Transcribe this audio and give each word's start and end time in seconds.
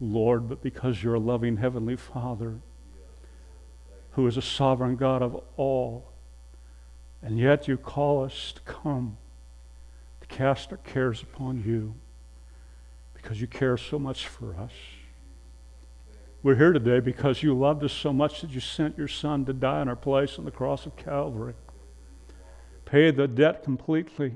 Lord, 0.00 0.48
but 0.48 0.62
because 0.62 1.02
you're 1.02 1.14
a 1.14 1.20
loving 1.20 1.56
Heavenly 1.56 1.96
Father 1.96 2.60
who 4.12 4.26
is 4.26 4.36
a 4.36 4.42
sovereign 4.42 4.96
God 4.96 5.22
of 5.22 5.40
all. 5.56 6.12
And 7.22 7.38
yet 7.38 7.68
you 7.68 7.76
call 7.76 8.24
us 8.24 8.52
to 8.52 8.60
come, 8.62 9.16
to 10.20 10.26
cast 10.26 10.70
our 10.72 10.78
cares 10.78 11.22
upon 11.22 11.62
you, 11.64 11.94
because 13.14 13.40
you 13.40 13.46
care 13.46 13.76
so 13.76 13.98
much 13.98 14.26
for 14.26 14.56
us. 14.56 14.72
We're 16.42 16.56
here 16.56 16.72
today 16.72 17.00
because 17.00 17.42
you 17.42 17.56
loved 17.56 17.82
us 17.82 17.92
so 17.92 18.12
much 18.12 18.40
that 18.40 18.50
you 18.50 18.60
sent 18.60 18.96
your 18.96 19.08
Son 19.08 19.44
to 19.44 19.52
die 19.52 19.82
in 19.82 19.88
our 19.88 19.96
place 19.96 20.38
on 20.38 20.44
the 20.44 20.50
cross 20.50 20.86
of 20.86 20.96
Calvary. 20.96 21.54
Pay 22.84 23.10
the 23.10 23.28
debt 23.28 23.62
completely 23.64 24.32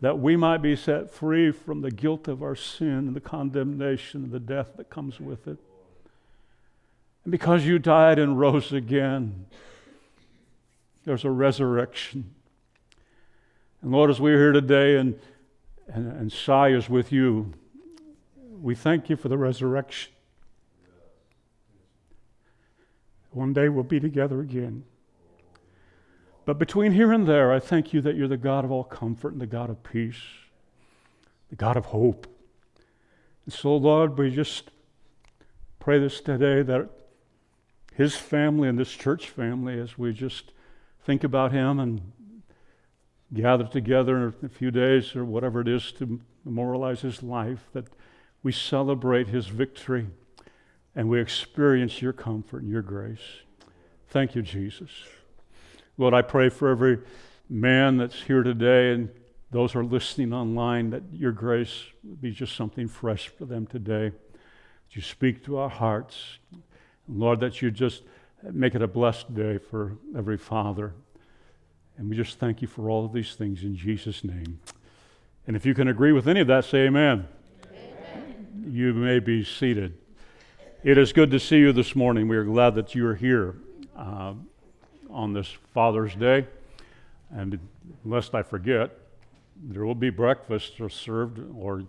that 0.00 0.18
we 0.18 0.36
might 0.36 0.62
be 0.62 0.74
set 0.74 1.10
free 1.10 1.50
from 1.50 1.82
the 1.82 1.90
guilt 1.90 2.26
of 2.26 2.42
our 2.42 2.54
sin 2.54 3.06
and 3.06 3.14
the 3.14 3.20
condemnation 3.20 4.24
and 4.24 4.32
the 4.32 4.40
death 4.40 4.68
that 4.76 4.88
comes 4.88 5.20
with 5.20 5.46
it. 5.46 5.58
And 7.24 7.30
because 7.30 7.66
you 7.66 7.78
died 7.78 8.18
and 8.18 8.38
rose 8.38 8.72
again, 8.72 9.46
there's 11.04 11.24
a 11.24 11.30
resurrection. 11.30 12.34
And 13.82 13.92
Lord, 13.92 14.10
as 14.10 14.20
we're 14.20 14.38
here 14.38 14.52
today 14.52 14.96
and, 14.96 15.18
and, 15.88 16.10
and 16.12 16.32
Cy 16.32 16.68
is 16.68 16.88
with 16.88 17.12
you, 17.12 17.52
we 18.60 18.74
thank 18.74 19.10
you 19.10 19.16
for 19.16 19.28
the 19.28 19.38
resurrection. 19.38 20.12
One 23.32 23.52
day 23.52 23.68
we'll 23.68 23.84
be 23.84 24.00
together 24.00 24.40
again. 24.40 24.84
But 26.44 26.58
between 26.58 26.92
here 26.92 27.12
and 27.12 27.26
there, 27.26 27.52
I 27.52 27.60
thank 27.60 27.92
you 27.92 28.00
that 28.00 28.16
you're 28.16 28.28
the 28.28 28.36
God 28.36 28.64
of 28.64 28.70
all 28.70 28.84
comfort 28.84 29.32
and 29.32 29.40
the 29.40 29.46
God 29.46 29.70
of 29.70 29.82
peace, 29.82 30.22
the 31.50 31.56
God 31.56 31.76
of 31.76 31.86
hope. 31.86 32.26
And 33.44 33.52
so, 33.52 33.76
Lord, 33.76 34.18
we 34.18 34.30
just 34.30 34.70
pray 35.78 35.98
this 35.98 36.20
today 36.20 36.62
that 36.62 36.88
his 37.94 38.16
family 38.16 38.68
and 38.68 38.78
this 38.78 38.90
church 38.90 39.28
family, 39.28 39.78
as 39.78 39.98
we 39.98 40.12
just 40.12 40.52
think 41.04 41.24
about 41.24 41.52
him 41.52 41.78
and 41.78 42.12
gather 43.32 43.66
together 43.66 44.28
in 44.28 44.34
a 44.44 44.48
few 44.48 44.70
days 44.70 45.14
or 45.14 45.24
whatever 45.24 45.60
it 45.60 45.68
is 45.68 45.92
to 45.92 46.20
memorialize 46.44 47.02
his 47.02 47.22
life, 47.22 47.68
that 47.72 47.86
we 48.42 48.52
celebrate 48.52 49.28
his 49.28 49.46
victory 49.48 50.06
and 50.96 51.08
we 51.08 51.20
experience 51.20 52.02
your 52.02 52.12
comfort 52.12 52.62
and 52.62 52.70
your 52.70 52.82
grace. 52.82 53.42
Thank 54.08 54.34
you, 54.34 54.42
Jesus. 54.42 54.90
Lord, 56.00 56.14
I 56.14 56.22
pray 56.22 56.48
for 56.48 56.70
every 56.70 56.98
man 57.50 57.98
that's 57.98 58.22
here 58.22 58.42
today 58.42 58.94
and 58.94 59.10
those 59.50 59.72
who 59.74 59.80
are 59.80 59.84
listening 59.84 60.32
online 60.32 60.88
that 60.88 61.02
your 61.12 61.30
grace 61.30 61.82
be 62.22 62.30
just 62.30 62.56
something 62.56 62.88
fresh 62.88 63.28
for 63.28 63.44
them 63.44 63.66
today. 63.66 64.08
That 64.08 64.96
you 64.96 65.02
speak 65.02 65.44
to 65.44 65.58
our 65.58 65.68
hearts. 65.68 66.38
Lord, 67.06 67.40
that 67.40 67.60
you 67.60 67.70
just 67.70 68.04
make 68.42 68.74
it 68.74 68.80
a 68.80 68.86
blessed 68.86 69.34
day 69.34 69.58
for 69.58 69.98
every 70.16 70.38
father. 70.38 70.94
And 71.98 72.08
we 72.08 72.16
just 72.16 72.38
thank 72.38 72.62
you 72.62 72.66
for 72.66 72.88
all 72.88 73.04
of 73.04 73.12
these 73.12 73.34
things 73.34 73.62
in 73.62 73.76
Jesus' 73.76 74.24
name. 74.24 74.58
And 75.46 75.54
if 75.54 75.66
you 75.66 75.74
can 75.74 75.88
agree 75.88 76.12
with 76.12 76.26
any 76.26 76.40
of 76.40 76.46
that, 76.46 76.64
say 76.64 76.86
amen. 76.86 77.28
amen. 77.66 78.64
You 78.70 78.94
may 78.94 79.18
be 79.18 79.44
seated. 79.44 79.98
It 80.82 80.96
is 80.96 81.12
good 81.12 81.30
to 81.32 81.38
see 81.38 81.58
you 81.58 81.74
this 81.74 81.94
morning. 81.94 82.26
We 82.26 82.38
are 82.38 82.44
glad 82.44 82.74
that 82.76 82.94
you 82.94 83.06
are 83.06 83.16
here 83.16 83.56
uh, 83.94 84.32
on 85.12 85.32
this 85.32 85.48
Father's 85.72 86.14
Day. 86.14 86.46
And 87.30 87.58
lest 88.04 88.34
I 88.34 88.42
forget, 88.42 88.90
there 89.56 89.84
will 89.84 89.94
be 89.94 90.10
breakfast 90.10 90.80
served, 90.90 91.40
or 91.56 91.84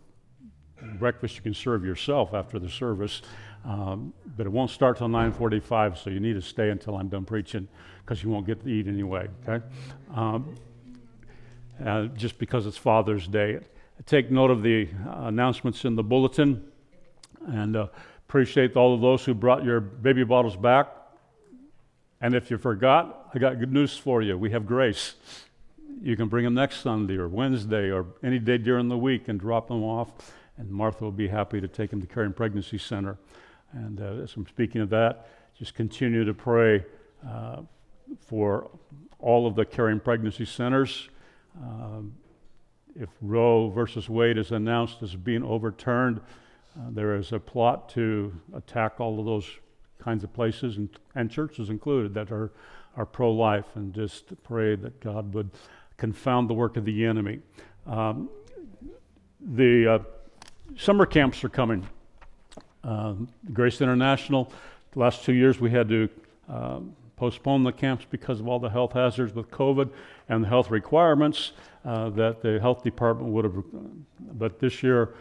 breakfast 0.99 1.35
you 1.35 1.41
can 1.41 1.53
serve 1.53 1.85
yourself 1.85 2.33
after 2.33 2.59
the 2.59 2.69
service. 2.69 3.21
Um, 3.65 4.13
but 4.37 4.45
it 4.45 4.49
won't 4.51 4.71
start 4.71 4.97
till 4.97 5.07
9:45, 5.07 5.97
so 5.97 6.09
you 6.09 6.19
need 6.19 6.33
to 6.33 6.41
stay 6.41 6.69
until 6.69 6.97
I'm 6.97 7.07
done 7.07 7.25
preaching, 7.25 7.67
because 8.03 8.23
you 8.23 8.29
won't 8.29 8.45
get 8.45 8.61
to 8.63 8.69
eat 8.69 8.87
anyway. 8.87 9.29
Okay, 9.47 9.63
um, 10.13 10.55
uh, 11.83 12.05
just 12.07 12.39
because 12.39 12.65
it's 12.65 12.77
Father's 12.77 13.27
Day. 13.27 13.59
Take 14.07 14.31
note 14.31 14.49
of 14.49 14.63
the 14.63 14.89
uh, 15.07 15.27
announcements 15.27 15.85
in 15.85 15.95
the 15.95 16.03
bulletin, 16.03 16.63
and 17.47 17.75
uh, 17.75 17.87
Appreciate 18.31 18.77
all 18.77 18.93
of 18.93 19.01
those 19.01 19.25
who 19.25 19.33
brought 19.33 19.65
your 19.65 19.81
baby 19.81 20.23
bottles 20.23 20.55
back. 20.55 20.87
And 22.21 22.35
if 22.35 22.51
you 22.51 22.57
forgot, 22.59 23.31
I 23.33 23.39
got 23.39 23.59
good 23.59 23.73
news 23.73 23.97
for 23.97 24.21
you. 24.21 24.37
We 24.37 24.51
have 24.51 24.67
grace. 24.67 25.15
You 26.03 26.15
can 26.15 26.27
bring 26.27 26.45
them 26.45 26.53
next 26.53 26.81
Sunday 26.81 27.17
or 27.17 27.27
Wednesday 27.27 27.89
or 27.89 28.05
any 28.23 28.37
day 28.37 28.59
during 28.59 28.89
the 28.89 28.97
week 28.97 29.27
and 29.27 29.39
drop 29.39 29.67
them 29.67 29.83
off. 29.83 30.11
And 30.57 30.69
Martha 30.69 31.03
will 31.03 31.11
be 31.11 31.27
happy 31.27 31.59
to 31.59 31.67
take 31.67 31.89
them 31.89 31.99
to 31.99 32.07
Caring 32.07 32.33
Pregnancy 32.33 32.77
Center. 32.77 33.17
And 33.73 33.99
uh, 33.99 34.23
as 34.23 34.35
I'm 34.35 34.45
speaking 34.45 34.81
of 34.81 34.89
that, 34.91 35.27
just 35.57 35.73
continue 35.73 36.23
to 36.23 36.33
pray 36.33 36.85
uh, 37.27 37.61
for 38.19 38.69
all 39.19 39.47
of 39.47 39.55
the 39.55 39.65
Caring 39.65 39.99
Pregnancy 39.99 40.45
Centers. 40.45 41.09
Um, 41.59 42.13
if 42.95 43.09
Roe 43.21 43.69
versus 43.69 44.09
Wade 44.09 44.37
is 44.37 44.51
announced 44.51 45.01
as 45.01 45.15
being 45.15 45.43
overturned, 45.43 46.19
uh, 46.77 46.83
there 46.91 47.15
is 47.15 47.31
a 47.31 47.39
plot 47.39 47.89
to 47.89 48.33
attack 48.53 48.99
all 48.99 49.19
of 49.19 49.25
those 49.25 49.49
kinds 50.01 50.23
of 50.23 50.33
places 50.33 50.77
and, 50.77 50.89
and 51.15 51.29
churches 51.29 51.69
included 51.69 52.13
that 52.13 52.31
are, 52.31 52.51
are 52.97 53.05
pro 53.05 53.31
life, 53.31 53.65
and 53.75 53.93
just 53.93 54.33
pray 54.43 54.75
that 54.75 54.99
God 54.99 55.33
would 55.33 55.49
confound 55.97 56.49
the 56.49 56.53
work 56.53 56.77
of 56.77 56.85
the 56.85 57.05
enemy. 57.05 57.39
Um, 57.85 58.29
the 59.39 59.93
uh, 59.93 59.99
summer 60.77 61.05
camps 61.05 61.43
are 61.43 61.49
coming. 61.49 61.87
Uh, 62.83 63.13
Grace 63.53 63.81
International, 63.81 64.51
the 64.91 64.99
last 64.99 65.23
two 65.23 65.33
years 65.33 65.59
we 65.59 65.69
had 65.69 65.87
to 65.89 66.09
uh, 66.49 66.79
postpone 67.15 67.63
the 67.63 67.71
camps 67.71 68.05
because 68.09 68.39
of 68.39 68.47
all 68.47 68.59
the 68.59 68.69
health 68.69 68.93
hazards 68.93 69.35
with 69.35 69.51
COVID 69.51 69.91
and 70.27 70.43
the 70.43 70.47
health 70.47 70.71
requirements 70.71 71.51
uh, 71.85 72.09
that 72.09 72.41
the 72.41 72.59
health 72.59 72.83
department 72.83 73.31
would 73.31 73.45
have. 73.45 73.63
But 74.19 74.59
this 74.59 74.81
year, 74.81 75.13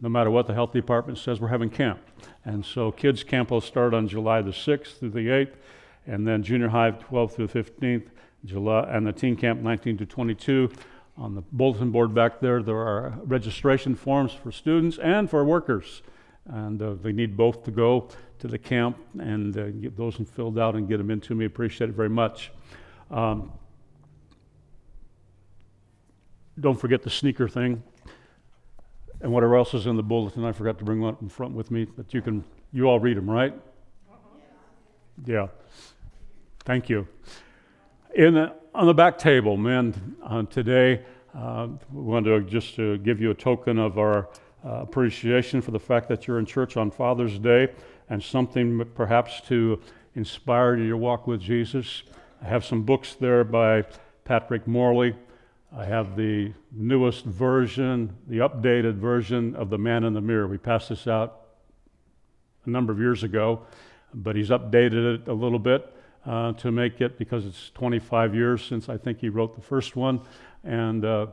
no 0.00 0.08
matter 0.08 0.30
what 0.30 0.46
the 0.46 0.54
health 0.54 0.72
department 0.72 1.18
says, 1.18 1.40
we're 1.40 1.48
having 1.48 1.70
camp. 1.70 2.00
And 2.44 2.64
so 2.64 2.90
kids 2.90 3.22
camp 3.22 3.50
will 3.50 3.60
start 3.60 3.92
on 3.92 4.08
July 4.08 4.40
the 4.42 4.50
6th 4.50 4.98
through 4.98 5.10
the 5.10 5.26
8th, 5.26 5.54
and 6.06 6.26
then 6.26 6.42
junior 6.42 6.68
high 6.68 6.92
12th 6.92 7.32
through 7.32 7.46
the 7.48 7.62
15th, 7.62 8.08
July, 8.44 8.88
and 8.90 9.06
the 9.06 9.12
teen 9.12 9.36
camp 9.36 9.60
19 9.60 9.98
to 9.98 10.06
22. 10.06 10.70
On 11.18 11.34
the 11.34 11.42
bulletin 11.52 11.90
board 11.90 12.14
back 12.14 12.40
there, 12.40 12.62
there 12.62 12.78
are 12.78 13.18
registration 13.24 13.94
forms 13.94 14.32
for 14.32 14.50
students 14.50 14.98
and 14.98 15.28
for 15.28 15.44
workers. 15.44 16.02
And 16.46 16.80
uh, 16.80 16.94
they 16.94 17.12
need 17.12 17.36
both 17.36 17.62
to 17.64 17.70
go 17.70 18.08
to 18.38 18.48
the 18.48 18.58
camp 18.58 18.96
and 19.18 19.56
uh, 19.56 19.68
get 19.68 19.96
those 19.96 20.16
filled 20.16 20.58
out 20.58 20.74
and 20.74 20.88
get 20.88 20.96
them 20.96 21.10
into 21.10 21.34
me. 21.34 21.44
Appreciate 21.44 21.90
it 21.90 21.96
very 21.96 22.08
much. 22.08 22.50
Um, 23.10 23.52
don't 26.58 26.80
forget 26.80 27.02
the 27.02 27.10
sneaker 27.10 27.48
thing 27.48 27.82
and 29.20 29.32
whatever 29.32 29.56
else 29.56 29.74
is 29.74 29.86
in 29.86 29.96
the 29.96 30.02
bulletin. 30.02 30.44
I 30.44 30.52
forgot 30.52 30.78
to 30.78 30.84
bring 30.84 31.00
one 31.00 31.14
up 31.14 31.22
in 31.22 31.28
front 31.28 31.54
with 31.54 31.70
me, 31.70 31.84
but 31.84 32.14
you 32.14 32.22
can, 32.22 32.44
you 32.72 32.84
all 32.84 32.98
read 32.98 33.16
them, 33.16 33.28
right? 33.28 33.54
Yeah. 35.26 35.48
Thank 36.64 36.88
you. 36.88 37.06
In 38.14 38.34
the, 38.34 38.54
on 38.74 38.86
the 38.86 38.94
back 38.94 39.18
table, 39.18 39.56
men, 39.56 40.16
uh, 40.24 40.42
today 40.44 41.04
uh, 41.36 41.68
we 41.92 42.02
want 42.02 42.26
to 42.26 42.40
just 42.42 42.74
to 42.76 42.98
give 42.98 43.20
you 43.20 43.30
a 43.30 43.34
token 43.34 43.78
of 43.78 43.98
our 43.98 44.28
uh, 44.64 44.80
appreciation 44.82 45.60
for 45.60 45.70
the 45.70 45.78
fact 45.78 46.08
that 46.08 46.26
you're 46.26 46.38
in 46.38 46.46
church 46.46 46.76
on 46.76 46.90
Father's 46.90 47.38
Day 47.38 47.68
and 48.08 48.22
something 48.22 48.84
perhaps 48.94 49.40
to 49.42 49.80
inspire 50.14 50.76
your 50.76 50.96
walk 50.96 51.26
with 51.26 51.40
Jesus. 51.40 52.02
I 52.42 52.46
have 52.46 52.64
some 52.64 52.82
books 52.82 53.14
there 53.14 53.44
by 53.44 53.84
Patrick 54.24 54.66
Morley. 54.66 55.14
I 55.76 55.84
have 55.84 56.16
the 56.16 56.52
newest 56.72 57.24
version, 57.24 58.16
the 58.26 58.38
updated 58.38 58.96
version 58.96 59.54
of 59.54 59.70
The 59.70 59.78
Man 59.78 60.02
in 60.02 60.14
the 60.14 60.20
Mirror. 60.20 60.48
We 60.48 60.58
passed 60.58 60.88
this 60.88 61.06
out 61.06 61.42
a 62.66 62.70
number 62.70 62.92
of 62.92 62.98
years 62.98 63.22
ago, 63.22 63.60
but 64.12 64.34
he's 64.34 64.48
updated 64.48 65.20
it 65.20 65.28
a 65.28 65.32
little 65.32 65.60
bit 65.60 65.94
uh, 66.26 66.54
to 66.54 66.72
make 66.72 67.00
it 67.00 67.18
because 67.18 67.46
it's 67.46 67.70
25 67.70 68.34
years 68.34 68.64
since 68.64 68.88
I 68.88 68.96
think 68.96 69.20
he 69.20 69.28
wrote 69.28 69.54
the 69.54 69.60
first 69.60 69.94
one. 69.94 70.22
And 70.64 71.04
uh, 71.04 71.28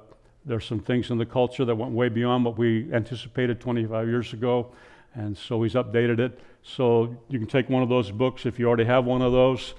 there's 0.45 0.65
some 0.65 0.81
things 0.81 1.09
in 1.09 1.17
the 1.17 1.25
culture 1.25 1.65
that 1.65 1.73
went 1.73 1.93
way 1.93 2.07
beyond 2.07 2.45
what 2.45 2.59
we 2.59 2.93
anticipated 2.93 3.59
25 3.59 4.07
years 4.07 4.33
ago. 4.33 4.71
And 5.15 5.35
so 5.35 5.63
he's 5.63 5.73
updated 5.73 6.19
it. 6.19 6.39
So 6.61 7.17
you 7.27 7.39
can 7.39 7.47
take 7.47 7.71
one 7.71 7.81
of 7.81 7.89
those 7.89 8.11
books 8.11 8.45
if 8.45 8.59
you 8.59 8.67
already 8.67 8.85
have 8.85 9.03
one 9.03 9.23
of 9.23 9.31
those. 9.31 9.73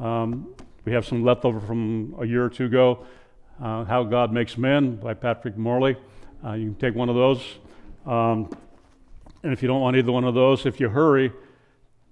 Um, 0.00 0.52
we 0.84 0.90
have 0.90 1.06
some 1.06 1.24
leftover 1.24 1.60
from 1.60 2.16
a 2.18 2.26
year 2.26 2.44
or 2.44 2.50
two 2.50 2.64
ago 2.64 3.06
uh, 3.60 3.84
How 3.84 4.02
God 4.04 4.32
Makes 4.32 4.56
Men 4.56 4.96
by 4.96 5.14
Patrick 5.14 5.56
Morley. 5.56 5.96
Uh, 6.44 6.52
you 6.52 6.66
can 6.66 6.74
take 6.76 6.94
one 6.94 7.08
of 7.08 7.14
those. 7.14 7.42
Um, 8.06 8.50
and 9.42 9.52
if 9.52 9.62
you 9.62 9.68
don't 9.68 9.80
want 9.80 9.96
either 9.96 10.12
one 10.12 10.24
of 10.24 10.34
those, 10.34 10.66
if 10.66 10.80
you 10.80 10.88
hurry, 10.88 11.32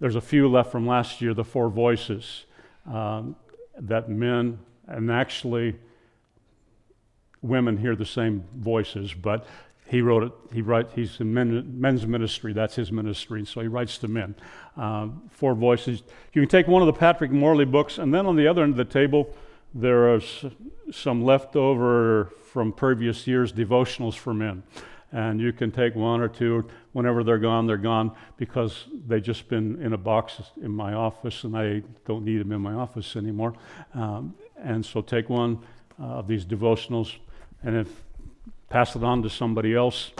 there's 0.00 0.16
a 0.16 0.20
few 0.20 0.48
left 0.48 0.70
from 0.70 0.86
last 0.86 1.20
year, 1.20 1.34
the 1.34 1.44
four 1.44 1.68
voices 1.68 2.44
um, 2.86 3.36
that 3.78 4.08
men 4.08 4.58
and 4.86 5.10
actually 5.10 5.76
women 7.42 7.76
hear 7.76 7.96
the 7.96 8.06
same 8.06 8.44
voices, 8.56 9.14
but 9.14 9.46
he 9.86 10.02
wrote 10.02 10.24
it. 10.24 10.32
He 10.52 10.60
writes. 10.60 10.92
He's 10.94 11.18
in 11.18 11.32
men, 11.32 11.80
men's 11.80 12.06
ministry. 12.06 12.52
That's 12.52 12.74
his 12.74 12.92
ministry. 12.92 13.46
So 13.46 13.62
he 13.62 13.68
writes 13.68 13.96
to 13.98 14.08
men. 14.08 14.34
Uh, 14.76 15.08
four 15.30 15.54
voices. 15.54 16.02
You 16.34 16.42
can 16.42 16.48
take 16.48 16.68
one 16.68 16.82
of 16.82 16.86
the 16.86 16.92
Patrick 16.92 17.30
Morley 17.30 17.64
books, 17.64 17.96
and 17.96 18.12
then 18.12 18.26
on 18.26 18.36
the 18.36 18.46
other 18.46 18.62
end 18.62 18.72
of 18.72 18.76
the 18.76 18.84
table, 18.84 19.34
there 19.74 20.14
are 20.14 20.20
some 20.90 21.22
leftover 21.24 22.32
from 22.52 22.72
previous 22.72 23.26
years 23.26 23.52
devotionals 23.52 24.14
for 24.14 24.34
men. 24.34 24.62
And 25.10 25.40
you 25.40 25.52
can 25.52 25.70
take 25.70 25.94
one 25.94 26.20
or 26.20 26.28
two. 26.28 26.68
Whenever 26.92 27.24
they're 27.24 27.38
gone, 27.38 27.66
they're 27.66 27.78
gone 27.78 28.12
because 28.36 28.84
they've 29.06 29.22
just 29.22 29.48
been 29.48 29.80
in 29.82 29.94
a 29.94 29.98
box 29.98 30.40
in 30.60 30.70
my 30.70 30.92
office, 30.92 31.44
and 31.44 31.56
I 31.56 31.82
don't 32.06 32.24
need 32.24 32.38
them 32.38 32.52
in 32.52 32.60
my 32.60 32.74
office 32.74 33.16
anymore. 33.16 33.54
Um, 33.94 34.34
and 34.62 34.84
so 34.84 35.00
take 35.00 35.30
one 35.30 35.60
uh, 35.98 36.04
of 36.04 36.26
these 36.26 36.44
devotionals, 36.44 37.14
and 37.62 37.74
if 37.74 37.88
pass 38.68 38.96
it 38.96 39.02
on 39.02 39.22
to 39.22 39.30
somebody 39.30 39.74
else 39.74 40.10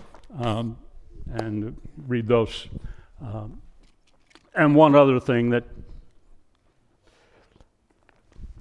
um, 0.40 0.76
and 1.34 1.76
read 2.06 2.26
those. 2.26 2.68
Um, 3.20 3.60
and 4.54 4.74
one 4.74 4.94
other 4.94 5.20
thing 5.20 5.50
that 5.50 5.64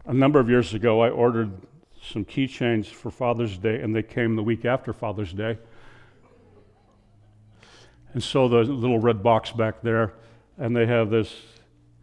a 0.07 0.13
number 0.13 0.39
of 0.39 0.49
years 0.49 0.73
ago, 0.73 1.01
I 1.01 1.09
ordered 1.09 1.51
some 2.01 2.23
keychains 2.23 2.87
for 2.87 3.11
Father's 3.11 3.57
Day, 3.57 3.81
and 3.81 3.93
they 3.93 4.01
came 4.01 4.35
the 4.35 4.43
week 4.43 4.63
after 4.63 4.93
Father's 4.93 5.33
Day. 5.33 5.57
And 8.13 8.23
so 8.23 8.47
the 8.47 8.63
little 8.63 8.99
red 8.99 9.21
box 9.21 9.51
back 9.51 9.81
there, 9.81 10.13
and 10.57 10.75
they 10.75 10.85
have 10.85 11.09
this 11.09 11.35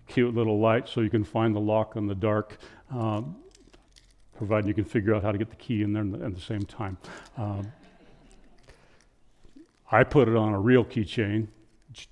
cute 0.07 0.35
little 0.35 0.61
light 0.61 0.87
so 0.87 1.01
you 1.01 1.09
can 1.09 1.25
find 1.25 1.57
the 1.57 1.61
lock 1.61 1.97
in 1.97 2.07
the 2.07 2.15
dark. 2.15 2.59
Um, 2.91 3.37
provided 4.37 4.69
you 4.69 4.75
can 4.75 4.85
figure 4.85 5.15
out 5.15 5.23
how 5.23 5.33
to 5.33 5.39
get 5.39 5.49
the 5.49 5.57
key 5.57 5.83
in 5.83 5.93
there 5.95 6.27
at 6.27 6.35
the 6.35 6.41
same 6.41 6.63
time. 6.63 6.99
Um, 7.39 7.73
I 9.91 10.05
put 10.05 10.29
it 10.29 10.37
on 10.37 10.53
a 10.53 10.61
real 10.61 10.85
keychain 10.85 11.49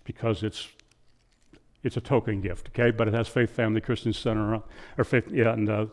because 0.04 0.42
it's 0.42 0.68
it's 1.82 1.96
a 1.96 2.00
token 2.00 2.40
gift, 2.40 2.68
okay? 2.68 2.90
But 2.90 3.08
it 3.08 3.14
has 3.14 3.28
Faith 3.28 3.50
Family 3.50 3.80
Christian 3.80 4.12
Center 4.12 4.62
or 4.96 5.04
Faith, 5.04 5.30
yeah, 5.30 5.52
and 5.52 5.68
uh, 5.68 5.86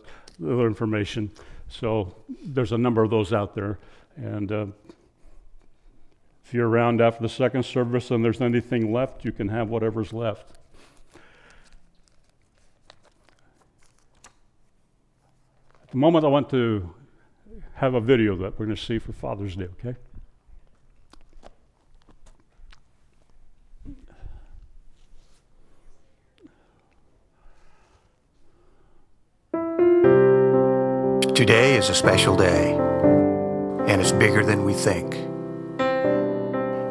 other 0.44 0.68
information. 0.68 1.32
So 1.68 2.16
there's 2.44 2.72
a 2.72 2.78
number 2.78 3.04
of 3.04 3.10
those 3.10 3.34
out 3.34 3.56
there, 3.56 3.80
and 4.16 4.52
uh, 4.52 4.66
if 6.44 6.54
you're 6.54 6.68
around 6.68 7.02
after 7.02 7.22
the 7.22 7.30
second 7.30 7.64
service 7.64 8.10
and 8.12 8.26
there's 8.26 8.42
anything 8.42 8.92
left, 8.92 9.24
you 9.24 9.32
can 9.32 9.50
have 9.50 9.70
whatever's 9.70 10.14
left. 10.14 10.58
At 15.84 15.92
the 15.92 15.98
moment, 15.98 16.26
I 16.26 16.28
want 16.28 16.50
to 16.52 16.94
have 17.76 17.94
a 17.94 18.02
video 18.02 18.36
that 18.36 18.60
we're 18.60 18.66
going 18.66 18.76
to 18.76 18.84
see 18.84 19.00
for 19.00 19.14
Father's 19.14 19.56
Day, 19.56 19.68
okay? 19.80 19.96
Today 31.40 31.78
is 31.78 31.88
a 31.90 31.96
special 31.96 32.36
day, 32.36 32.74
and 32.74 34.02
it's 34.02 34.12
bigger 34.12 34.44
than 34.44 34.66
we 34.66 34.74
think. 34.74 35.12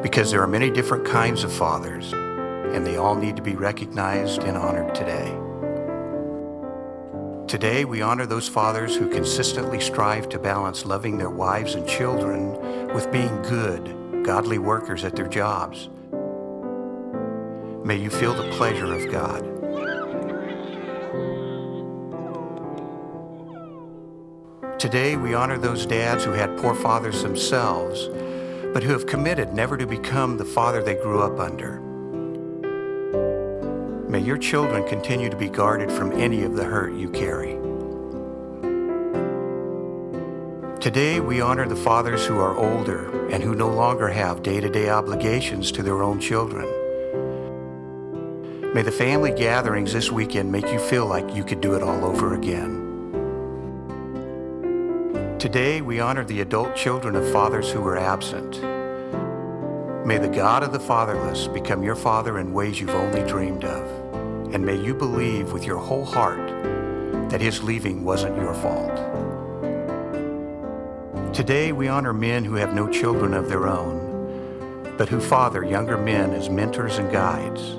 Because 0.02 0.30
there 0.30 0.40
are 0.40 0.48
many 0.48 0.70
different 0.70 1.04
kinds 1.04 1.44
of 1.44 1.52
fathers, 1.52 2.14
and 2.14 2.86
they 2.86 2.96
all 2.96 3.14
need 3.14 3.36
to 3.36 3.42
be 3.42 3.56
recognized 3.56 4.44
and 4.44 4.56
honored 4.56 4.94
today. 4.94 5.36
Today, 7.46 7.84
we 7.84 8.00
honor 8.00 8.24
those 8.24 8.48
fathers 8.48 8.96
who 8.96 9.10
consistently 9.10 9.80
strive 9.80 10.30
to 10.30 10.38
balance 10.38 10.86
loving 10.86 11.18
their 11.18 11.28
wives 11.28 11.74
and 11.74 11.86
children 11.86 12.54
with 12.94 13.12
being 13.12 13.42
good, 13.42 14.24
godly 14.24 14.56
workers 14.56 15.04
at 15.04 15.14
their 15.14 15.28
jobs. 15.28 15.90
May 17.84 17.96
you 17.96 18.08
feel 18.08 18.32
the 18.32 18.48
pleasure 18.52 18.94
of 18.94 19.12
God. 19.12 19.47
Today, 24.78 25.16
we 25.16 25.34
honor 25.34 25.58
those 25.58 25.86
dads 25.86 26.22
who 26.22 26.30
had 26.30 26.56
poor 26.56 26.72
fathers 26.72 27.24
themselves, 27.24 28.06
but 28.72 28.84
who 28.84 28.92
have 28.92 29.06
committed 29.06 29.52
never 29.52 29.76
to 29.76 29.88
become 29.88 30.36
the 30.36 30.44
father 30.44 30.80
they 30.80 30.94
grew 30.94 31.20
up 31.20 31.40
under. 31.40 31.80
May 34.08 34.20
your 34.20 34.38
children 34.38 34.86
continue 34.86 35.30
to 35.30 35.36
be 35.36 35.48
guarded 35.48 35.90
from 35.90 36.12
any 36.12 36.44
of 36.44 36.54
the 36.54 36.62
hurt 36.62 36.94
you 36.94 37.10
carry. 37.10 37.58
Today, 40.80 41.18
we 41.18 41.40
honor 41.40 41.66
the 41.66 41.74
fathers 41.74 42.24
who 42.24 42.38
are 42.38 42.56
older 42.56 43.28
and 43.30 43.42
who 43.42 43.56
no 43.56 43.68
longer 43.68 44.06
have 44.06 44.44
day-to-day 44.44 44.86
-day 44.86 44.96
obligations 44.96 45.72
to 45.72 45.82
their 45.82 46.02
own 46.02 46.20
children. 46.20 46.66
May 48.74 48.82
the 48.84 48.98
family 49.04 49.32
gatherings 49.32 49.92
this 49.92 50.12
weekend 50.12 50.52
make 50.52 50.72
you 50.72 50.78
feel 50.78 51.06
like 51.14 51.34
you 51.36 51.44
could 51.44 51.60
do 51.60 51.74
it 51.74 51.82
all 51.82 52.04
over 52.04 52.34
again. 52.34 52.87
Today, 55.38 55.80
we 55.82 56.00
honor 56.00 56.24
the 56.24 56.40
adult 56.40 56.74
children 56.74 57.14
of 57.14 57.30
fathers 57.30 57.70
who 57.70 57.80
were 57.80 57.96
absent. 57.96 58.60
May 60.04 60.18
the 60.18 60.26
God 60.26 60.64
of 60.64 60.72
the 60.72 60.80
fatherless 60.80 61.46
become 61.46 61.80
your 61.80 61.94
father 61.94 62.40
in 62.40 62.52
ways 62.52 62.80
you've 62.80 62.90
only 62.90 63.22
dreamed 63.22 63.64
of. 63.64 64.52
And 64.52 64.66
may 64.66 64.74
you 64.74 64.94
believe 64.94 65.52
with 65.52 65.64
your 65.64 65.76
whole 65.76 66.04
heart 66.04 66.44
that 67.30 67.40
his 67.40 67.62
leaving 67.62 68.02
wasn't 68.02 68.36
your 68.36 68.52
fault. 68.52 68.96
Today, 71.32 71.70
we 71.70 71.86
honor 71.86 72.12
men 72.12 72.44
who 72.44 72.54
have 72.56 72.74
no 72.74 72.88
children 72.88 73.32
of 73.32 73.48
their 73.48 73.68
own, 73.68 74.96
but 74.98 75.08
who 75.08 75.20
father 75.20 75.64
younger 75.64 75.96
men 75.96 76.34
as 76.34 76.50
mentors 76.50 76.98
and 76.98 77.12
guides. 77.12 77.76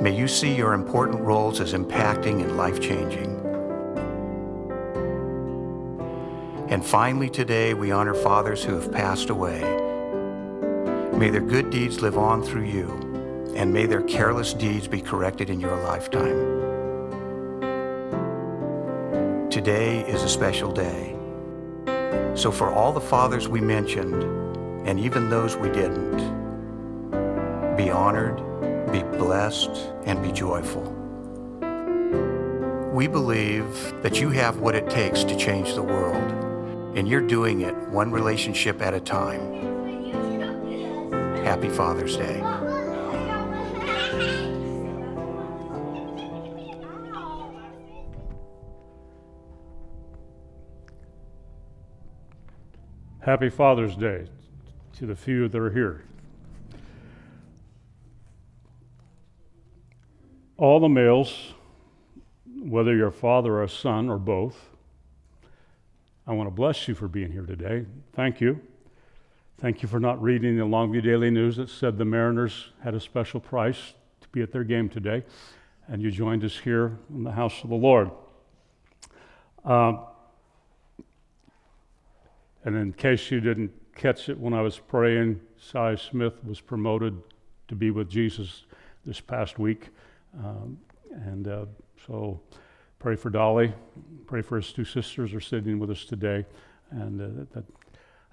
May 0.00 0.16
you 0.16 0.26
see 0.26 0.54
your 0.56 0.72
important 0.72 1.20
roles 1.20 1.60
as 1.60 1.74
impacting 1.74 2.40
and 2.40 2.56
life-changing. 2.56 3.39
And 6.80 6.88
finally, 6.88 7.28
today, 7.28 7.74
we 7.74 7.90
honor 7.90 8.14
fathers 8.14 8.64
who 8.64 8.72
have 8.72 8.90
passed 8.90 9.28
away. 9.28 9.60
May 11.12 11.28
their 11.28 11.42
good 11.42 11.68
deeds 11.68 12.00
live 12.00 12.16
on 12.16 12.42
through 12.42 12.64
you, 12.64 13.52
and 13.54 13.70
may 13.70 13.84
their 13.84 14.00
careless 14.00 14.54
deeds 14.54 14.88
be 14.88 15.02
corrected 15.02 15.50
in 15.50 15.60
your 15.60 15.76
lifetime. 15.82 16.38
Today 19.50 20.08
is 20.08 20.22
a 20.22 20.28
special 20.30 20.72
day. 20.72 21.14
So 22.34 22.50
for 22.50 22.72
all 22.72 22.94
the 22.94 23.00
fathers 23.02 23.46
we 23.46 23.60
mentioned, 23.60 24.22
and 24.88 24.98
even 24.98 25.28
those 25.28 25.56
we 25.56 25.68
didn't, 25.68 26.16
be 27.76 27.90
honored, 27.90 28.38
be 28.90 29.02
blessed, 29.18 29.92
and 30.06 30.22
be 30.22 30.32
joyful. 30.32 30.84
We 32.90 33.06
believe 33.06 34.02
that 34.02 34.18
you 34.18 34.30
have 34.30 34.60
what 34.60 34.74
it 34.74 34.88
takes 34.88 35.24
to 35.24 35.36
change 35.36 35.74
the 35.74 35.82
world 35.82 36.49
and 36.94 37.08
you're 37.08 37.20
doing 37.20 37.60
it 37.60 37.74
one 37.88 38.10
relationship 38.10 38.82
at 38.82 38.94
a 38.94 39.00
time. 39.00 39.40
Happy 41.44 41.68
Father's 41.68 42.16
Day. 42.16 42.40
Happy 53.20 53.50
Father's 53.50 53.94
Day 53.94 54.26
to 54.94 55.06
the 55.06 55.14
few 55.14 55.48
that 55.48 55.60
are 55.60 55.70
here. 55.70 56.02
All 60.56 60.80
the 60.80 60.88
males, 60.88 61.52
whether 62.62 62.96
you're 62.96 63.08
a 63.08 63.12
father 63.12 63.54
or 63.54 63.62
a 63.62 63.68
son 63.68 64.08
or 64.08 64.18
both, 64.18 64.69
I 66.30 66.32
want 66.32 66.46
to 66.46 66.54
bless 66.54 66.86
you 66.86 66.94
for 66.94 67.08
being 67.08 67.32
here 67.32 67.42
today. 67.42 67.86
Thank 68.12 68.40
you. 68.40 68.60
Thank 69.58 69.82
you 69.82 69.88
for 69.88 69.98
not 69.98 70.22
reading 70.22 70.56
the 70.56 70.62
Longview 70.62 71.02
Daily 71.02 71.28
News 71.28 71.56
that 71.56 71.68
said 71.68 71.98
the 71.98 72.04
Mariners 72.04 72.68
had 72.84 72.94
a 72.94 73.00
special 73.00 73.40
price 73.40 73.94
to 74.20 74.28
be 74.28 74.40
at 74.40 74.52
their 74.52 74.62
game 74.62 74.88
today, 74.88 75.24
and 75.88 76.00
you 76.00 76.12
joined 76.12 76.44
us 76.44 76.56
here 76.56 76.96
in 77.12 77.24
the 77.24 77.32
house 77.32 77.64
of 77.64 77.70
the 77.70 77.74
Lord. 77.74 78.12
Um, 79.64 80.04
and 82.62 82.76
in 82.76 82.92
case 82.92 83.28
you 83.32 83.40
didn't 83.40 83.72
catch 83.96 84.28
it 84.28 84.38
when 84.38 84.54
I 84.54 84.62
was 84.62 84.78
praying, 84.78 85.40
Cy 85.58 85.96
Smith 85.96 86.44
was 86.44 86.60
promoted 86.60 87.20
to 87.66 87.74
be 87.74 87.90
with 87.90 88.08
Jesus 88.08 88.66
this 89.04 89.20
past 89.20 89.58
week. 89.58 89.88
Um, 90.38 90.78
and 91.10 91.48
uh, 91.48 91.64
so 92.06 92.40
Pray 93.00 93.16
for 93.16 93.30
Dolly. 93.30 93.72
Pray 94.26 94.42
for 94.42 94.56
his 94.56 94.72
two 94.72 94.84
sisters 94.84 95.32
are 95.32 95.40
sitting 95.40 95.78
with 95.78 95.90
us 95.90 96.04
today. 96.04 96.44
And 96.90 97.20
uh, 97.20 97.44
that, 97.54 97.64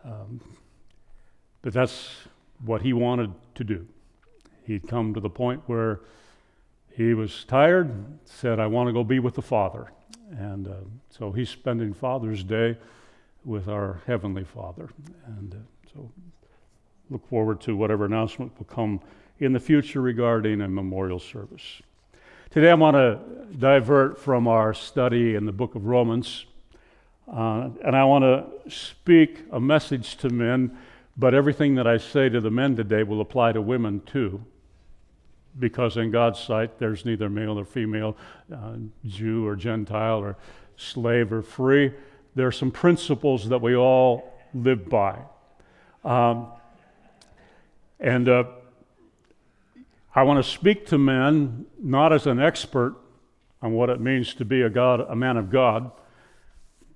um, 0.03 0.41
but 1.61 1.71
that's 1.71 2.09
what 2.65 2.81
he 2.81 2.91
wanted 2.91 3.31
to 3.55 3.63
do. 3.63 3.87
He'd 4.65 4.85
come 4.85 5.13
to 5.13 5.21
the 5.21 5.29
point 5.29 5.63
where 5.67 6.01
he 6.93 7.13
was 7.13 7.45
tired, 7.45 7.89
said, 8.25 8.59
I 8.59 8.67
want 8.67 8.89
to 8.89 8.93
go 8.93 9.05
be 9.05 9.19
with 9.19 9.35
the 9.35 9.41
Father. 9.41 9.87
And 10.31 10.67
uh, 10.67 10.73
so 11.09 11.31
he's 11.31 11.49
spending 11.49 11.93
Father's 11.93 12.43
Day 12.43 12.77
with 13.45 13.69
our 13.69 14.01
Heavenly 14.05 14.43
Father. 14.43 14.89
And 15.27 15.53
uh, 15.53 15.91
so 15.93 16.11
look 17.09 17.25
forward 17.29 17.61
to 17.61 17.77
whatever 17.77 18.03
announcement 18.03 18.51
will 18.57 18.65
come 18.65 18.99
in 19.39 19.53
the 19.53 19.61
future 19.61 20.01
regarding 20.01 20.59
a 20.59 20.67
memorial 20.67 21.19
service. 21.19 21.81
Today 22.49 22.71
I 22.71 22.75
want 22.75 22.95
to 22.95 23.19
divert 23.57 24.17
from 24.19 24.47
our 24.47 24.73
study 24.73 25.35
in 25.35 25.45
the 25.45 25.51
book 25.51 25.75
of 25.75 25.85
Romans, 25.85 26.45
uh, 27.27 27.69
and 27.83 27.93
I 27.93 28.05
want 28.05 28.23
to 28.23 28.71
speak 28.71 29.43
a 29.51 29.59
message 29.59 30.15
to 30.17 30.29
men, 30.29 30.77
but 31.17 31.33
everything 31.33 31.75
that 31.75 31.85
I 31.85 31.97
say 31.97 32.29
to 32.29 32.39
the 32.39 32.49
men 32.49 32.77
today 32.77 33.03
will 33.03 33.19
apply 33.19 33.51
to 33.51 33.61
women 33.61 34.01
too 34.05 34.41
because 35.59 35.97
in 35.97 36.09
God's 36.09 36.39
sight 36.39 36.79
there's 36.79 37.03
neither 37.03 37.29
male 37.29 37.59
or 37.59 37.65
female, 37.65 38.15
uh, 38.53 38.75
Jew 39.05 39.45
or 39.45 39.57
Gentile 39.57 40.19
or 40.19 40.37
slave 40.77 41.33
or 41.33 41.41
free. 41.41 41.91
There 42.35 42.47
are 42.47 42.51
some 42.53 42.71
principles 42.71 43.49
that 43.49 43.61
we 43.61 43.75
all 43.75 44.39
live 44.53 44.87
by. 44.87 45.19
Um, 46.05 46.47
and 47.99 48.29
uh, 48.29 48.45
I 50.17 50.23
want 50.23 50.43
to 50.43 50.51
speak 50.51 50.87
to 50.87 50.97
men 50.97 51.67
not 51.81 52.11
as 52.11 52.25
an 52.25 52.39
expert 52.39 52.95
on 53.61 53.73
what 53.73 53.89
it 53.89 54.01
means 54.01 54.33
to 54.33 54.45
be 54.45 54.63
a 54.63 54.69
God, 54.69 55.01
a 55.01 55.15
man 55.15 55.37
of 55.37 55.51
God, 55.51 55.91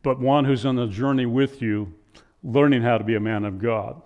but 0.01 0.19
one 0.19 0.45
who's 0.45 0.65
on 0.65 0.75
the 0.75 0.87
journey 0.87 1.25
with 1.25 1.61
you, 1.61 1.93
learning 2.43 2.81
how 2.81 2.97
to 2.97 3.03
be 3.03 3.15
a 3.15 3.19
man 3.19 3.45
of 3.45 3.59
God. 3.59 4.01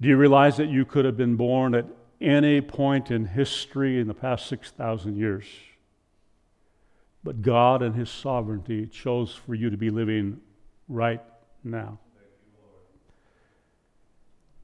Do 0.00 0.08
you 0.08 0.16
realize 0.16 0.56
that 0.56 0.68
you 0.68 0.84
could 0.84 1.04
have 1.04 1.16
been 1.16 1.36
born 1.36 1.74
at 1.74 1.86
any 2.20 2.60
point 2.60 3.10
in 3.10 3.26
history 3.26 4.00
in 4.00 4.06
the 4.06 4.14
past 4.14 4.46
6,000 4.46 5.16
years. 5.16 5.44
But 7.22 7.42
God 7.42 7.82
and 7.82 7.94
His 7.94 8.10
sovereignty 8.10 8.86
chose 8.86 9.34
for 9.34 9.54
you 9.54 9.70
to 9.70 9.76
be 9.76 9.90
living 9.90 10.40
right 10.88 11.22
now. 11.64 11.98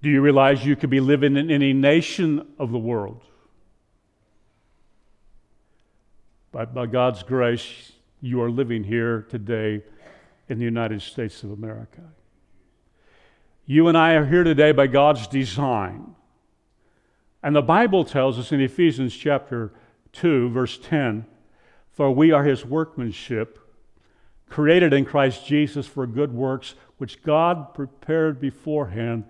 Do 0.03 0.11
you 0.11 0.21
realize 0.21 0.67
you 0.67 0.75
could 0.75 0.91
be 0.91 1.01
living 1.01 1.37
in 1.37 1.51
any 1.51 1.73
nation 1.73 2.55
of 2.59 2.73
the 2.73 2.79
world? 2.79 3.23
But 6.51 6.75
by 6.75 6.87
God's 6.87 7.23
grace, 7.23 7.93
you 8.21 8.43
are 8.43 8.51
living 8.51 8.83
here 8.83 9.23
today 9.31 9.83
in 10.49 10.59
the 10.59 10.65
United 10.65 11.03
States 11.03 11.45
of 11.45 11.53
America. 11.53 12.03
You 13.65 13.87
and 13.87 13.97
I 13.97 14.15
are 14.15 14.27
here 14.27 14.43
today 14.43 14.73
by 14.73 14.89
God's 14.89 15.29
design. 15.29 16.17
And 17.43 17.55
the 17.55 17.63
Bible 17.63 18.05
tells 18.05 18.41
us 18.41 18.51
in 18.51 18.61
Ephesians 18.61 19.17
chapter 19.17 19.73
2, 20.13 20.51
verse 20.51 20.79
10 20.79 21.27
For 21.93 22.11
we 22.11 22.33
are 22.33 22.45
his 22.45 22.67
workmanship, 22.67 23.59
created 24.49 24.93
in 24.93 25.05
Christ 25.05 25.47
Jesus 25.47 25.87
for 25.87 26.09
good 26.09 26.33
works, 26.33 26.75
which 26.99 27.23
God 27.23 27.73
prepared 27.73 28.41
beforehand 28.41 29.25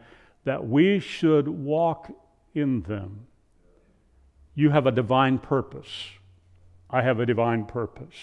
that 0.44 0.66
we 0.66 0.98
should 0.98 1.48
walk 1.48 2.10
in 2.54 2.82
them. 2.82 3.26
You 4.54 4.70
have 4.70 4.86
a 4.86 4.92
divine 4.92 5.38
purpose. 5.38 5.88
I 6.90 7.02
have 7.02 7.20
a 7.20 7.26
divine 7.26 7.64
purpose. 7.64 8.14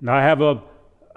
Now 0.00 0.14
I 0.14 0.22
have 0.22 0.40
a 0.40 0.62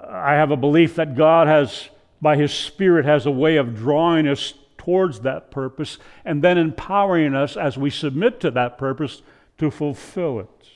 I 0.00 0.34
have 0.34 0.50
a 0.50 0.56
belief 0.56 0.94
that 0.96 1.16
God 1.16 1.48
has 1.48 1.88
by 2.20 2.36
his 2.36 2.52
spirit 2.52 3.04
has 3.04 3.26
a 3.26 3.30
way 3.30 3.56
of 3.56 3.76
drawing 3.76 4.28
us 4.28 4.54
towards 4.76 5.20
that 5.20 5.50
purpose 5.50 5.98
and 6.24 6.42
then 6.42 6.58
empowering 6.58 7.34
us 7.34 7.56
as 7.56 7.76
we 7.76 7.90
submit 7.90 8.40
to 8.40 8.50
that 8.52 8.78
purpose 8.78 9.22
to 9.58 9.70
fulfill 9.70 10.40
it. 10.40 10.68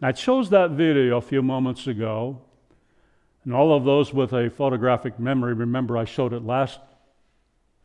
And 0.00 0.08
I 0.08 0.12
chose 0.12 0.50
that 0.50 0.70
video 0.70 1.16
a 1.16 1.20
few 1.20 1.42
moments 1.42 1.86
ago. 1.86 2.40
And 3.44 3.54
all 3.54 3.74
of 3.76 3.84
those 3.84 4.12
with 4.12 4.32
a 4.32 4.50
photographic 4.50 5.18
memory 5.18 5.54
remember 5.54 5.98
I 5.98 6.04
showed 6.04 6.32
it 6.32 6.44
last 6.44 6.80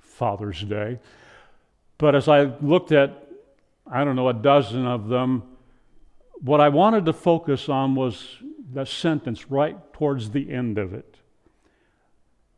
Father's 0.01 0.61
Day. 0.63 0.99
But 1.97 2.15
as 2.15 2.27
I 2.27 2.43
looked 2.61 2.91
at, 2.91 3.27
I 3.85 4.03
don't 4.03 4.15
know, 4.15 4.29
a 4.29 4.33
dozen 4.33 4.85
of 4.85 5.09
them, 5.09 5.43
what 6.41 6.61
I 6.61 6.69
wanted 6.69 7.05
to 7.05 7.13
focus 7.13 7.67
on 7.67 7.95
was 7.95 8.37
that 8.73 8.87
sentence 8.87 9.49
right 9.51 9.77
towards 9.93 10.31
the 10.31 10.51
end 10.51 10.77
of 10.77 10.93
it, 10.93 11.17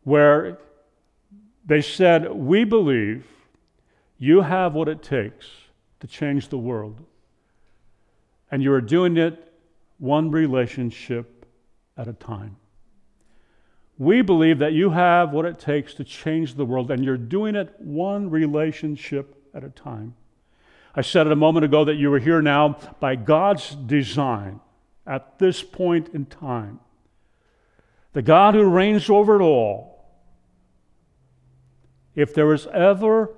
where 0.04 0.60
they 1.66 1.82
said, 1.82 2.32
We 2.32 2.64
believe 2.64 3.26
you 4.18 4.42
have 4.42 4.74
what 4.74 4.88
it 4.88 5.02
takes 5.02 5.48
to 6.00 6.08
change 6.08 6.50
the 6.50 6.58
world. 6.58 7.04
And 8.52 8.62
you 8.62 8.74
are 8.74 8.82
doing 8.82 9.18
it 9.18 9.52
one 9.98 10.30
relationship 10.30 11.46
at 11.98 12.08
a 12.08 12.14
time. 12.14 12.58
We 14.02 14.24
believe 14.24 14.58
that 14.58 14.74
you 14.74 14.90
have 14.90 15.32
what 15.32 15.46
it 15.46 15.60
takes 15.60 15.94
to 15.94 16.04
change 16.04 16.56
the 16.56 16.66
world, 16.66 16.90
and 16.90 17.06
you're 17.06 17.18
doing 17.18 17.56
it 17.56 17.76
one 17.78 18.32
relationship 18.32 19.36
at 19.54 19.64
a 19.64 19.70
time. 19.70 20.16
I 20.96 21.02
said 21.02 21.28
it 21.28 21.32
a 21.32 21.36
moment 21.36 21.66
ago 21.66 21.86
that 21.86 21.98
you 21.98 22.12
are 22.12 22.18
here 22.18 22.42
now 22.42 22.80
by 23.00 23.16
God's 23.16 23.76
design 23.76 24.60
at 25.06 25.38
this 25.38 25.62
point 25.62 26.10
in 26.16 26.26
time. 26.26 26.80
The 28.14 28.24
God 28.24 28.56
who 28.56 28.64
reigns 28.64 29.08
over 29.08 29.40
it 29.40 29.44
all 29.44 30.04
if 32.16 32.34
there 32.34 32.48
was 32.48 32.66
ever 32.74 33.30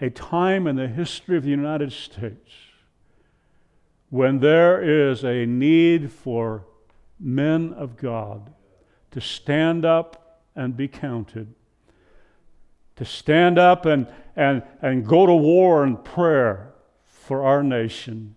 a 0.00 0.08
time 0.08 0.66
in 0.66 0.76
the 0.76 0.88
history 0.88 1.36
of 1.36 1.42
the 1.42 1.50
United 1.50 1.92
States 1.92 2.50
when 4.08 4.38
there 4.38 4.80
is 4.80 5.22
a 5.22 5.44
need 5.44 6.10
for 6.10 6.64
men 7.18 7.74
of 7.74 7.98
God 7.98 8.54
to 9.10 9.20
stand 9.20 9.84
up 9.84 10.40
and 10.54 10.76
be 10.76 10.88
counted, 10.88 11.54
to 12.96 13.04
stand 13.04 13.58
up 13.58 13.86
and, 13.86 14.06
and, 14.36 14.62
and 14.82 15.06
go 15.06 15.26
to 15.26 15.34
war 15.34 15.84
in 15.84 15.96
prayer 15.96 16.72
for 17.06 17.44
our 17.44 17.62
nation, 17.62 18.34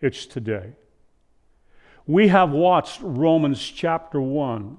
it's 0.00 0.26
today. 0.26 0.72
We 2.06 2.28
have 2.28 2.50
watched 2.50 3.00
Romans 3.02 3.60
chapter 3.60 4.20
1 4.20 4.76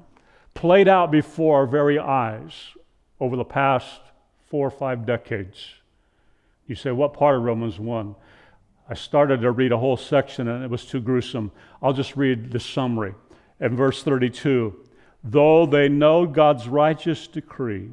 played 0.54 0.88
out 0.88 1.12
before 1.12 1.60
our 1.60 1.66
very 1.66 1.98
eyes 1.98 2.54
over 3.20 3.36
the 3.36 3.46
past 3.46 4.02
four 4.48 4.68
or 4.68 4.72
five 4.72 5.06
decades. 5.06 5.74
You 6.68 6.76
say, 6.76 6.92
what 6.92 7.14
part 7.14 7.36
of 7.36 7.44
Romans 7.44 7.80
1? 7.80 8.16
I 8.90 8.94
started 8.94 9.42
to 9.42 9.52
read 9.52 9.72
a 9.72 9.78
whole 9.78 9.98
section 9.98 10.48
and 10.48 10.64
it 10.64 10.70
was 10.70 10.86
too 10.86 11.00
gruesome. 11.00 11.52
I'll 11.82 11.94
just 11.94 12.16
read 12.16 12.52
the 12.52 12.60
summary. 12.60 13.16
In 13.60 13.76
verse 13.76 14.04
32, 14.04 14.76
though 15.24 15.66
they 15.66 15.88
know 15.88 16.26
God's 16.26 16.68
righteous 16.68 17.28
decree 17.28 17.90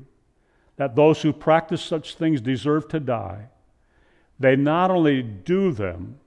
that 0.76 0.96
those 0.96 1.22
who 1.22 1.32
practice 1.32 1.82
such 1.82 2.14
things 2.14 2.40
deserve 2.40 2.88
to 2.88 3.00
die, 3.00 3.49
they 4.38 4.56
not 4.56 4.90
only 4.90 5.22
do 5.22 5.72
them, 5.72 6.18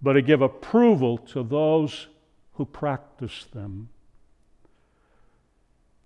but 0.00 0.14
they 0.14 0.22
give 0.22 0.40
approval 0.40 1.18
to 1.18 1.42
those 1.42 2.08
who 2.54 2.64
practice 2.64 3.46
them. 3.52 3.88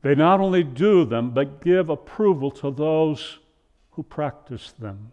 They 0.03 0.15
not 0.15 0.41
only 0.41 0.65
do 0.65 1.05
them, 1.05 1.31
but 1.31 1.63
give 1.63 1.89
approval 1.91 2.51
to 2.53 2.71
those 2.71 3.39
who 3.93 4.03
practice 4.03 4.73
them. 4.73 5.13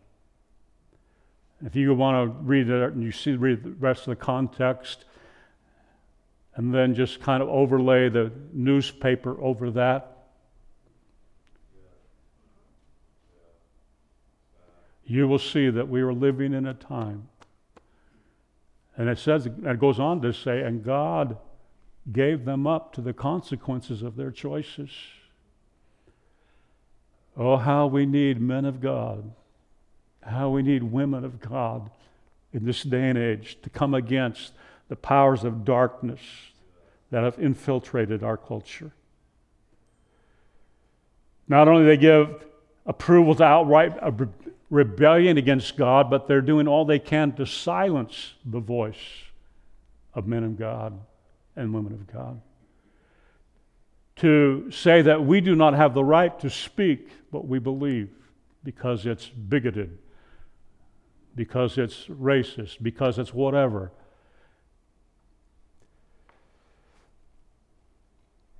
If 1.65 1.75
you 1.75 1.93
want 1.93 2.31
to 2.31 2.39
read 2.43 2.69
it 2.69 2.93
and 2.93 3.03
you 3.03 3.11
see 3.11 3.33
read 3.33 3.63
the 3.63 3.71
rest 3.71 4.01
of 4.01 4.11
the 4.11 4.15
context, 4.15 5.05
and 6.57 6.73
then 6.73 6.95
just 6.95 7.21
kind 7.21 7.43
of 7.43 7.49
overlay 7.49 8.09
the 8.09 8.31
newspaper 8.51 9.39
over 9.39 9.69
that. 9.71 10.17
You 15.05 15.27
will 15.27 15.39
see 15.39 15.69
that 15.69 15.87
we 15.87 16.01
are 16.01 16.11
living 16.11 16.53
in 16.53 16.65
a 16.65 16.73
time. 16.73 17.29
And 18.97 19.07
it 19.07 19.19
says, 19.19 19.45
it 19.45 19.79
goes 19.79 19.99
on 19.99 20.21
to 20.23 20.33
say, 20.33 20.63
and 20.63 20.83
God 20.83 21.37
gave 22.11 22.43
them 22.43 22.65
up 22.65 22.91
to 22.93 23.01
the 23.01 23.13
consequences 23.13 24.01
of 24.01 24.15
their 24.15 24.31
choices. 24.31 24.89
Oh, 27.37 27.57
how 27.57 27.85
we 27.85 28.07
need 28.07 28.41
men 28.41 28.65
of 28.65 28.81
God, 28.81 29.31
how 30.23 30.49
we 30.49 30.63
need 30.63 30.81
women 30.81 31.23
of 31.23 31.39
God 31.39 31.91
in 32.51 32.65
this 32.65 32.81
day 32.81 33.09
and 33.09 33.17
age 33.17 33.59
to 33.61 33.69
come 33.69 33.93
against 33.93 34.53
the 34.89 34.95
powers 34.95 35.43
of 35.43 35.65
darkness 35.65 36.19
that 37.11 37.23
have 37.23 37.39
infiltrated 37.39 38.23
our 38.23 38.37
culture. 38.37 38.91
Not 41.47 41.67
only 41.67 41.85
they 41.85 41.97
give 41.97 42.45
approval 42.85 43.35
to 43.35 43.43
outright 43.43 43.93
rebellion 44.69 45.37
against 45.37 45.77
God, 45.77 46.09
but 46.09 46.27
they're 46.27 46.41
doing 46.41 46.67
all 46.67 46.85
they 46.85 46.99
can 46.99 47.33
to 47.33 47.45
silence 47.45 48.33
the 48.45 48.59
voice 48.59 49.23
of 50.13 50.27
men 50.27 50.43
of 50.43 50.57
God 50.57 50.99
and 51.55 51.73
women 51.73 51.93
of 51.93 52.11
God. 52.11 52.41
To 54.17 54.71
say 54.71 55.01
that 55.03 55.23
we 55.23 55.41
do 55.41 55.55
not 55.55 55.73
have 55.73 55.93
the 55.93 56.03
right 56.03 56.37
to 56.39 56.49
speak 56.49 57.09
what 57.29 57.47
we 57.47 57.59
believe 57.59 58.09
because 58.63 59.05
it's 59.05 59.27
bigoted, 59.27 59.97
because 61.35 61.77
it's 61.77 62.05
racist, 62.05 62.81
because 62.81 63.19
it's 63.19 63.33
whatever. 63.33 63.91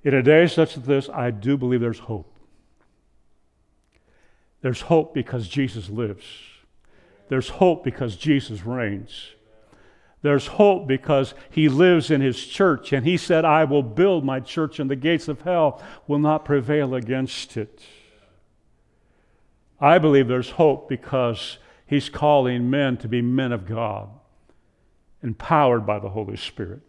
In 0.04 0.14
a 0.14 0.22
day 0.22 0.46
such 0.46 0.76
as 0.76 0.84
this, 0.84 1.08
I 1.08 1.30
do 1.30 1.56
believe 1.56 1.80
there's 1.80 1.98
hope. 1.98 2.32
There's 4.60 4.82
hope 4.82 5.14
because 5.14 5.48
Jesus 5.48 5.88
lives. 5.88 6.24
There's 7.28 7.48
hope 7.48 7.84
because 7.84 8.16
Jesus 8.16 8.64
reigns. 8.64 9.32
There's 10.22 10.46
hope 10.46 10.88
because 10.88 11.34
he 11.50 11.68
lives 11.68 12.10
in 12.10 12.20
his 12.20 12.44
church, 12.44 12.92
and 12.92 13.06
he 13.06 13.16
said, 13.16 13.44
I 13.44 13.64
will 13.64 13.84
build 13.84 14.24
my 14.24 14.40
church, 14.40 14.80
and 14.80 14.90
the 14.90 14.96
gates 14.96 15.28
of 15.28 15.42
hell 15.42 15.80
will 16.08 16.18
not 16.18 16.44
prevail 16.44 16.94
against 16.94 17.56
it. 17.56 17.82
I 19.80 19.98
believe 19.98 20.26
there's 20.26 20.50
hope 20.50 20.88
because 20.88 21.58
he's 21.86 22.08
calling 22.08 22.68
men 22.68 22.96
to 22.98 23.08
be 23.08 23.22
men 23.22 23.52
of 23.52 23.64
God, 23.64 24.08
empowered 25.22 25.86
by 25.86 26.00
the 26.00 26.08
Holy 26.08 26.36
Spirit. 26.36 26.80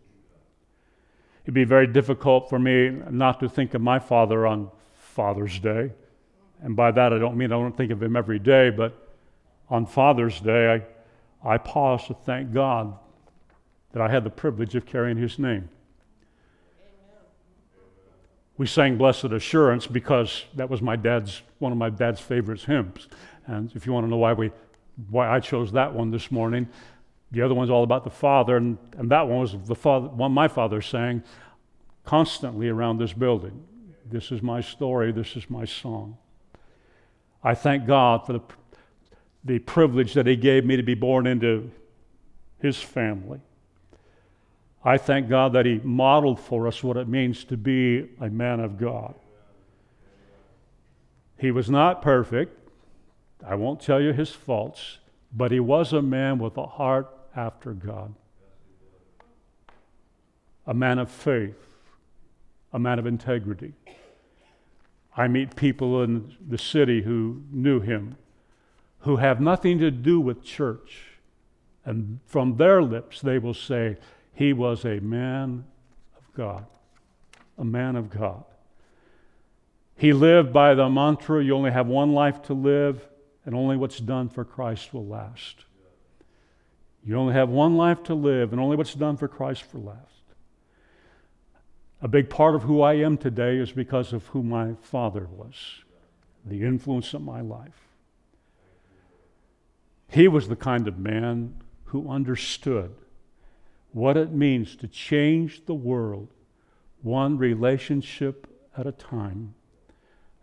It'd 1.50 1.56
be 1.56 1.63
very 1.63 1.88
difficult 1.88 2.48
for 2.48 2.60
me 2.60 2.91
not 3.10 3.39
to 3.39 3.50
think 3.50 3.74
of 3.74 3.82
my 3.82 3.98
father 3.98 4.46
on 4.46 4.70
Father's 4.94 5.58
Day. 5.58 5.91
And 6.62 6.75
by 6.75 6.91
that, 6.91 7.12
I 7.12 7.18
don't 7.18 7.38
mean 7.38 7.51
I 7.51 7.56
don't 7.56 7.75
think 7.75 7.91
of 7.91 8.03
him 8.03 8.15
every 8.15 8.38
day, 8.38 8.70
but 8.70 9.15
on 9.68 9.88
Father's 9.88 10.39
Day, 10.39 10.86
I, 11.44 11.53
I 11.53 11.58
pause 11.58 12.06
to 12.06 12.13
thank 12.13 12.53
God 12.53 12.94
that 13.94 14.00
I 14.00 14.12
had 14.12 14.24
the 14.24 14.29
privilege 14.29 14.75
of 14.75 14.86
carrying 14.86 15.18
his 15.18 15.39
name. 15.39 15.70
We 18.60 18.68
sang 18.68 19.00
Blessed 19.00 19.32
Assurance 19.32 19.88
because 19.88 20.44
that 20.53 20.70
was 20.70 20.84
my 20.84 20.98
dad's 20.98 21.41
one 21.58 21.72
of 21.72 21.79
my 21.79 21.89
dad's 21.89 22.22
favorite 22.22 22.62
hymns. 22.62 23.08
And 23.48 23.72
if 23.74 23.88
you 23.88 23.91
want 23.91 24.06
to 24.06 24.10
know 24.12 24.18
why 24.18 24.34
we 24.34 24.51
why 25.10 25.27
I 25.27 25.39
chose 25.39 25.72
that 25.72 25.96
one 25.96 26.12
this 26.12 26.29
morning, 26.29 26.68
the 27.31 27.41
other 27.41 27.53
one's 27.53 27.69
all 27.69 27.83
about 27.83 28.03
the 28.03 28.09
Father, 28.09 28.57
and, 28.57 28.77
and 28.98 29.12
that 29.12 29.27
one 29.27 29.39
was 29.39 29.55
the 29.65 29.75
father, 29.75 30.07
one 30.07 30.31
my 30.31 30.48
father 30.48 30.81
sang 30.81 31.24
constantly 32.03 32.69
around 32.69 32.98
this 32.98 33.13
building. 33.13 33.63
This 34.05 34.31
is 34.31 34.41
my 34.41 34.62
story, 34.62 35.12
this 35.12 35.36
is 35.36 35.50
my 35.50 35.65
song. 35.65 36.17
I 37.43 37.53
thank 37.53 37.86
God 37.86 38.25
for 38.25 38.33
the, 38.33 38.41
the 39.45 39.59
privilege 39.59 40.13
that 40.13 40.25
He 40.25 40.36
gave 40.36 40.65
me 40.65 40.75
to 40.75 40.83
be 40.83 40.95
born 40.95 41.27
into 41.27 41.69
His 42.59 42.81
family. 42.81 43.39
I 44.83 44.98
thank 44.98 45.29
God 45.29 45.53
that 45.53 45.65
He 45.65 45.79
modeled 45.83 46.39
for 46.39 46.67
us 46.67 46.83
what 46.83 46.98
it 46.98 47.07
means 47.07 47.43
to 47.45 47.57
be 47.57 48.09
a 48.19 48.29
man 48.29 48.59
of 48.59 48.79
God. 48.79 49.13
He 51.38 51.51
was 51.51 51.69
not 51.69 52.01
perfect. 52.01 52.57
I 53.45 53.55
won't 53.55 53.79
tell 53.79 54.01
you 54.01 54.12
his 54.12 54.31
faults, 54.31 54.98
but 55.31 55.51
he 55.51 55.59
was 55.59 55.93
a 55.93 56.01
man 56.01 56.38
with 56.38 56.57
a 56.57 56.65
heart 56.65 57.07
after 57.36 57.74
God. 57.74 58.13
A 60.65 60.74
man 60.74 61.00
of 61.00 61.09
faith, 61.09 61.57
a 62.71 62.79
man 62.79 63.00
of 63.00 63.05
integrity. 63.05 63.74
I 65.15 65.27
meet 65.27 65.55
people 65.55 66.03
in 66.03 66.36
the 66.48 66.57
city 66.57 67.01
who 67.01 67.41
knew 67.51 67.79
him, 67.79 68.17
who 69.00 69.17
have 69.17 69.41
nothing 69.41 69.79
to 69.79 69.91
do 69.91 70.19
with 70.19 70.43
church. 70.43 71.05
And 71.83 72.19
from 72.25 72.57
their 72.57 72.81
lips, 72.81 73.21
they 73.21 73.39
will 73.39 73.53
say, 73.53 73.98
He 74.33 74.53
was 74.53 74.86
a 74.86 75.00
man 75.00 75.65
of 76.17 76.33
God. 76.33 76.65
A 77.57 77.65
man 77.65 77.95
of 77.95 78.09
God. 78.09 78.43
He 79.98 80.13
lived 80.13 80.53
by 80.53 80.75
the 80.75 80.88
mantra 80.88 81.43
you 81.43 81.53
only 81.53 81.71
have 81.71 81.88
one 81.88 82.13
life 82.13 82.41
to 82.43 82.53
live, 82.53 83.05
and 83.45 83.53
only 83.53 83.75
what's 83.75 84.00
done 84.00 84.29
for 84.29 84.45
Christ 84.45 84.93
will 84.93 85.05
last. 85.05 85.65
You 87.03 87.15
only 87.15 87.34
have 87.34 87.50
one 87.50 87.77
life 87.77 88.03
to 88.03 88.13
live, 88.13 88.51
and 88.51 88.62
only 88.62 88.75
what's 88.75 88.94
done 88.94 89.18
for 89.18 89.27
Christ 89.27 89.65
will 89.74 89.84
last. 89.84 90.24
A 92.01 92.08
big 92.08 92.29
part 92.29 92.56
of 92.56 92.63
who 92.63 92.82
I 92.82 92.94
am 92.94 93.18
today 93.18 93.58
is 93.58 93.72
because 93.72 94.13
of 94.13 94.27
who 94.27 94.44
my 94.44 94.75
father 94.82 95.27
was, 95.32 95.84
the 96.46 96.63
influence 96.63 97.13
of 97.13 97.22
my 97.22 97.41
life. 97.41 97.88
He 100.10 100.27
was 100.27 100.48
the 100.48 100.56
kind 100.56 100.88
of 100.88 100.98
man 100.98 101.55
who 101.85 102.09
understood 102.09 102.96
what 103.92 104.18
it 104.18 104.31
means 104.31 104.75
to 104.77 104.88
change 104.88 105.66
the 105.66 105.74
world 105.74 106.29
one 107.01 107.38
relationship 107.38 108.48
at 108.77 108.85
a 108.85 108.92
time 108.92 109.55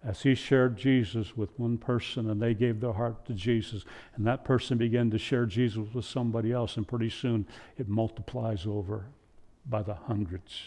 as 0.06 0.22
he 0.22 0.36
shared 0.36 0.76
Jesus 0.76 1.36
with 1.36 1.50
one 1.58 1.76
person 1.76 2.30
and 2.30 2.40
they 2.40 2.54
gave 2.54 2.80
their 2.80 2.92
heart 2.92 3.26
to 3.26 3.34
Jesus, 3.34 3.84
and 4.14 4.24
that 4.24 4.44
person 4.44 4.78
began 4.78 5.10
to 5.10 5.18
share 5.18 5.46
Jesus 5.46 5.88
with 5.92 6.04
somebody 6.04 6.52
else, 6.52 6.76
and 6.76 6.86
pretty 6.86 7.10
soon 7.10 7.44
it 7.76 7.88
multiplies 7.88 8.66
over 8.66 9.06
by 9.68 9.82
the 9.82 9.94
hundreds. 9.94 10.62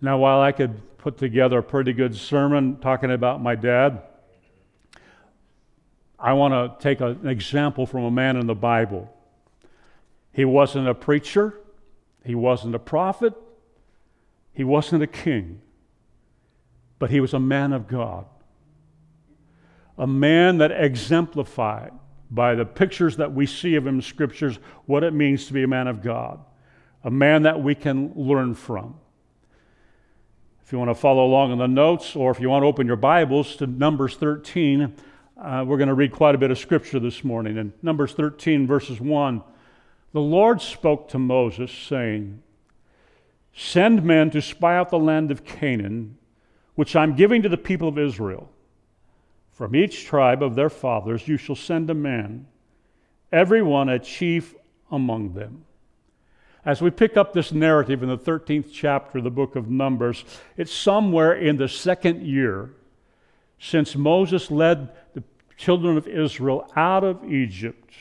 Now, 0.00 0.18
while 0.18 0.40
I 0.40 0.50
could 0.50 0.98
put 0.98 1.16
together 1.16 1.58
a 1.58 1.62
pretty 1.62 1.92
good 1.92 2.16
sermon 2.16 2.78
talking 2.80 3.12
about 3.12 3.40
my 3.40 3.54
dad, 3.54 4.02
I 6.18 6.32
want 6.32 6.54
to 6.54 6.82
take 6.82 7.00
a, 7.00 7.10
an 7.10 7.28
example 7.28 7.86
from 7.86 8.02
a 8.02 8.10
man 8.10 8.36
in 8.36 8.48
the 8.48 8.54
Bible. 8.56 9.12
He 10.32 10.44
wasn't 10.44 10.88
a 10.88 10.94
preacher, 10.94 11.54
he 12.24 12.34
wasn't 12.34 12.74
a 12.74 12.80
prophet, 12.80 13.34
he 14.52 14.64
wasn't 14.64 15.04
a 15.04 15.06
king, 15.06 15.60
but 16.98 17.10
he 17.10 17.20
was 17.20 17.34
a 17.34 17.40
man 17.40 17.72
of 17.72 17.88
God. 17.88 18.26
A 19.96 20.06
man 20.06 20.58
that 20.58 20.70
exemplified 20.70 21.92
by 22.30 22.54
the 22.54 22.64
pictures 22.64 23.16
that 23.16 23.32
we 23.32 23.46
see 23.46 23.74
of 23.74 23.86
him 23.86 23.96
in 23.96 24.02
scriptures 24.02 24.58
what 24.86 25.02
it 25.02 25.12
means 25.12 25.46
to 25.46 25.52
be 25.52 25.62
a 25.62 25.68
man 25.68 25.88
of 25.88 26.02
God, 26.02 26.40
a 27.02 27.10
man 27.10 27.42
that 27.42 27.62
we 27.62 27.74
can 27.74 28.12
learn 28.14 28.54
from. 28.54 28.94
If 30.64 30.72
you 30.72 30.78
want 30.78 30.90
to 30.90 30.94
follow 30.94 31.24
along 31.24 31.52
in 31.52 31.58
the 31.58 31.66
notes, 31.66 32.14
or 32.14 32.30
if 32.30 32.40
you 32.40 32.50
want 32.50 32.62
to 32.62 32.66
open 32.66 32.86
your 32.86 32.96
Bibles 32.96 33.56
to 33.56 33.66
Numbers 33.66 34.16
13, 34.16 34.94
uh, 35.38 35.64
we're 35.66 35.78
going 35.78 35.88
to 35.88 35.94
read 35.94 36.12
quite 36.12 36.34
a 36.34 36.38
bit 36.38 36.50
of 36.50 36.58
scripture 36.58 37.00
this 37.00 37.24
morning. 37.24 37.56
In 37.56 37.72
Numbers 37.80 38.12
13, 38.12 38.66
verses 38.66 39.00
1, 39.00 39.42
the 40.12 40.20
Lord 40.20 40.60
spoke 40.60 41.08
to 41.08 41.18
Moses, 41.18 41.70
saying, 41.70 42.42
Send 43.54 44.02
men 44.02 44.30
to 44.30 44.42
spy 44.42 44.76
out 44.76 44.90
the 44.90 44.98
land 44.98 45.30
of 45.30 45.42
Canaan, 45.42 46.17
which 46.78 46.94
I'm 46.94 47.16
giving 47.16 47.42
to 47.42 47.48
the 47.48 47.56
people 47.56 47.88
of 47.88 47.98
Israel. 47.98 48.48
From 49.50 49.74
each 49.74 50.04
tribe 50.04 50.44
of 50.44 50.54
their 50.54 50.70
fathers 50.70 51.26
you 51.26 51.36
shall 51.36 51.56
send 51.56 51.90
a 51.90 51.94
man, 51.94 52.46
every 53.32 53.62
one 53.62 53.88
a 53.88 53.98
chief 53.98 54.54
among 54.88 55.34
them. 55.34 55.64
As 56.64 56.80
we 56.80 56.90
pick 56.90 57.16
up 57.16 57.32
this 57.32 57.50
narrative 57.50 58.04
in 58.04 58.08
the 58.08 58.16
13th 58.16 58.70
chapter 58.72 59.18
of 59.18 59.24
the 59.24 59.30
book 59.30 59.56
of 59.56 59.68
Numbers, 59.68 60.24
it's 60.56 60.72
somewhere 60.72 61.32
in 61.32 61.56
the 61.56 61.66
second 61.66 62.24
year 62.24 62.70
since 63.58 63.96
Moses 63.96 64.48
led 64.48 64.90
the 65.14 65.24
children 65.56 65.96
of 65.96 66.06
Israel 66.06 66.70
out 66.76 67.02
of 67.02 67.24
Egypt. 67.24 67.92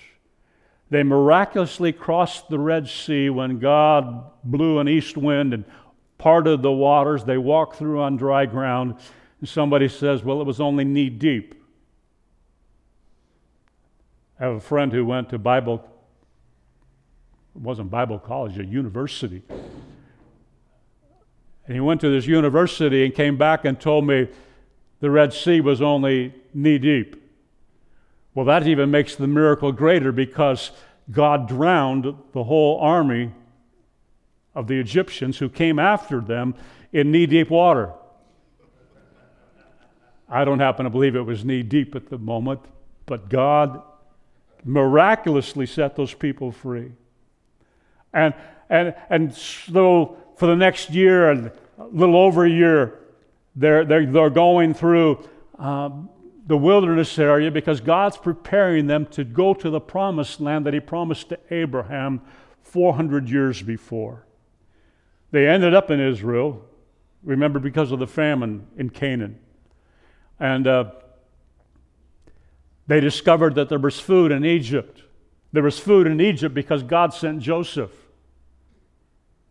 They 0.92 1.02
miraculously 1.02 1.94
crossed 1.94 2.48
the 2.50 2.60
Red 2.60 2.88
Sea 2.88 3.32
when 3.32 3.58
God 3.58 4.24
blew 4.44 4.78
an 4.78 4.88
east 4.88 5.18
wind 5.18 5.56
and 5.56 5.66
parted 6.18 6.62
the 6.62 6.72
waters. 6.72 7.24
They 7.24 7.38
walked 7.38 7.78
through 7.78 8.02
on 8.02 8.18
dry 8.18 8.46
ground. 8.46 8.96
And 9.40 9.48
somebody 9.48 9.88
says, 9.88 10.24
Well, 10.24 10.42
it 10.42 10.46
was 10.46 10.60
only 10.60 10.84
knee 10.84 11.10
deep. 11.10 11.56
I 14.40 14.46
have 14.46 14.56
a 14.56 14.60
friend 14.60 14.92
who 14.92 15.06
went 15.06 15.30
to 15.30 15.40
Bible 15.40 15.84
it 17.58 17.64
wasn't 17.64 17.90
Bible 17.90 18.20
college, 18.20 18.60
a 18.60 18.66
university. 18.66 19.42
And 21.66 21.76
he 21.76 21.80
went 21.80 22.02
to 22.02 22.10
this 22.10 22.28
university 22.28 23.04
and 23.04 23.16
came 23.16 23.36
back 23.36 23.66
and 23.66 23.80
told 23.80 24.06
me 24.06 24.28
the 25.00 25.10
Red 25.10 25.34
Sea 25.34 25.60
was 25.60 25.82
only 25.82 26.36
knee 26.54 26.78
deep. 26.78 27.16
Well, 28.36 28.46
that 28.46 28.68
even 28.68 28.92
makes 28.92 29.16
the 29.16 29.26
miracle 29.26 29.72
greater 29.72 30.12
because 30.12 30.70
God 31.10 31.48
drowned 31.48 32.14
the 32.32 32.44
whole 32.44 32.80
army 32.80 33.32
of 34.58 34.66
the 34.66 34.80
Egyptians 34.80 35.38
who 35.38 35.48
came 35.48 35.78
after 35.78 36.20
them 36.20 36.56
in 36.92 37.12
knee 37.12 37.28
deep 37.28 37.52
water. 37.52 37.94
I 40.28 40.44
don't 40.44 40.60
happen 40.60 40.86
to 40.86 40.90
believe 40.90 41.16
it 41.16 41.22
was 41.22 41.46
knee 41.46 41.62
deep 41.62 41.96
at 41.96 42.10
the 42.10 42.18
moment, 42.18 42.62
but 43.06 43.30
God 43.30 43.84
miraculously 44.66 45.68
set 45.68 45.96
those 45.96 46.12
people 46.12 46.52
free. 46.52 46.92
And, 48.16 48.34
and, 48.68 48.96
and 49.12 49.34
so 49.34 50.18
for 50.38 50.48
the 50.48 50.56
next 50.56 50.90
year, 50.90 51.30
and 51.30 51.52
a 51.78 51.86
little 51.92 52.18
over 52.18 52.44
a 52.44 52.50
year, 52.50 52.98
they're, 53.56 53.86
they're, 53.86 54.08
they're 54.08 54.32
going 54.32 54.74
through 54.74 55.24
um, 55.60 56.10
the 56.48 56.58
wilderness 56.58 57.20
area 57.20 57.52
because 57.52 57.80
God's 57.80 58.18
preparing 58.18 58.88
them 58.88 59.06
to 59.08 59.24
go 59.24 59.54
to 59.54 59.70
the 59.70 59.80
promised 59.80 60.42
land 60.42 60.66
that 60.66 60.74
He 60.74 60.80
promised 60.80 61.30
to 61.30 61.40
Abraham 61.52 62.22
400 62.64 63.30
years 63.30 63.62
before. 63.62 64.27
They 65.32 65.48
ended 65.48 65.74
up 65.74 65.92
in 65.92 66.00
Israel, 66.00 66.64
remember, 67.24 67.60
because 67.60 67.92
of 67.92 68.00
the 68.00 68.08
famine 68.08 68.68
in 68.78 68.90
Canaan. 68.90 69.40
And 70.40 70.68
uh, 70.68 70.92
they 72.88 73.00
discovered 73.00 73.56
that 73.56 73.70
there 73.70 73.80
was 73.80 74.00
food 74.00 74.32
in 74.32 74.46
Egypt. 74.46 75.04
There 75.52 75.64
was 75.64 75.80
food 75.80 76.08
in 76.08 76.22
Egypt 76.22 76.56
because 76.56 76.84
God 76.84 77.14
sent 77.14 77.42
Joseph. 77.42 77.92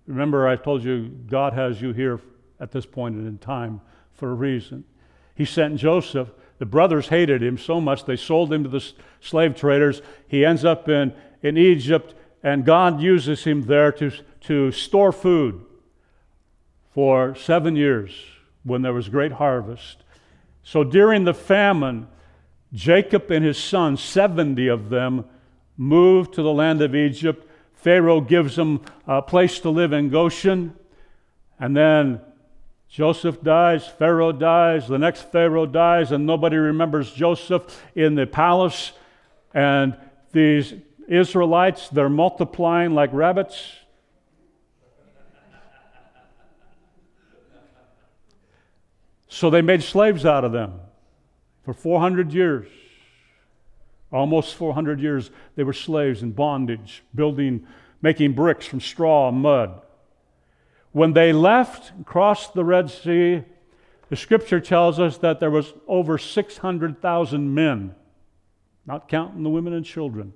Remember, 0.07 0.47
I 0.47 0.57
told 0.57 0.85
you 0.85 1.09
God 1.29 1.53
has 1.53 1.81
you 1.81 1.93
here 1.93 2.21
at 2.61 2.71
this 2.71 2.87
point 2.87 3.17
in 3.17 3.39
time 3.39 3.81
for 4.13 4.31
a 4.31 4.35
reason. 4.35 4.85
He 5.35 5.45
sent 5.45 5.77
Joseph. 5.77 6.31
The 6.59 6.67
brothers 6.67 7.09
hated 7.09 7.43
him 7.43 7.59
so 7.59 7.81
much 7.81 8.05
they 8.05 8.17
sold 8.17 8.53
him 8.53 8.63
to 8.65 8.71
the 8.71 8.85
slave 9.21 9.55
traders. 9.55 10.01
He 10.27 10.45
ends 10.45 10.65
up 10.65 10.89
in, 10.89 11.13
in 11.43 11.59
Egypt, 11.59 12.15
and 12.47 12.65
God 12.65 13.01
uses 13.01 13.43
him 13.43 13.63
there 13.63 13.91
to, 13.91 14.13
to 14.43 14.71
store 14.71 15.11
food 15.11 15.65
for 16.95 17.35
seven 17.35 17.75
years 17.75 18.13
when 18.63 18.83
there 18.83 18.93
was 18.93 19.09
great 19.09 19.33
harvest. 19.33 20.05
So 20.63 20.85
during 20.85 21.25
the 21.25 21.35
famine, 21.35 22.07
Jacob 22.73 23.33
and 23.33 23.45
his 23.45 23.59
sons, 23.59 24.01
70 24.01 24.69
of 24.69 24.91
them, 24.91 25.25
moved 25.77 26.35
to 26.35 26.43
the 26.43 26.53
land 26.53 26.83
of 26.83 26.95
Egypt. 26.95 27.51
Pharaoh 27.75 28.21
gives 28.21 28.55
them 28.55 28.81
a 29.09 29.23
place 29.23 29.59
to 29.59 29.71
live 29.71 29.93
in 29.93 30.09
Goshen. 30.09 30.73
And 31.59 31.77
then 31.77 32.21
Joseph 32.89 33.43
dies, 33.43 33.89
Pharaoh 33.89 34.31
dies, 34.31 34.87
the 34.87 34.99
next 34.99 35.33
Pharaoh 35.33 35.67
dies, 35.67 36.13
and 36.13 36.25
nobody 36.25 36.59
remembers 36.59 37.11
Joseph 37.13 37.83
in 37.97 38.15
the 38.15 38.25
palace. 38.25 38.93
And 39.53 39.97
these 40.31 40.75
Israelites, 41.09 41.89
they're 41.89 42.09
multiplying 42.09 42.95
like 42.95 43.11
rabbits. 43.13 43.73
So 49.29 49.51
they 49.51 49.63
made 49.63 49.83
slaves 49.83 50.25
out 50.25 50.45
of 50.45 50.53
them 50.53 50.81
for 51.65 51.75
400 51.75 52.33
years. 52.33 52.69
Almost 54.13 54.55
400 54.55 55.01
years, 55.01 55.31
they 55.57 55.65
were 55.65 55.73
slaves 55.73 56.23
in 56.23 56.33
bondage, 56.33 57.03
building, 57.15 57.67
making 58.01 58.33
bricks 58.33 58.67
from 58.67 58.81
straw 58.81 59.29
and 59.29 59.39
mud. 59.39 59.83
When 60.93 61.13
they 61.13 61.33
left, 61.33 61.93
crossed 62.07 62.55
the 62.55 62.65
Red 62.65 62.91
Sea, 62.91 63.43
the 64.09 64.17
scripture 64.17 64.61
tells 64.61 64.99
us 64.99 65.19
that 65.19 65.41
there 65.41 65.51
was 65.51 65.75
over 65.87 66.17
600,000 66.17 67.55
men, 67.55 67.95
not 68.87 69.09
counting 69.09 69.43
the 69.43 69.51
women 69.51 69.73
and 69.73 69.85
children. 69.85 70.33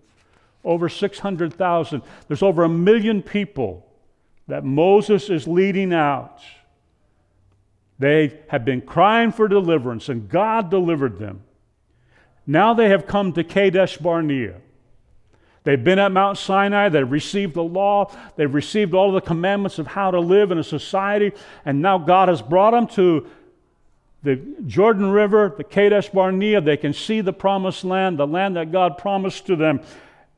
Over 0.64 0.88
600,000. 0.88 2.02
There's 2.28 2.42
over 2.42 2.64
a 2.64 2.68
million 2.68 3.22
people 3.22 3.86
that 4.48 4.64
Moses 4.64 5.30
is 5.30 5.46
leading 5.48 5.92
out. 5.92 6.40
They 7.98 8.40
have 8.48 8.64
been 8.64 8.80
crying 8.80 9.32
for 9.32 9.46
deliverance, 9.46 10.08
and 10.08 10.28
God 10.28 10.70
delivered 10.70 11.18
them. 11.18 11.42
Now 12.46 12.74
they 12.74 12.88
have 12.88 13.06
come 13.06 13.32
to 13.34 13.44
Kadesh 13.44 13.98
Barnea. 13.98 14.56
They've 15.62 15.82
been 15.82 15.98
at 15.98 16.10
Mount 16.10 16.38
Sinai, 16.38 16.88
they've 16.88 17.10
received 17.10 17.54
the 17.54 17.62
law, 17.62 18.10
they've 18.36 18.52
received 18.52 18.94
all 18.94 19.12
the 19.12 19.20
commandments 19.20 19.78
of 19.78 19.86
how 19.86 20.10
to 20.10 20.18
live 20.18 20.50
in 20.50 20.58
a 20.58 20.64
society, 20.64 21.32
and 21.66 21.82
now 21.82 21.98
God 21.98 22.28
has 22.28 22.40
brought 22.40 22.70
them 22.70 22.86
to 22.88 23.26
the 24.22 24.36
Jordan 24.66 25.10
River, 25.10 25.54
the 25.56 25.64
Kadesh 25.64 26.08
Barnea. 26.08 26.60
They 26.60 26.76
can 26.76 26.92
see 26.92 27.20
the 27.20 27.32
promised 27.32 27.84
land, 27.84 28.18
the 28.18 28.26
land 28.26 28.56
that 28.56 28.72
God 28.72 28.98
promised 28.98 29.46
to 29.46 29.56
them. 29.56 29.80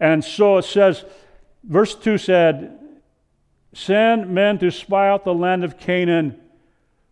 And 0.00 0.24
so 0.24 0.59
it 0.59 0.64
says, 0.64 1.05
verse 1.64 1.94
2 1.94 2.18
said, 2.18 2.78
Send 3.74 4.28
men 4.28 4.59
to 4.59 4.70
spy 4.70 5.09
out 5.09 5.24
the 5.24 5.35
land 5.35 5.64
of 5.64 5.78
Canaan, 5.78 6.38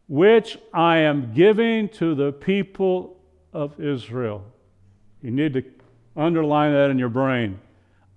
which 0.09 0.59
I 0.75 0.99
am 0.99 1.33
giving 1.33 1.89
to 1.91 2.15
the 2.15 2.33
people 2.33 3.17
of 3.53 3.81
Israel. 3.81 4.45
You 5.23 5.31
need 5.31 5.55
to 5.55 5.65
underline 6.17 6.73
that 6.73 6.91
in 6.91 6.99
your 6.99 7.09
brain. 7.09 7.61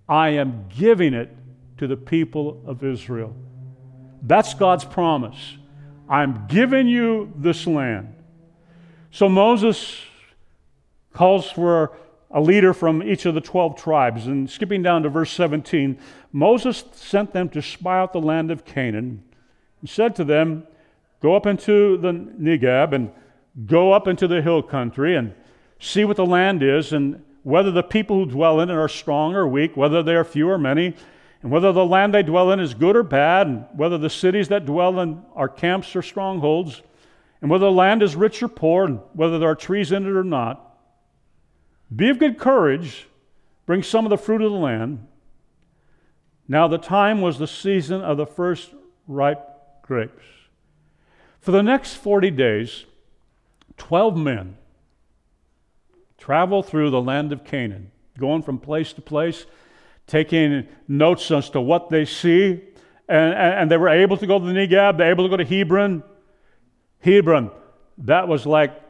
I 0.07 0.29
am 0.29 0.65
giving 0.75 1.13
it 1.13 1.35
to 1.77 1.87
the 1.87 1.95
people 1.97 2.61
of 2.65 2.83
Israel. 2.83 3.35
That's 4.21 4.53
God's 4.53 4.85
promise. 4.85 5.57
I'm 6.09 6.47
giving 6.47 6.87
you 6.87 7.31
this 7.35 7.65
land. 7.65 8.13
So 9.11 9.29
Moses 9.29 10.01
calls 11.13 11.49
for 11.49 11.95
a 12.33 12.41
leader 12.41 12.73
from 12.73 13.03
each 13.03 13.25
of 13.25 13.35
the 13.35 13.41
12 13.41 13.77
tribes. 13.77 14.27
And 14.27 14.49
skipping 14.49 14.81
down 14.81 15.03
to 15.03 15.09
verse 15.09 15.31
17, 15.31 15.97
Moses 16.31 16.83
sent 16.91 17.31
them 17.31 17.47
to 17.49 17.61
spy 17.61 17.99
out 17.99 18.11
the 18.11 18.19
land 18.19 18.51
of 18.51 18.65
Canaan 18.65 19.23
and 19.79 19.89
said 19.89 20.15
to 20.15 20.23
them, 20.23 20.67
Go 21.21 21.35
up 21.35 21.45
into 21.45 21.95
the 21.97 22.11
Negeb 22.11 22.93
and 22.93 23.11
go 23.65 23.93
up 23.93 24.07
into 24.07 24.27
the 24.27 24.41
hill 24.41 24.61
country 24.61 25.15
and 25.15 25.33
see 25.79 26.03
what 26.03 26.17
the 26.17 26.25
land 26.25 26.61
is 26.63 26.91
and 26.91 27.23
whether 27.43 27.71
the 27.71 27.83
people 27.83 28.17
who 28.17 28.25
dwell 28.29 28.59
in 28.59 28.69
it 28.69 28.73
are 28.73 28.89
strong 28.89 29.35
or 29.35 29.47
weak, 29.47 29.77
whether 29.77 30.01
they 30.01 30.15
are 30.15 30.23
few 30.23 30.49
or 30.49 30.57
many, 30.57 30.95
and 31.41 31.51
whether 31.51 31.71
the 31.71 31.85
land 31.85 32.13
they 32.13 32.23
dwell 32.23 32.51
in 32.51 32.59
is 32.59 32.73
good 32.73 32.95
or 32.95 33.03
bad, 33.03 33.47
and 33.47 33.65
whether 33.75 33.97
the 33.97 34.09
cities 34.09 34.47
that 34.47 34.65
dwell 34.65 34.99
in 35.01 35.21
are 35.35 35.49
camps 35.49 35.93
or 35.95 36.01
strongholds, 36.01 36.81
and 37.41 37.51
whether 37.51 37.65
the 37.65 37.71
land 37.71 38.01
is 38.01 38.15
rich 38.15 38.41
or 38.41 38.47
poor, 38.47 38.85
and 38.85 39.01
whether 39.11 39.37
there 39.37 39.49
are 39.49 39.55
trees 39.55 39.91
in 39.91 40.05
it 40.05 40.15
or 40.15 40.23
not. 40.23 40.72
Be 41.95 42.09
of 42.09 42.19
good 42.19 42.37
courage, 42.37 43.07
bring 43.65 43.83
some 43.83 44.05
of 44.05 44.09
the 44.09 44.17
fruit 44.17 44.41
of 44.41 44.51
the 44.51 44.57
land. 44.57 45.07
Now 46.47 46.67
the 46.67 46.77
time 46.77 47.21
was 47.21 47.37
the 47.37 47.47
season 47.47 48.01
of 48.01 48.17
the 48.17 48.25
first 48.25 48.71
ripe 49.07 49.45
grapes. 49.81 50.23
For 51.39 51.51
the 51.51 51.63
next 51.63 51.95
40 51.95 52.31
days, 52.31 52.85
12 53.77 54.17
men 54.17 54.57
travel 56.17 56.63
through 56.63 56.89
the 56.89 57.01
land 57.01 57.33
of 57.33 57.43
Canaan, 57.43 57.91
going 58.17 58.41
from 58.41 58.57
place 58.57 58.93
to 58.93 59.01
place, 59.01 59.45
taking 60.07 60.67
notes 60.87 61.29
as 61.31 61.49
to 61.49 61.59
what 61.59 61.89
they 61.89 62.05
see. 62.05 62.61
And, 63.09 63.33
and, 63.33 63.71
they 63.71 63.75
were 63.75 63.89
able 63.89 64.15
to 64.15 64.25
go 64.25 64.39
to 64.39 64.45
the 64.45 64.53
Negeb, 64.53 64.97
they 64.97 65.03
were 65.03 65.11
able 65.11 65.25
to 65.25 65.29
go 65.29 65.35
to 65.35 65.43
Hebron. 65.43 66.03
Hebron, 66.99 67.51
that 67.99 68.29
was 68.29 68.45
like, 68.45 68.81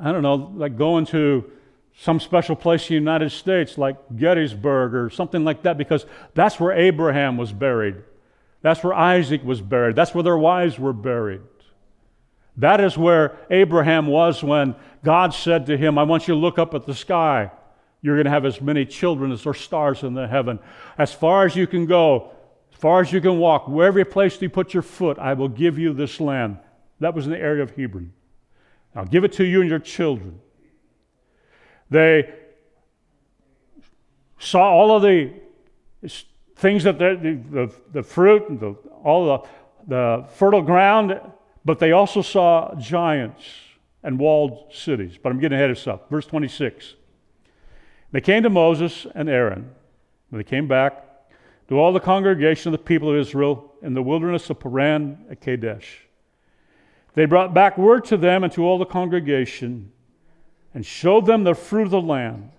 I 0.00 0.12
don't 0.12 0.22
know, 0.22 0.52
like 0.54 0.76
going 0.76 1.06
to 1.06 1.50
some 1.96 2.18
special 2.18 2.56
place 2.56 2.82
in 2.82 2.88
the 2.88 2.94
United 2.94 3.30
States, 3.30 3.78
like 3.78 3.96
Gettysburg 4.16 4.94
or 4.94 5.10
something 5.10 5.44
like 5.44 5.62
that, 5.62 5.78
because 5.78 6.06
that's 6.34 6.58
where 6.58 6.72
Abraham 6.72 7.36
was 7.36 7.52
buried. 7.52 7.96
That's 8.62 8.82
where 8.82 8.94
Isaac 8.94 9.44
was 9.44 9.60
buried. 9.60 9.94
That's 9.94 10.14
where 10.14 10.24
their 10.24 10.38
wives 10.38 10.78
were 10.78 10.92
buried. 10.92 11.42
That 12.56 12.80
is 12.80 12.96
where 12.96 13.36
Abraham 13.50 14.06
was 14.06 14.42
when 14.42 14.74
God 15.02 15.34
said 15.34 15.66
to 15.66 15.76
him, 15.76 15.98
I 15.98 16.04
want 16.04 16.28
you 16.28 16.34
to 16.34 16.40
look 16.40 16.58
up 16.58 16.74
at 16.74 16.86
the 16.86 16.94
sky. 16.94 17.50
You're 18.00 18.16
going 18.16 18.26
to 18.26 18.30
have 18.30 18.44
as 18.44 18.60
many 18.60 18.84
children 18.84 19.32
as 19.32 19.42
there 19.42 19.50
are 19.50 19.54
stars 19.54 20.02
in 20.02 20.14
the 20.14 20.28
heaven. 20.28 20.58
As 20.98 21.12
far 21.12 21.46
as 21.46 21.56
you 21.56 21.66
can 21.66 21.86
go, 21.86 22.32
as 22.72 22.78
far 22.78 23.00
as 23.00 23.12
you 23.12 23.20
can 23.20 23.38
walk, 23.38 23.66
wherever 23.66 23.98
you 23.98 24.04
place 24.04 24.40
you 24.40 24.50
put 24.50 24.74
your 24.74 24.82
foot, 24.82 25.18
I 25.18 25.34
will 25.34 25.48
give 25.48 25.78
you 25.78 25.92
this 25.92 26.20
land. 26.20 26.58
That 27.00 27.14
was 27.14 27.26
in 27.26 27.32
the 27.32 27.38
area 27.38 27.62
of 27.62 27.70
Hebron. 27.76 28.12
I'll 28.94 29.04
give 29.04 29.24
it 29.24 29.32
to 29.34 29.44
you 29.44 29.60
and 29.60 29.70
your 29.70 29.78
children. 29.78 30.40
They 31.94 32.34
saw 34.38 34.68
all 34.68 34.96
of 34.96 35.02
the 35.02 35.32
things 36.56 36.84
that 36.84 36.98
the, 36.98 37.40
the, 37.50 37.72
the 37.92 38.02
fruit 38.02 38.48
and 38.48 38.58
the, 38.58 38.74
all 39.04 39.26
the, 39.26 39.48
the 39.86 40.28
fertile 40.28 40.62
ground 40.62 41.20
but 41.64 41.78
they 41.78 41.92
also 41.92 42.20
saw 42.20 42.74
giants 42.74 43.44
and 44.02 44.18
walled 44.18 44.72
cities. 44.72 45.18
But 45.20 45.32
I'm 45.32 45.40
getting 45.40 45.56
ahead 45.56 45.70
of 45.70 45.78
stuff. 45.78 46.00
Verse 46.10 46.26
26. 46.26 46.94
They 48.12 48.20
came 48.20 48.42
to 48.42 48.50
Moses 48.50 49.06
and 49.14 49.28
Aaron. 49.28 49.70
When 50.28 50.38
they 50.38 50.44
came 50.44 50.68
back 50.68 51.04
to 51.68 51.78
all 51.78 51.92
the 51.92 52.00
congregation 52.00 52.72
of 52.74 52.78
the 52.78 52.84
people 52.84 53.10
of 53.10 53.16
Israel 53.16 53.72
in 53.82 53.94
the 53.94 54.02
wilderness 54.02 54.50
of 54.50 54.60
Paran 54.60 55.24
at 55.30 55.40
Kadesh. 55.40 56.02
They 57.14 57.24
brought 57.24 57.54
back 57.54 57.78
word 57.78 58.04
to 58.06 58.16
them 58.16 58.44
and 58.44 58.52
to 58.52 58.64
all 58.64 58.78
the 58.78 58.84
congregation 58.84 59.92
and 60.74 60.84
showed 60.84 61.24
them 61.24 61.44
the 61.44 61.54
fruit 61.54 61.84
of 61.84 61.90
the 61.90 62.00
land. 62.00 62.50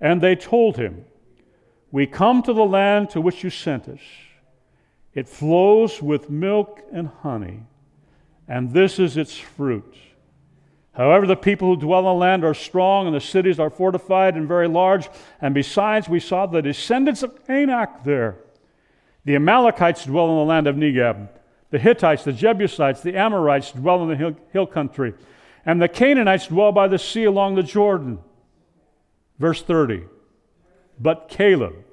And 0.00 0.20
they 0.20 0.36
told 0.36 0.76
him, 0.76 1.04
We 1.90 2.06
come 2.06 2.42
to 2.42 2.52
the 2.52 2.64
land 2.64 3.10
to 3.10 3.20
which 3.20 3.42
you 3.42 3.50
sent 3.50 3.88
us. 3.88 4.00
It 5.14 5.28
flows 5.28 6.00
with 6.00 6.30
milk 6.30 6.82
and 6.92 7.08
honey 7.22 7.64
and 8.50 8.72
this 8.72 8.98
is 8.98 9.16
its 9.16 9.38
fruit. 9.38 9.94
However, 10.92 11.24
the 11.24 11.36
people 11.36 11.68
who 11.68 11.80
dwell 11.80 12.00
in 12.00 12.06
the 12.06 12.14
land 12.14 12.44
are 12.44 12.52
strong, 12.52 13.06
and 13.06 13.14
the 13.14 13.20
cities 13.20 13.60
are 13.60 13.70
fortified 13.70 14.34
and 14.34 14.48
very 14.48 14.66
large. 14.66 15.08
And 15.40 15.54
besides, 15.54 16.08
we 16.08 16.18
saw 16.18 16.46
the 16.46 16.60
descendants 16.60 17.22
of 17.22 17.38
Anak 17.48 18.02
there. 18.02 18.38
The 19.24 19.36
Amalekites 19.36 20.04
dwell 20.04 20.30
in 20.30 20.36
the 20.38 20.44
land 20.44 20.66
of 20.66 20.74
Negeb. 20.74 21.28
The 21.70 21.78
Hittites, 21.78 22.24
the 22.24 22.32
Jebusites, 22.32 23.02
the 23.02 23.16
Amorites 23.16 23.70
dwell 23.70 24.02
in 24.02 24.08
the 24.08 24.16
hill, 24.16 24.36
hill 24.52 24.66
country. 24.66 25.14
And 25.64 25.80
the 25.80 25.88
Canaanites 25.88 26.48
dwell 26.48 26.72
by 26.72 26.88
the 26.88 26.98
sea 26.98 27.24
along 27.24 27.54
the 27.54 27.62
Jordan. 27.62 28.18
Verse 29.38 29.62
30. 29.62 30.04
But 30.98 31.28
Caleb, 31.28 31.84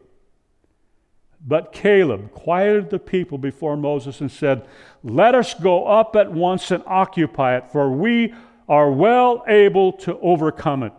but 1.46 1.72
Caleb 1.72 2.32
quieted 2.32 2.90
the 2.90 3.00
people 3.00 3.38
before 3.38 3.78
Moses 3.78 4.20
and 4.20 4.30
said, 4.30 4.68
Let 5.04 5.34
us 5.34 5.54
go 5.54 5.86
up 5.86 6.16
at 6.16 6.32
once 6.32 6.72
and 6.72 6.84
occupy 6.86 7.56
it, 7.58 7.72
for 7.72 7.90
we 7.90 8.34
are 8.68 8.92
well 8.92 9.44
able 9.48 9.94
to 9.94 10.20
overcome 10.20 10.84
it. 10.84 10.94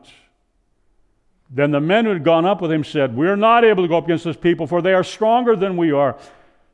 Then 1.51 1.71
the 1.71 1.81
men 1.81 2.05
who 2.05 2.13
had 2.13 2.25
gone 2.25 2.47
up 2.47 2.61
with 2.61 2.71
him 2.71 2.85
said, 2.85 3.17
We 3.17 3.27
are 3.29 3.37
not 3.37 3.65
able 3.65 3.83
to 3.83 3.89
go 3.89 3.99
up 3.99 4.05
against 4.05 4.25
this 4.25 4.37
people, 4.37 4.67
for 4.67 4.81
they 4.81 4.95
are 4.95 5.05
stronger 5.05 5.57
than 5.57 5.77
we 5.77 5.93
are. 5.93 6.19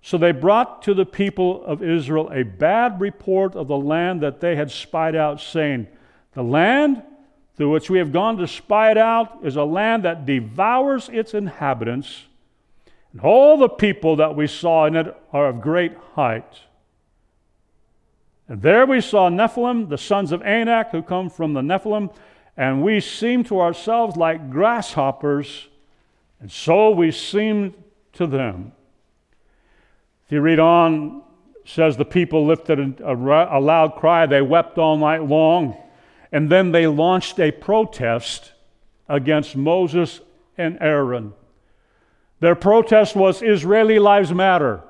So 0.05 0.19
they 0.19 0.33
brought 0.33 0.83
to 0.83 0.93
the 0.93 1.07
people 1.07 1.65
of 1.65 1.83
Israel 1.83 2.29
a 2.31 2.43
bad 2.43 3.01
report 3.01 3.57
of 3.57 3.69
the 3.69 3.79
land 3.79 4.21
that 4.21 4.39
they 4.39 4.55
had 4.55 4.71
spied 4.71 5.17
out, 5.17 5.41
saying, 5.41 5.87
The 6.35 6.43
land 6.43 7.03
through 7.57 7.71
which 7.71 7.89
we 7.89 8.01
have 8.01 8.13
gone 8.13 8.37
to 8.37 8.47
spy 8.47 8.91
it 8.91 8.99
out 8.99 9.39
is 9.43 9.57
a 9.57 9.65
land 9.65 10.03
that 10.03 10.27
devours 10.27 11.09
its 11.09 11.33
inhabitants, 11.33 12.25
and 13.13 13.23
all 13.23 13.57
the 13.57 13.71
people 13.71 14.17
that 14.17 14.37
we 14.37 14.47
saw 14.47 14.85
in 14.85 14.95
it 14.95 15.17
are 15.33 15.49
of 15.49 15.63
great 15.63 15.97
height. 16.13 16.61
And 18.47 18.61
there 18.61 18.85
we 18.85 19.01
saw 19.01 19.31
Nephilim, 19.31 19.89
the 19.89 19.97
sons 19.97 20.33
of 20.33 20.43
Anak, 20.43 20.91
who 20.91 21.01
come 21.01 21.31
from 21.31 21.55
the 21.55 21.63
Nephilim, 21.63 22.15
and 22.59 22.83
we 22.83 23.01
seemed 23.01 23.47
to 23.47 23.59
ourselves 23.59 24.19
like 24.19 24.51
grasshoppers, 24.51 25.69
and 26.41 26.53
so 26.53 26.91
we 26.91 27.11
seemed 27.11 27.73
to 28.13 28.27
them. 28.27 28.73
If 30.27 30.33
you 30.33 30.41
read 30.41 30.59
on, 30.59 31.23
says 31.65 31.97
the 31.97 32.05
people 32.05 32.47
lifted 32.47 33.01
a, 33.01 33.09
a, 33.09 33.59
a 33.59 33.61
loud 33.61 33.97
cry. 33.97 34.27
They 34.27 34.43
wept 34.43 34.79
all 34.79 34.97
night 34.97 35.23
long. 35.23 35.77
And 36.33 36.51
then 36.51 36.73
they 36.73 36.87
launched 36.87 37.39
a 37.39 37.51
protest 37.51 38.53
against 39.09 39.57
Moses 39.57 40.21
and 40.59 40.79
Aaron. 40.81 41.33
Their 42.41 42.55
protest 42.55 43.17
was 43.17 43.43
Israeli 43.43 43.99
lives 43.99 44.33
matter. 44.33 44.83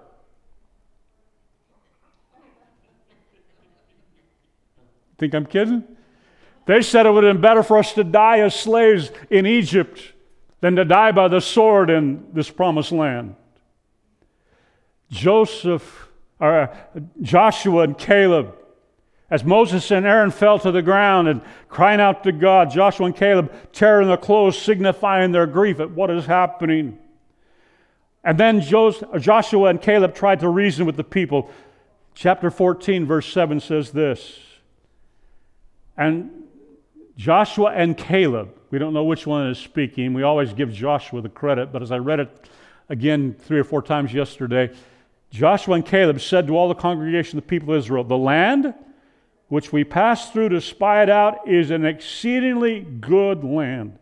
Think 5.19 5.35
I'm 5.35 5.47
kidding? 5.47 5.85
They 6.67 6.83
said 6.83 7.07
it 7.07 7.11
would 7.11 7.25
have 7.25 7.35
been 7.35 7.43
better 7.43 7.63
for 7.63 7.79
us 7.79 7.93
to 7.93 8.05
die 8.05 8.41
as 8.41 8.55
slaves 8.55 9.11
in 9.31 9.47
Egypt 9.47 10.13
than 10.61 10.77
to 10.77 10.85
die 10.85 11.13
by 11.13 11.29
the 11.29 11.41
sword 11.41 11.91
in 11.91 12.27
this 12.33 12.51
promised 12.51 12.91
land. 12.91 13.37
Joseph, 15.15 16.09
or 16.41 16.63
uh, 16.63 16.77
Joshua 17.23 17.85
and 17.85 17.97
Caleb, 17.97 18.55
as 19.31 19.45
Moses 19.45 19.91
and 19.91 20.05
Aaron 20.05 20.31
fell 20.31 20.59
to 20.59 20.71
the 20.71 20.83
ground 20.83 21.29
and 21.29 21.41
crying 21.69 22.01
out 22.01 22.25
to 22.25 22.33
God, 22.33 22.71
Joshua 22.71 23.07
and 23.07 23.17
Caleb 23.17 23.53
tearing 23.73 24.09
their 24.09 24.17
clothes, 24.17 24.59
signifying 24.59 25.33
their 25.33 25.47
grief 25.47 25.81
at 25.81 25.91
what 25.93 26.11
is 26.11 26.27
happening. 26.27 26.99
And 28.23 28.39
then 28.39 28.61
Joshua 28.61 29.69
and 29.69 29.81
Caleb 29.81 30.15
tried 30.15 30.41
to 30.41 30.49
reason 30.49 30.85
with 30.85 30.97
the 30.97 31.05
people. 31.05 31.51
Chapter 32.15 32.51
14, 32.51 33.07
verse 33.07 33.33
7 33.33 33.61
says 33.61 33.93
this 33.93 34.39
And 35.97 36.31
Joshua 37.17 37.71
and 37.71 37.97
Caleb, 37.97 38.55
we 38.71 38.79
don't 38.79 38.95
know 38.95 39.05
which 39.05 39.27
one 39.27 39.47
is 39.47 39.59
speaking. 39.59 40.13
We 40.13 40.23
always 40.23 40.53
give 40.53 40.73
Joshua 40.73 41.23
the 41.23 41.29
credit, 41.29 41.73
but 41.73 41.83
as 41.83 41.93
I 41.93 41.99
read 41.99 42.21
it 42.21 42.49
again 42.89 43.37
three 43.39 43.59
or 43.59 43.65
four 43.65 43.83
times 43.83 44.13
yesterday, 44.13 44.71
Joshua 45.35 45.75
and 45.75 45.85
Caleb 45.85 46.21
said 46.21 46.47
to 46.47 46.57
all 46.57 46.69
the 46.69 46.77
congregation 46.77 47.37
of 47.39 47.45
the 47.45 47.49
people 47.49 47.75
of 47.75 47.79
Israel, 47.79 48.05
The 48.05 48.17
land 48.17 48.73
which 49.49 49.73
we 49.73 49.83
passed 49.83 50.33
through 50.33 50.51
to 50.51 50.61
spy 50.61 51.03
it 51.03 51.11
out 51.11 51.49
is 51.49 51.73
an 51.73 51.85
exceedingly 51.85 52.83
good 52.83 53.43
land. 53.43 53.99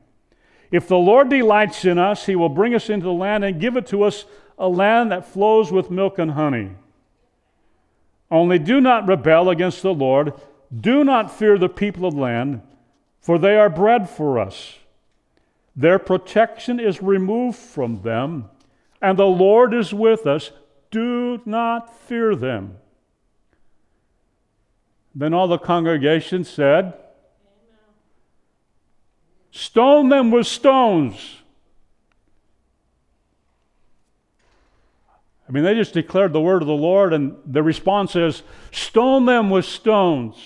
If 0.70 0.88
the 0.88 0.98
Lord 0.98 1.30
delights 1.30 1.86
in 1.86 1.98
us, 1.98 2.26
he 2.26 2.36
will 2.36 2.50
bring 2.50 2.74
us 2.74 2.90
into 2.90 3.04
the 3.04 3.14
land 3.14 3.46
and 3.46 3.58
give 3.58 3.78
it 3.78 3.86
to 3.86 4.02
us, 4.02 4.26
a 4.58 4.68
land 4.68 5.10
that 5.10 5.24
flows 5.26 5.72
with 5.72 5.90
milk 5.90 6.18
and 6.18 6.32
honey. 6.32 6.72
Only 8.30 8.58
do 8.58 8.78
not 8.78 9.08
rebel 9.08 9.48
against 9.48 9.80
the 9.80 9.94
Lord. 9.94 10.34
Do 10.78 11.02
not 11.02 11.34
fear 11.34 11.56
the 11.56 11.70
people 11.70 12.04
of 12.04 12.14
the 12.14 12.20
land, 12.20 12.60
for 13.22 13.38
they 13.38 13.56
are 13.56 13.70
bread 13.70 14.06
for 14.06 14.38
us. 14.38 14.76
Their 15.74 15.98
protection 15.98 16.78
is 16.78 17.02
removed 17.02 17.56
from 17.56 18.02
them, 18.02 18.50
and 19.00 19.18
the 19.18 19.24
Lord 19.24 19.72
is 19.72 19.94
with 19.94 20.26
us. 20.26 20.50
Do 20.92 21.40
not 21.46 21.98
fear 22.06 22.36
them. 22.36 22.76
Then 25.14 25.34
all 25.34 25.48
the 25.48 25.58
congregation 25.58 26.44
said, 26.44 26.94
Stone 29.50 30.10
them 30.10 30.30
with 30.30 30.46
stones. 30.46 31.38
I 35.48 35.52
mean, 35.52 35.64
they 35.64 35.74
just 35.74 35.92
declared 35.92 36.32
the 36.32 36.40
word 36.40 36.62
of 36.62 36.68
the 36.68 36.74
Lord, 36.74 37.12
and 37.12 37.36
the 37.44 37.62
response 37.62 38.14
is, 38.14 38.42
Stone 38.70 39.26
them 39.26 39.50
with 39.50 39.64
stones. 39.64 40.36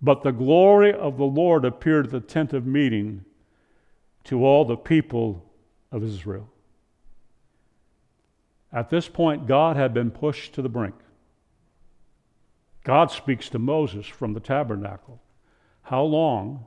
But 0.00 0.22
the 0.22 0.32
glory 0.32 0.92
of 0.92 1.16
the 1.16 1.24
Lord 1.24 1.64
appeared 1.64 2.06
at 2.06 2.12
the 2.12 2.20
tent 2.20 2.52
of 2.52 2.66
meeting 2.66 3.24
to 4.24 4.44
all 4.44 4.64
the 4.64 4.76
people 4.76 5.50
of 5.90 6.02
Israel. 6.02 6.50
At 8.72 8.90
this 8.90 9.08
point, 9.08 9.46
God 9.46 9.76
had 9.76 9.94
been 9.94 10.10
pushed 10.10 10.54
to 10.54 10.62
the 10.62 10.68
brink. 10.68 10.94
God 12.84 13.10
speaks 13.10 13.48
to 13.50 13.58
Moses 13.58 14.06
from 14.06 14.34
the 14.34 14.40
tabernacle. 14.40 15.20
How 15.82 16.02
long 16.02 16.66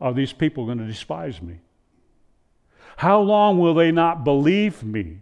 are 0.00 0.12
these 0.12 0.32
people 0.32 0.66
going 0.66 0.78
to 0.78 0.86
despise 0.86 1.40
me? 1.40 1.60
How 2.96 3.20
long 3.20 3.58
will 3.58 3.74
they 3.74 3.92
not 3.92 4.24
believe 4.24 4.82
me? 4.82 5.18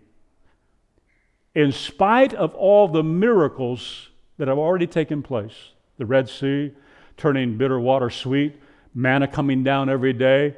In 1.55 1.73
spite 1.73 2.33
of 2.35 2.55
all 2.55 2.89
the 2.89 3.03
miracles 3.03 4.09
that 4.39 4.49
have 4.49 4.59
already 4.59 4.87
taken 4.87 5.23
place 5.23 5.73
the 5.99 6.07
Red 6.07 6.29
Sea 6.29 6.73
turning 7.19 7.59
bitter 7.59 7.79
water 7.79 8.09
sweet, 8.09 8.59
manna 8.95 9.29
coming 9.29 9.63
down 9.63 9.91
every 9.91 10.15
day, 10.15 10.57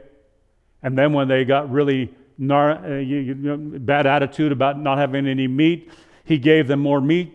and 0.82 0.96
then 0.96 1.12
when 1.12 1.26
they 1.26 1.44
got 1.44 1.70
really 1.70 2.14
nar- 2.38 2.84
uh, 2.84 2.98
you, 2.98 3.18
you, 3.18 3.56
bad 3.78 4.06
attitude 4.06 4.52
about 4.52 4.78
not 4.78 4.98
having 4.98 5.26
any 5.26 5.46
meat. 5.46 5.90
He 6.24 6.38
gave 6.38 6.68
them 6.68 6.80
more 6.80 7.00
meat 7.00 7.32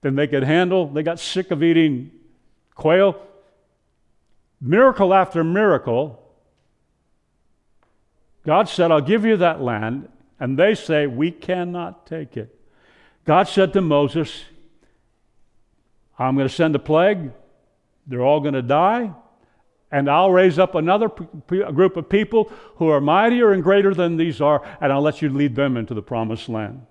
than 0.00 0.16
they 0.16 0.26
could 0.26 0.42
handle. 0.42 0.86
They 0.88 1.02
got 1.02 1.18
sick 1.18 1.50
of 1.50 1.62
eating 1.62 2.10
quail. 2.74 3.20
Miracle 4.60 5.12
after 5.14 5.42
miracle. 5.42 6.18
God 8.44 8.68
said, 8.68 8.90
I'll 8.90 9.00
give 9.00 9.24
you 9.24 9.36
that 9.38 9.60
land. 9.60 10.08
And 10.40 10.58
they 10.58 10.74
say, 10.74 11.06
We 11.06 11.30
cannot 11.30 12.06
take 12.06 12.36
it. 12.36 12.58
God 13.24 13.44
said 13.44 13.72
to 13.74 13.80
Moses, 13.80 14.44
I'm 16.18 16.34
going 16.34 16.48
to 16.48 16.54
send 16.54 16.74
a 16.74 16.80
plague. 16.80 17.30
They're 18.06 18.22
all 18.22 18.40
going 18.40 18.54
to 18.54 18.62
die 18.62 19.12
and 19.92 20.08
I'll 20.08 20.32
raise 20.32 20.58
up 20.58 20.74
another 20.74 21.10
p- 21.10 21.62
group 21.72 21.98
of 21.98 22.08
people 22.08 22.50
who 22.76 22.88
are 22.88 23.00
mightier 23.00 23.52
and 23.52 23.62
greater 23.62 23.94
than 23.94 24.16
these 24.16 24.40
are, 24.40 24.66
and 24.80 24.90
I'll 24.90 25.02
let 25.02 25.20
you 25.20 25.28
lead 25.28 25.54
them 25.54 25.76
into 25.76 25.92
the 25.92 26.02
promised 26.02 26.48
land. 26.48 26.86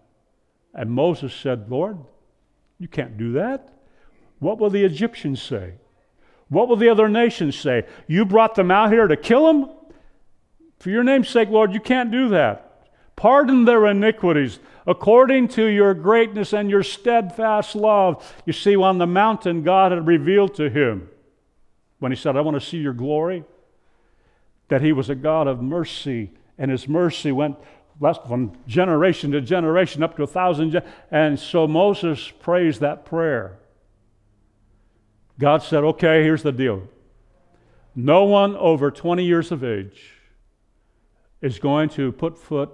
And 0.74 0.92
Moses 0.92 1.34
said, 1.34 1.70
Lord, 1.70 1.98
you 2.80 2.88
can't 2.88 3.18
do 3.18 3.34
that. 3.34 3.74
What 4.40 4.60
will 4.60 4.70
the 4.70 4.86
Egyptians 4.86 5.42
say? 5.42 5.74
What 6.48 6.68
will 6.68 6.76
the 6.76 6.90
other 6.90 7.10
nations 7.10 7.58
say? 7.58 7.86
You 8.08 8.24
brought 8.24 8.56
them 8.56 8.70
out 8.72 8.92
here 8.92 9.08
to 9.08 9.18
kill 9.18 9.48
them? 9.48 9.70
For 10.80 10.90
your 10.90 11.04
name's 11.04 11.30
sake, 11.30 11.50
Lord, 11.50 11.74
you 11.74 11.80
can't 11.80 12.12
do 12.12 12.30
that. 12.30 12.90
Pardon 13.16 13.66
their 13.66 13.88
iniquities 13.88 14.60
according 14.86 15.48
to 15.50 15.66
your 15.66 15.94
greatness 15.94 16.54
and 16.54 16.70
your 16.70 16.84
steadfast 16.84 17.76
love. 17.76 18.34
You 18.46 18.54
see, 18.54 18.76
on 18.76 18.98
the 18.98 19.08
mountain, 19.08 19.64
God 19.64 19.92
had 19.92 20.08
revealed 20.08 20.56
to 20.56 20.70
him 20.70 21.10
when 22.02 22.12
he 22.12 22.16
said, 22.16 22.36
I 22.36 22.42
want 22.42 22.60
to 22.60 22.68
see 22.68 22.78
your 22.80 22.94
glory, 22.94 23.44
that 24.70 24.82
he 24.82 24.92
was 24.92 25.12
a 25.12 25.16
God 25.16 25.46
of 25.46 25.62
mercy, 25.62 26.32
and 26.58 26.72
his 26.72 26.88
mercy 26.88 27.32
went 27.32 27.58
from 28.28 28.54
generation 28.66 29.32
to 29.34 29.40
generation 29.40 30.02
up 30.02 30.18
to 30.18 30.24
a 30.24 30.28
thousand. 30.28 30.82
and 31.12 31.40
so 31.40 31.68
Moses 31.68 32.32
prays 32.40 32.80
that 32.80 33.06
prayer. 33.06 33.60
God 35.38 35.62
said, 35.62 35.84
Okay, 35.84 36.24
here's 36.24 36.42
the 36.42 36.52
deal. 36.52 36.90
No 37.94 38.24
one 38.24 38.56
over 38.56 38.90
20 38.90 39.24
years 39.24 39.52
of 39.52 39.64
age 39.64 40.02
is 41.40 41.60
going 41.60 41.90
to 41.90 42.12
put 42.12 42.36
foot 42.36 42.72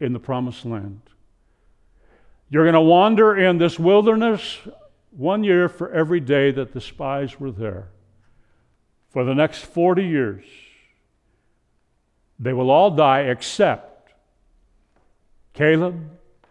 in 0.00 0.12
the 0.12 0.20
promised 0.20 0.66
land. 0.66 1.00
You're 2.50 2.64
going 2.64 2.74
to 2.74 2.80
wander 2.82 3.34
in 3.34 3.56
this 3.56 3.78
wilderness 3.78 4.58
one 5.12 5.44
year 5.44 5.70
for 5.70 5.90
every 5.90 6.20
day 6.20 6.50
that 6.50 6.74
the 6.74 6.80
spies 6.82 7.40
were 7.40 7.50
there 7.50 7.88
for 9.14 9.24
the 9.24 9.32
next 9.32 9.60
40 9.60 10.04
years. 10.04 10.44
They 12.40 12.52
will 12.52 12.68
all 12.68 12.90
die 12.90 13.20
except 13.20 14.12
Caleb 15.52 16.10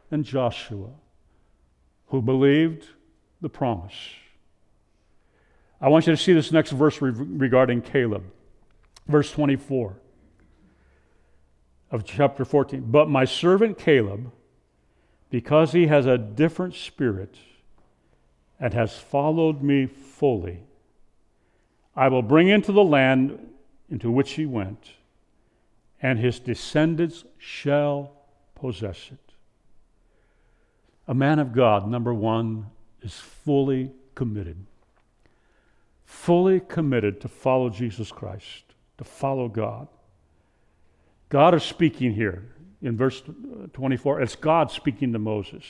and 0.09 0.23
Joshua, 0.23 0.91
who 2.07 2.21
believed 2.21 2.85
the 3.41 3.49
promise. 3.49 3.93
I 5.81 5.89
want 5.89 6.07
you 6.07 6.13
to 6.13 6.17
see 6.17 6.31
this 6.31 6.53
next 6.53 6.71
verse 6.71 7.01
re- 7.01 7.11
regarding 7.11 7.81
Caleb, 7.81 8.23
verse 9.09 9.29
24 9.29 9.97
of 11.91 12.05
chapter 12.05 12.45
14. 12.45 12.85
But 12.89 13.09
my 13.09 13.25
servant 13.25 13.77
Caleb, 13.77 14.31
because 15.29 15.73
he 15.73 15.87
has 15.87 16.05
a 16.05 16.17
different 16.17 16.75
spirit 16.75 17.35
and 18.57 18.73
has 18.73 18.97
followed 18.97 19.61
me 19.61 19.85
fully, 19.85 20.61
I 21.95 22.07
will 22.07 22.21
bring 22.21 22.47
into 22.47 22.71
the 22.71 22.83
land 22.83 23.39
into 23.89 24.09
which 24.09 24.31
he 24.31 24.45
went, 24.45 24.91
and 26.01 26.17
his 26.17 26.39
descendants 26.39 27.23
shall 27.37 28.11
possess 28.55 29.09
it. 29.11 29.33
A 31.07 31.13
man 31.13 31.39
of 31.39 31.53
God, 31.53 31.87
number 31.87 32.13
one, 32.13 32.67
is 33.01 33.13
fully 33.13 33.91
committed. 34.15 34.65
Fully 36.05 36.59
committed 36.59 37.21
to 37.21 37.27
follow 37.27 37.69
Jesus 37.69 38.11
Christ, 38.11 38.63
to 38.97 39.03
follow 39.03 39.47
God. 39.47 39.87
God 41.29 41.53
is 41.53 41.63
speaking 41.63 42.13
here 42.13 42.43
in 42.81 42.95
verse 42.95 43.21
24. 43.73 44.21
It's 44.21 44.35
God 44.35 44.71
speaking 44.71 45.13
to 45.13 45.19
Moses. 45.19 45.63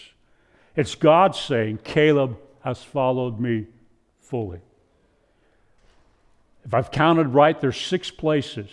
It's 0.76 0.96
God 0.96 1.36
saying, 1.36 1.80
Caleb 1.84 2.38
has 2.62 2.84
followed 2.84 3.40
me 3.40 3.68
fully. 4.20 4.62
If 6.65 6.73
I've 6.73 6.91
counted 6.91 7.30
right, 7.30 7.60
there's 7.60 7.80
six 7.80 8.10
places 8.10 8.69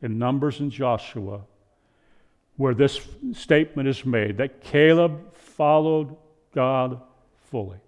in 0.00 0.18
Numbers 0.18 0.60
and 0.60 0.70
Joshua 0.70 1.42
where 2.56 2.74
this 2.74 3.00
statement 3.32 3.88
is 3.88 4.06
made 4.06 4.36
that 4.38 4.60
Caleb 4.60 5.34
followed 5.34 6.16
God 6.54 7.00
fully. 7.50 7.78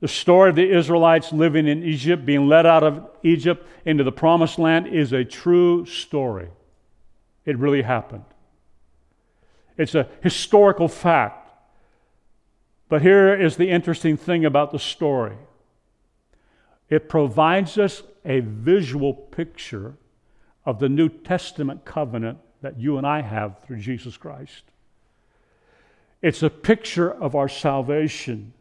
The 0.00 0.08
story 0.08 0.48
of 0.48 0.56
the 0.56 0.70
Israelites 0.70 1.32
living 1.32 1.68
in 1.68 1.84
Egypt, 1.84 2.24
being 2.24 2.48
led 2.48 2.64
out 2.64 2.82
of 2.82 3.10
Egypt 3.22 3.66
into 3.84 4.02
the 4.02 4.12
promised 4.12 4.58
land, 4.58 4.86
is 4.86 5.12
a 5.12 5.24
true 5.24 5.84
story. 5.84 6.48
It 7.44 7.58
really 7.58 7.82
happened. 7.82 8.24
It's 9.76 9.94
a 9.94 10.08
historical 10.22 10.88
fact. 10.88 11.50
But 12.88 13.02
here 13.02 13.38
is 13.38 13.56
the 13.56 13.68
interesting 13.68 14.16
thing 14.16 14.46
about 14.46 14.72
the 14.72 14.78
story 14.78 15.36
it 16.90 17.08
provides 17.08 17.78
us 17.78 18.02
a 18.24 18.40
visual 18.40 19.14
picture 19.14 19.94
of 20.66 20.80
the 20.80 20.88
New 20.88 21.08
Testament 21.08 21.84
covenant 21.84 22.38
that 22.60 22.78
you 22.78 22.98
and 22.98 23.06
I 23.06 23.22
have 23.22 23.60
through 23.62 23.78
Jesus 23.78 24.16
Christ. 24.16 24.64
It's 26.20 26.42
a 26.42 26.50
picture 26.50 27.10
of 27.10 27.34
our 27.34 27.48
salvation. 27.48 28.52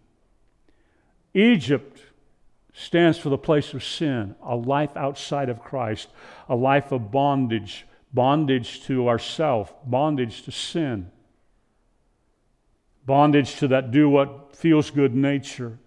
Egypt 1.34 2.02
stands 2.74 3.18
for 3.18 3.30
the 3.30 3.38
place 3.38 3.74
of 3.74 3.84
sin, 3.84 4.36
a 4.42 4.56
life 4.56 4.96
outside 4.96 5.50
of 5.50 5.62
Christ, 5.62 6.08
a 6.48 6.56
life 6.56 6.92
of 6.94 7.12
bondage, 7.12 7.86
bondage 8.13 8.84
to 8.84 9.10
ourself, 9.10 9.74
bondage 9.86 10.44
to 10.44 10.52
sin, 10.52 11.12
bondage 13.06 13.56
to 13.58 13.68
that 13.68 13.92
do 13.92 14.10
what 14.10 14.56
feels 14.56 14.92
good 14.92 15.13
nature. 15.13 15.78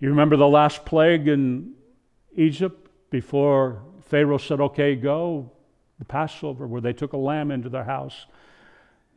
You 0.00 0.10
remember 0.10 0.36
the 0.36 0.46
last 0.46 0.84
plague 0.84 1.26
in 1.26 1.72
Egypt 2.36 2.88
before 3.10 3.82
Pharaoh 4.02 4.38
said, 4.38 4.60
okay, 4.60 4.94
go? 4.94 5.50
The 5.98 6.04
Passover, 6.04 6.68
where 6.68 6.80
they 6.80 6.92
took 6.92 7.14
a 7.14 7.16
lamb 7.16 7.50
into 7.50 7.68
their 7.68 7.82
house. 7.82 8.26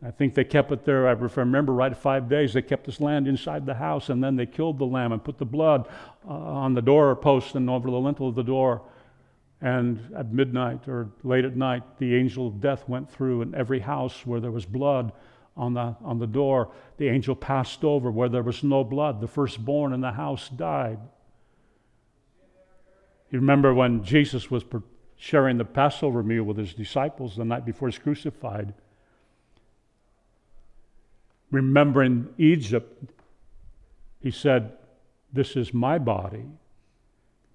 I 0.03 0.09
think 0.09 0.33
they 0.33 0.43
kept 0.43 0.71
it 0.71 0.83
there, 0.83 1.11
if 1.11 1.37
I 1.37 1.41
remember 1.41 1.71
right, 1.71 1.95
five 1.95 2.27
days. 2.27 2.53
They 2.53 2.63
kept 2.63 2.87
this 2.87 2.99
lamb 2.99 3.27
inside 3.27 3.67
the 3.67 3.75
house, 3.75 4.09
and 4.09 4.23
then 4.23 4.35
they 4.35 4.47
killed 4.47 4.79
the 4.79 4.85
lamb 4.85 5.11
and 5.11 5.23
put 5.23 5.37
the 5.37 5.45
blood 5.45 5.87
uh, 6.27 6.33
on 6.33 6.73
the 6.73 6.81
doorpost 6.81 7.53
and 7.53 7.69
over 7.69 7.91
the 7.91 7.99
lintel 7.99 8.27
of 8.27 8.33
the 8.33 8.43
door. 8.43 8.81
And 9.61 9.99
at 10.17 10.33
midnight 10.33 10.87
or 10.87 11.11
late 11.23 11.45
at 11.45 11.55
night, 11.55 11.83
the 11.99 12.15
angel 12.15 12.47
of 12.47 12.59
death 12.59 12.89
went 12.89 13.11
through, 13.11 13.43
and 13.43 13.53
every 13.53 13.81
house 13.81 14.25
where 14.25 14.39
there 14.39 14.49
was 14.49 14.65
blood 14.65 15.11
on 15.55 15.73
the, 15.73 15.95
on 16.03 16.19
the 16.19 16.27
door, 16.27 16.71
the 16.97 17.07
angel 17.09 17.35
passed 17.35 17.83
over. 17.83 18.09
Where 18.09 18.29
there 18.29 18.43
was 18.43 18.63
no 18.63 18.83
blood, 18.83 19.21
the 19.21 19.27
firstborn 19.27 19.93
in 19.93 20.01
the 20.01 20.11
house 20.11 20.49
died. 20.49 20.99
You 23.31 23.39
remember 23.39 23.73
when 23.73 24.03
Jesus 24.03 24.51
was 24.51 24.63
sharing 25.15 25.57
the 25.57 25.65
Passover 25.65 26.23
meal 26.23 26.43
with 26.43 26.57
his 26.57 26.73
disciples 26.73 27.35
the 27.35 27.45
night 27.45 27.65
before 27.65 27.87
he's 27.87 27.99
crucified, 27.99 28.73
remembering 31.51 32.27
Egypt, 32.37 33.11
he 34.19 34.31
said, 34.31 34.73
This 35.31 35.55
is 35.55 35.73
my 35.73 35.97
body, 35.97 36.45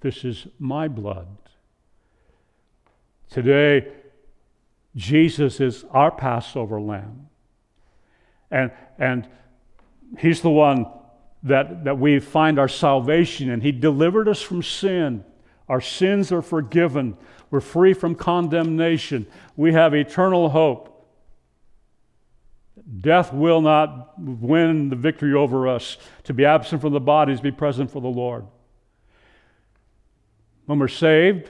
this 0.00 0.24
is 0.24 0.46
my 0.58 0.88
blood. 0.88 1.26
Today, 3.30 3.92
Jesus 4.94 5.60
is 5.60 5.84
our 5.90 6.10
Passover 6.10 6.80
lamb. 6.80 7.28
And, 8.50 8.70
and 8.98 9.28
he's 10.18 10.40
the 10.40 10.50
one 10.50 10.86
that, 11.46 11.84
that 11.84 11.98
we 11.98 12.18
find 12.18 12.58
our 12.58 12.68
salvation 12.68 13.50
and 13.50 13.62
He 13.62 13.72
delivered 13.72 14.28
us 14.28 14.42
from 14.42 14.62
sin. 14.62 15.24
Our 15.68 15.80
sins 15.80 16.32
are 16.32 16.42
forgiven. 16.42 17.16
We're 17.50 17.60
free 17.60 17.94
from 17.94 18.14
condemnation. 18.14 19.26
We 19.56 19.72
have 19.72 19.94
eternal 19.94 20.48
hope. 20.48 20.92
Death 23.00 23.32
will 23.32 23.60
not 23.60 24.18
win 24.18 24.90
the 24.90 24.96
victory 24.96 25.34
over 25.34 25.66
us. 25.66 25.96
To 26.24 26.34
be 26.34 26.44
absent 26.44 26.82
from 26.82 26.92
the 26.92 27.00
body 27.00 27.32
is 27.32 27.40
to 27.40 27.44
be 27.44 27.52
present 27.52 27.90
for 27.90 28.00
the 28.00 28.08
Lord. 28.08 28.46
When 30.66 30.78
we're 30.78 30.88
saved, 30.88 31.48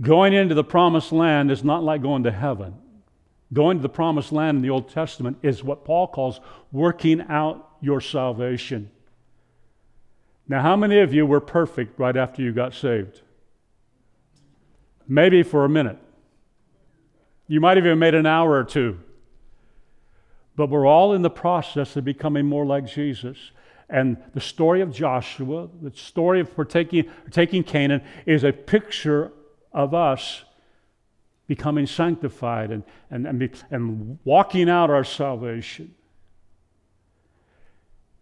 going 0.00 0.32
into 0.32 0.54
the 0.54 0.64
promised 0.64 1.12
land 1.12 1.50
is 1.50 1.64
not 1.64 1.82
like 1.82 2.02
going 2.02 2.24
to 2.24 2.32
heaven. 2.32 2.74
Going 3.52 3.78
to 3.78 3.82
the 3.82 3.88
promised 3.88 4.32
land 4.32 4.56
in 4.56 4.62
the 4.62 4.70
Old 4.70 4.88
Testament 4.88 5.38
is 5.42 5.62
what 5.62 5.84
Paul 5.84 6.08
calls 6.08 6.40
working 6.72 7.20
out 7.28 7.70
your 7.80 8.00
salvation. 8.00 8.90
Now, 10.48 10.62
how 10.62 10.76
many 10.76 11.00
of 11.00 11.12
you 11.12 11.26
were 11.26 11.40
perfect 11.40 11.98
right 11.98 12.16
after 12.16 12.42
you 12.42 12.52
got 12.52 12.74
saved? 12.74 13.22
Maybe 15.08 15.42
for 15.42 15.64
a 15.64 15.68
minute. 15.68 15.98
You 17.48 17.60
might 17.60 17.76
have 17.76 17.86
even 17.86 17.98
made 17.98 18.14
an 18.14 18.26
hour 18.26 18.52
or 18.52 18.64
two. 18.64 18.98
But 20.56 20.70
we're 20.70 20.86
all 20.86 21.12
in 21.12 21.22
the 21.22 21.30
process 21.30 21.96
of 21.96 22.04
becoming 22.04 22.46
more 22.46 22.64
like 22.64 22.86
Jesus. 22.86 23.52
And 23.88 24.16
the 24.34 24.40
story 24.40 24.80
of 24.80 24.92
Joshua, 24.92 25.68
the 25.80 25.92
story 25.92 26.40
of 26.40 26.54
partaking, 26.56 27.08
taking 27.30 27.62
Canaan, 27.62 28.02
is 28.24 28.42
a 28.42 28.52
picture 28.52 29.32
of 29.72 29.94
us 29.94 30.44
becoming 31.46 31.86
sanctified 31.86 32.70
and, 32.70 32.82
and, 33.10 33.26
and, 33.26 33.38
be, 33.38 33.50
and 33.70 34.18
walking 34.24 34.68
out 34.68 34.90
our 34.90 35.04
salvation. 35.04 35.94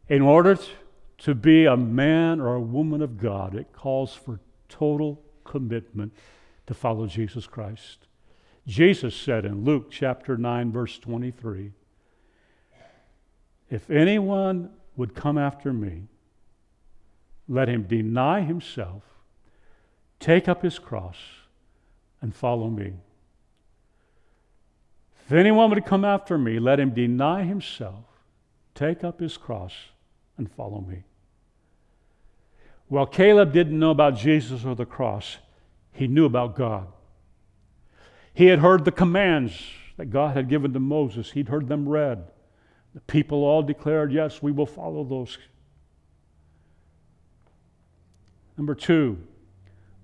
In 0.08 0.20
order 0.20 0.58
to 1.18 1.34
be 1.34 1.64
a 1.64 1.76
man 1.76 2.40
or 2.40 2.54
a 2.54 2.60
woman 2.60 3.00
of 3.00 3.16
God, 3.16 3.54
it 3.54 3.72
calls 3.72 4.14
for 4.14 4.40
total 4.68 5.22
commitment 5.44 6.12
to 6.66 6.74
follow 6.74 7.06
Jesus 7.06 7.46
Christ. 7.46 8.06
Jesus 8.66 9.14
said 9.14 9.44
in 9.44 9.64
Luke 9.64 9.90
chapter 9.90 10.36
9, 10.36 10.72
verse 10.72 10.98
23 10.98 11.72
If 13.70 13.90
anyone 13.90 14.70
would 14.96 15.14
come 15.14 15.38
after 15.38 15.72
me, 15.72 16.08
let 17.48 17.68
him 17.68 17.82
deny 17.84 18.40
himself, 18.40 19.02
take 20.18 20.48
up 20.48 20.62
his 20.62 20.78
cross, 20.78 21.16
and 22.22 22.34
follow 22.34 22.70
me. 22.70 22.94
If 25.26 25.32
anyone 25.32 25.70
would 25.70 25.86
come 25.86 26.04
after 26.04 26.36
me, 26.36 26.58
let 26.58 26.78
him 26.78 26.90
deny 26.90 27.44
himself, 27.44 28.04
take 28.74 29.02
up 29.02 29.20
his 29.20 29.36
cross, 29.36 29.72
and 30.36 30.50
follow 30.50 30.80
me. 30.80 31.04
Well, 32.90 33.06
Caleb 33.06 33.52
didn't 33.52 33.78
know 33.78 33.90
about 33.90 34.16
Jesus 34.16 34.64
or 34.64 34.74
the 34.74 34.84
cross, 34.84 35.38
he 35.92 36.06
knew 36.06 36.26
about 36.26 36.56
God. 36.56 36.88
He 38.34 38.46
had 38.46 38.58
heard 38.58 38.84
the 38.84 38.92
commands 38.92 39.58
that 39.96 40.06
God 40.06 40.36
had 40.36 40.48
given 40.48 40.72
to 40.74 40.80
Moses, 40.80 41.30
he'd 41.30 41.48
heard 41.48 41.68
them 41.68 41.88
read. 41.88 42.26
The 42.94 43.00
people 43.00 43.44
all 43.44 43.62
declared, 43.62 44.12
Yes, 44.12 44.42
we 44.42 44.52
will 44.52 44.66
follow 44.66 45.04
those. 45.04 45.38
Number 48.56 48.74
two, 48.74 49.18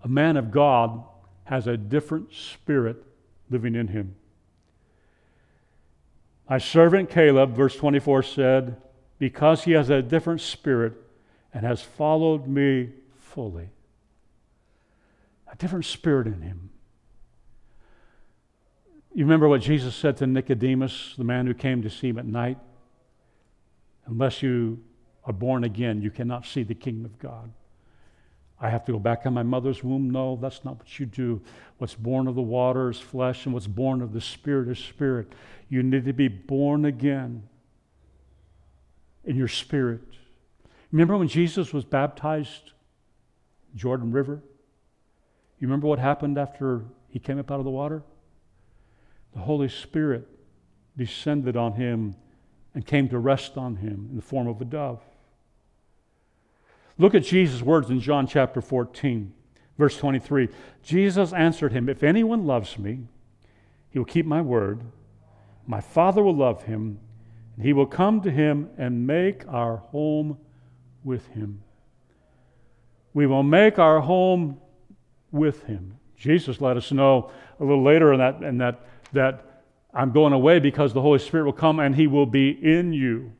a 0.03 0.09
man 0.09 0.37
of 0.37 0.51
God 0.51 1.05
has 1.45 1.67
a 1.67 1.77
different 1.77 2.33
spirit 2.33 3.05
living 3.51 3.75
in 3.75 3.89
him. 3.89 4.17
My 6.51 6.59
servant 6.59 7.09
Caleb, 7.09 7.55
verse 7.55 7.77
24 7.77 8.25
said, 8.25 8.77
because 9.21 9.63
he 9.63 9.71
has 9.73 9.89
a 9.89 10.03
different 10.03 10.41
spirit 10.41 10.95
and 11.55 11.65
has 11.65 11.81
followed 11.81 12.49
me 12.49 12.91
fully. 13.21 13.69
A 15.53 15.55
different 15.55 15.85
spirit 15.85 16.27
in 16.27 16.43
him. 16.43 16.71
You 19.15 19.25
remember 19.25 19.49
what 19.49 19.61
Jesus 19.61 19.95
said 19.95 20.17
to 20.17 20.27
Nicodemus, 20.27 21.15
the 21.17 21.23
man 21.23 21.47
who 21.47 21.55
came 21.55 21.83
to 21.83 21.91
see 21.91 22.09
him 22.09 22.19
at 22.19 22.27
night? 22.27 22.59
Unless 24.07 24.43
you 24.43 24.83
are 25.25 25.33
born 25.33 25.63
again, 25.63 26.03
you 26.03 26.11
cannot 26.11 26.47
see 26.47 26.65
the 26.65 26.75
kingdom 26.75 27.05
of 27.05 27.17
God. 27.21 27.53
I 28.61 28.69
have 28.69 28.85
to 28.87 28.93
go 28.93 28.99
back 28.99 29.25
in 29.25 29.33
my 29.33 29.43
mother's 29.43 29.83
womb? 29.83 30.11
No, 30.11 30.37
that's 30.37 30.65
not 30.65 30.77
what 30.77 30.99
you 31.01 31.07
do. 31.07 31.41
What's 31.79 31.95
born 31.95 32.29
of 32.29 32.35
the 32.35 32.43
water 32.43 32.91
is 32.91 33.01
flesh, 33.01 33.47
and 33.47 33.55
what's 33.55 33.67
born 33.67 34.03
of 34.03 34.13
the 34.13 34.21
spirit 34.21 34.69
is 34.69 34.79
spirit. 34.79 35.33
You 35.69 35.83
need 35.83 36.05
to 36.05 36.13
be 36.13 36.29
born 36.29 36.85
again 36.85 37.45
in 39.25 39.37
your 39.37 39.49
spirit. 39.49 40.03
Remember 40.93 41.17
when 41.17 41.29
Jesus 41.29 41.73
was 41.73 41.85
baptized, 41.85 42.73
Jordan 43.75 44.13
River? 44.13 44.43
You 45.59 45.67
remember 45.69 45.87
what 45.87 45.99
happened 45.99 46.37
after 46.37 46.83
he 47.09 47.19
came 47.19 47.39
up 47.39 47.51
out 47.51 47.61
of 47.61 47.65
the 47.65 47.71
water? 47.71 48.03
The 49.33 49.41
Holy 49.41 49.69
Spirit 49.69 50.27
descended 50.97 51.57
on 51.57 51.75
him 51.75 52.17
and 52.75 52.85
came 52.85 53.09
to 53.09 53.19
rest 53.19 53.57
on 53.57 53.77
him 53.77 54.09
in 54.11 54.17
the 54.17 54.23
form 54.23 54.49
of 54.49 54.61
a 54.61 54.65
dove. 54.65 55.01
Look 57.01 57.15
at 57.15 57.23
Jesus' 57.23 57.63
words 57.63 57.89
in 57.89 57.99
John 57.99 58.27
chapter 58.27 58.61
14, 58.61 59.33
verse 59.79 59.97
23. 59.97 60.51
Jesus 60.83 61.33
answered 61.33 61.73
him, 61.73 61.89
If 61.89 62.03
anyone 62.03 62.45
loves 62.45 62.79
me, 62.79 63.09
he 63.89 63.99
will 63.99 64.05
keep 64.05 64.27
my 64.27 64.43
word. 64.43 64.83
My 65.67 65.81
Father 65.81 66.23
will 66.23 66.37
love 66.37 66.65
him, 66.65 67.01
and 67.57 67.65
he 67.65 67.73
will 67.73 67.87
come 67.87 68.21
to 68.21 68.31
him 68.31 68.69
and 68.77 69.07
make 69.07 69.49
our 69.49 69.79
home 69.79 70.37
with 71.03 71.27
him. 71.29 71.63
We 73.15 73.27
will 73.27 73.45
make 73.45 73.79
our 73.79 74.03
home 74.03 74.61
with 75.33 75.63
him. 75.63 75.97
Jesus 76.19 76.61
let 76.61 76.77
us 76.77 76.93
know 76.93 77.31
a 77.59 77.65
little 77.65 77.83
later 77.83 78.13
in 78.13 78.19
that, 78.19 78.43
in 78.43 78.59
that, 78.59 78.87
that 79.15 79.63
I'm 79.95 80.13
going 80.13 80.35
away 80.35 80.59
because 80.59 80.93
the 80.93 81.01
Holy 81.01 81.19
Spirit 81.19 81.47
will 81.47 81.55
come 81.55 81.81
and 81.81 81.97
he 81.97 82.07
will 82.07 82.27
be 82.27 82.51
in 82.51 82.93
you. 82.93 83.33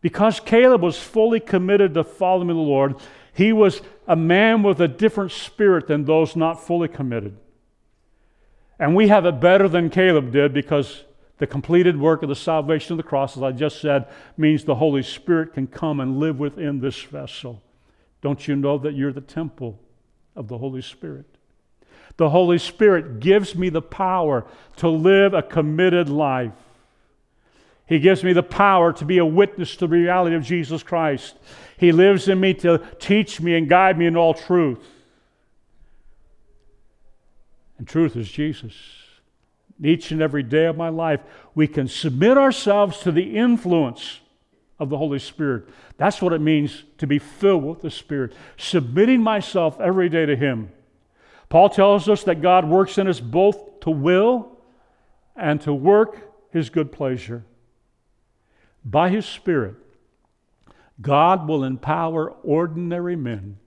Because 0.00 0.40
Caleb 0.40 0.82
was 0.82 0.98
fully 0.98 1.40
committed 1.40 1.94
to 1.94 2.04
following 2.04 2.48
the 2.48 2.54
Lord, 2.54 2.96
he 3.32 3.52
was 3.52 3.80
a 4.06 4.16
man 4.16 4.62
with 4.62 4.80
a 4.80 4.88
different 4.88 5.32
spirit 5.32 5.86
than 5.86 6.04
those 6.04 6.36
not 6.36 6.64
fully 6.64 6.88
committed. 6.88 7.36
And 8.78 8.96
we 8.96 9.08
have 9.08 9.26
it 9.26 9.40
better 9.40 9.68
than 9.68 9.90
Caleb 9.90 10.32
did 10.32 10.54
because 10.54 11.04
the 11.36 11.46
completed 11.46 11.98
work 11.98 12.22
of 12.22 12.28
the 12.28 12.34
salvation 12.34 12.92
of 12.92 12.96
the 12.96 13.02
cross, 13.02 13.36
as 13.36 13.42
I 13.42 13.52
just 13.52 13.80
said, 13.80 14.08
means 14.36 14.64
the 14.64 14.74
Holy 14.74 15.02
Spirit 15.02 15.54
can 15.54 15.66
come 15.66 16.00
and 16.00 16.18
live 16.18 16.38
within 16.38 16.80
this 16.80 17.00
vessel. 17.02 17.62
Don't 18.22 18.46
you 18.46 18.56
know 18.56 18.78
that 18.78 18.94
you're 18.94 19.12
the 19.12 19.20
temple 19.20 19.78
of 20.36 20.48
the 20.48 20.58
Holy 20.58 20.82
Spirit? 20.82 21.26
The 22.16 22.30
Holy 22.30 22.58
Spirit 22.58 23.20
gives 23.20 23.54
me 23.54 23.70
the 23.70 23.80
power 23.80 24.46
to 24.76 24.88
live 24.88 25.32
a 25.32 25.42
committed 25.42 26.08
life. 26.08 26.52
He 27.90 27.98
gives 27.98 28.22
me 28.22 28.32
the 28.32 28.44
power 28.44 28.92
to 28.92 29.04
be 29.04 29.18
a 29.18 29.26
witness 29.26 29.74
to 29.74 29.80
the 29.80 29.88
reality 29.88 30.36
of 30.36 30.44
Jesus 30.44 30.84
Christ. 30.84 31.36
He 31.76 31.90
lives 31.90 32.28
in 32.28 32.38
me 32.38 32.54
to 32.54 32.78
teach 33.00 33.40
me 33.40 33.56
and 33.56 33.68
guide 33.68 33.98
me 33.98 34.06
in 34.06 34.16
all 34.16 34.32
truth. 34.32 34.78
And 37.78 37.88
truth 37.88 38.14
is 38.14 38.30
Jesus. 38.30 38.74
Each 39.82 40.12
and 40.12 40.22
every 40.22 40.44
day 40.44 40.66
of 40.66 40.76
my 40.76 40.88
life, 40.88 41.20
we 41.56 41.66
can 41.66 41.88
submit 41.88 42.38
ourselves 42.38 43.00
to 43.00 43.10
the 43.10 43.36
influence 43.36 44.20
of 44.78 44.88
the 44.88 44.96
Holy 44.96 45.18
Spirit. 45.18 45.64
That's 45.96 46.22
what 46.22 46.32
it 46.32 46.40
means 46.40 46.84
to 46.98 47.08
be 47.08 47.18
filled 47.18 47.64
with 47.64 47.80
the 47.80 47.90
Spirit, 47.90 48.34
submitting 48.56 49.20
myself 49.20 49.80
every 49.80 50.08
day 50.08 50.26
to 50.26 50.36
Him. 50.36 50.70
Paul 51.48 51.68
tells 51.68 52.08
us 52.08 52.22
that 52.22 52.40
God 52.40 52.68
works 52.68 52.98
in 52.98 53.08
us 53.08 53.18
both 53.18 53.80
to 53.80 53.90
will 53.90 54.56
and 55.34 55.60
to 55.62 55.74
work 55.74 56.52
His 56.52 56.70
good 56.70 56.92
pleasure. 56.92 57.44
By 58.84 59.10
His 59.10 59.26
Spirit, 59.26 59.76
God 61.00 61.48
will 61.48 61.64
empower 61.64 62.30
ordinary 62.42 63.16
men 63.16 63.58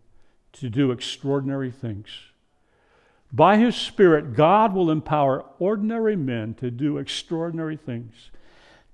to 0.54 0.70
do 0.70 0.92
extraordinary 0.92 1.72
things. 1.72 2.10
By 3.32 3.58
His 3.58 3.76
Spirit, 3.76 4.36
God 4.36 4.74
will 4.74 4.92
empower 4.92 5.46
ordinary 5.58 6.16
men 6.16 6.54
to 6.56 6.70
do 6.70 6.98
extraordinary 6.98 7.78
things. 7.78 8.32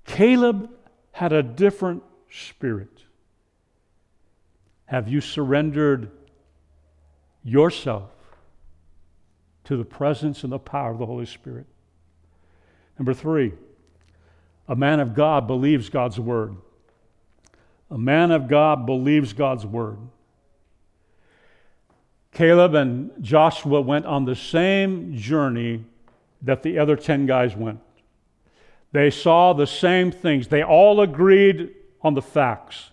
Caleb 0.05 0.69
had 1.11 1.33
a 1.33 1.43
different 1.43 2.03
spirit. 2.29 3.03
Have 4.85 5.07
you 5.07 5.21
surrendered 5.21 6.09
yourself 7.43 8.11
to 9.65 9.77
the 9.77 9.85
presence 9.85 10.43
and 10.43 10.51
the 10.51 10.59
power 10.59 10.91
of 10.91 10.99
the 10.99 11.05
Holy 11.05 11.25
Spirit? 11.25 11.67
Number 12.97 13.13
three, 13.13 13.53
a 14.69 14.75
man 14.75 14.99
of 14.99 15.15
God 15.15 15.47
believes 15.47 15.89
God's 15.89 16.19
word. 16.19 16.55
A 17.89 17.97
man 17.97 18.29
of 18.29 18.47
God 18.47 18.85
believes 18.85 19.33
God's 19.33 19.65
word. 19.65 19.97
Caleb 22.31 22.75
and 22.75 23.11
Joshua 23.19 23.81
went 23.81 24.05
on 24.05 24.25
the 24.25 24.35
same 24.35 25.17
journey 25.17 25.83
that 26.43 26.61
the 26.61 26.77
other 26.77 26.95
10 26.95 27.25
guys 27.25 27.55
went. 27.55 27.79
They 28.91 29.09
saw 29.09 29.53
the 29.53 29.65
same 29.65 30.11
things. 30.11 30.47
They 30.47 30.63
all 30.63 31.01
agreed 31.01 31.73
on 32.03 32.13
the 32.13 32.21
facts. 32.21 32.91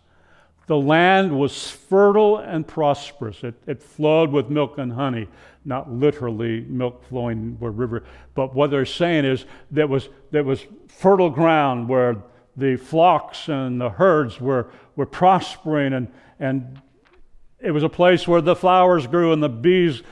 The 0.67 0.77
land 0.77 1.39
was 1.39 1.71
fertile 1.71 2.39
and 2.39 2.67
prosperous. 2.67 3.45
It, 3.45 3.55
it 3.67 3.83
flowed 3.83 4.31
with 4.31 4.51
milk 4.51 4.79
and 4.79 4.93
honey, 4.93 5.29
not 5.64 5.93
literally 5.93 6.62
milk 6.62 7.05
flowing 7.09 7.57
where 7.59 7.71
river. 7.71 8.05
But 8.35 8.55
what 8.55 8.71
they're 8.71 8.85
saying 8.85 9.25
is 9.25 9.45
there 9.71 9.87
was, 9.87 10.09
there 10.33 10.45
was 10.45 10.67
fertile 10.89 11.31
ground 11.31 11.89
where 11.89 12.17
the 12.57 12.77
flocks 12.77 13.49
and 13.49 13.81
the 13.81 13.91
herds 13.91 14.41
were, 14.41 14.71
were 14.97 15.07
prospering 15.07 15.93
and, 15.93 16.09
and 16.41 16.81
it 17.61 17.71
was 17.71 17.83
a 17.83 17.89
place 17.89 18.27
where 18.27 18.41
the 18.41 18.57
flowers 18.57 19.07
grew 19.07 19.33
and 19.33 19.43
the 19.43 19.49
bees 19.49 20.03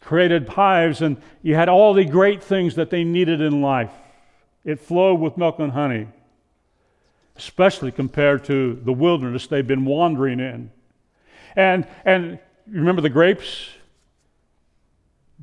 created 0.00 0.48
hives, 0.50 1.00
and 1.00 1.16
you 1.42 1.54
had 1.54 1.68
all 1.68 1.94
the 1.94 2.04
great 2.04 2.42
things 2.42 2.74
that 2.74 2.90
they 2.90 3.04
needed 3.04 3.40
in 3.40 3.62
life. 3.62 3.90
It 4.64 4.80
flowed 4.80 5.18
with 5.20 5.36
milk 5.36 5.58
and 5.58 5.72
honey, 5.72 6.08
especially 7.36 7.90
compared 7.90 8.44
to 8.44 8.80
the 8.84 8.92
wilderness 8.92 9.46
they've 9.46 9.66
been 9.66 9.84
wandering 9.84 10.40
in. 10.40 10.70
And, 11.56 11.86
and 12.04 12.38
remember 12.66 13.02
the 13.02 13.10
grapes? 13.10 13.68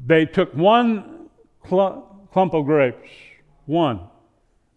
They 0.05 0.25
took 0.25 0.53
one 0.53 1.29
cl- 1.67 2.27
clump 2.31 2.53
of 2.53 2.65
grapes, 2.65 3.09
one. 3.65 4.01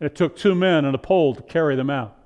It 0.00 0.14
took 0.14 0.36
two 0.36 0.54
men 0.54 0.84
and 0.84 0.94
a 0.94 0.98
pole 0.98 1.34
to 1.34 1.42
carry 1.42 1.76
them 1.76 1.88
out. 1.88 2.16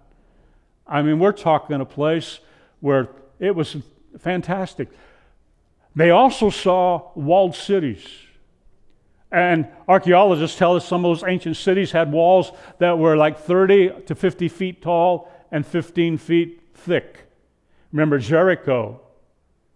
I 0.86 1.02
mean, 1.02 1.18
we're 1.18 1.32
talking 1.32 1.80
a 1.80 1.84
place 1.84 2.40
where 2.80 3.10
it 3.38 3.54
was 3.54 3.76
fantastic. 4.18 4.88
They 5.94 6.10
also 6.10 6.48
saw 6.48 7.10
walled 7.14 7.54
cities. 7.54 8.06
And 9.30 9.68
archaeologists 9.86 10.56
tell 10.56 10.76
us 10.76 10.86
some 10.86 11.04
of 11.04 11.10
those 11.10 11.28
ancient 11.28 11.56
cities 11.56 11.92
had 11.92 12.10
walls 12.12 12.50
that 12.78 12.98
were 12.98 13.16
like 13.16 13.38
30 13.38 14.02
to 14.06 14.14
50 14.14 14.48
feet 14.48 14.82
tall 14.82 15.30
and 15.50 15.66
15 15.66 16.16
feet 16.18 16.62
thick. 16.74 17.24
Remember 17.92 18.18
Jericho? 18.18 19.00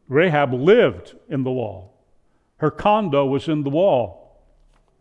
Rahab 0.08 0.52
lived 0.52 1.14
in 1.28 1.42
the 1.42 1.50
wall. 1.50 1.94
Her 2.58 2.70
condo 2.70 3.26
was 3.26 3.48
in 3.48 3.62
the 3.62 3.70
wall. 3.70 4.40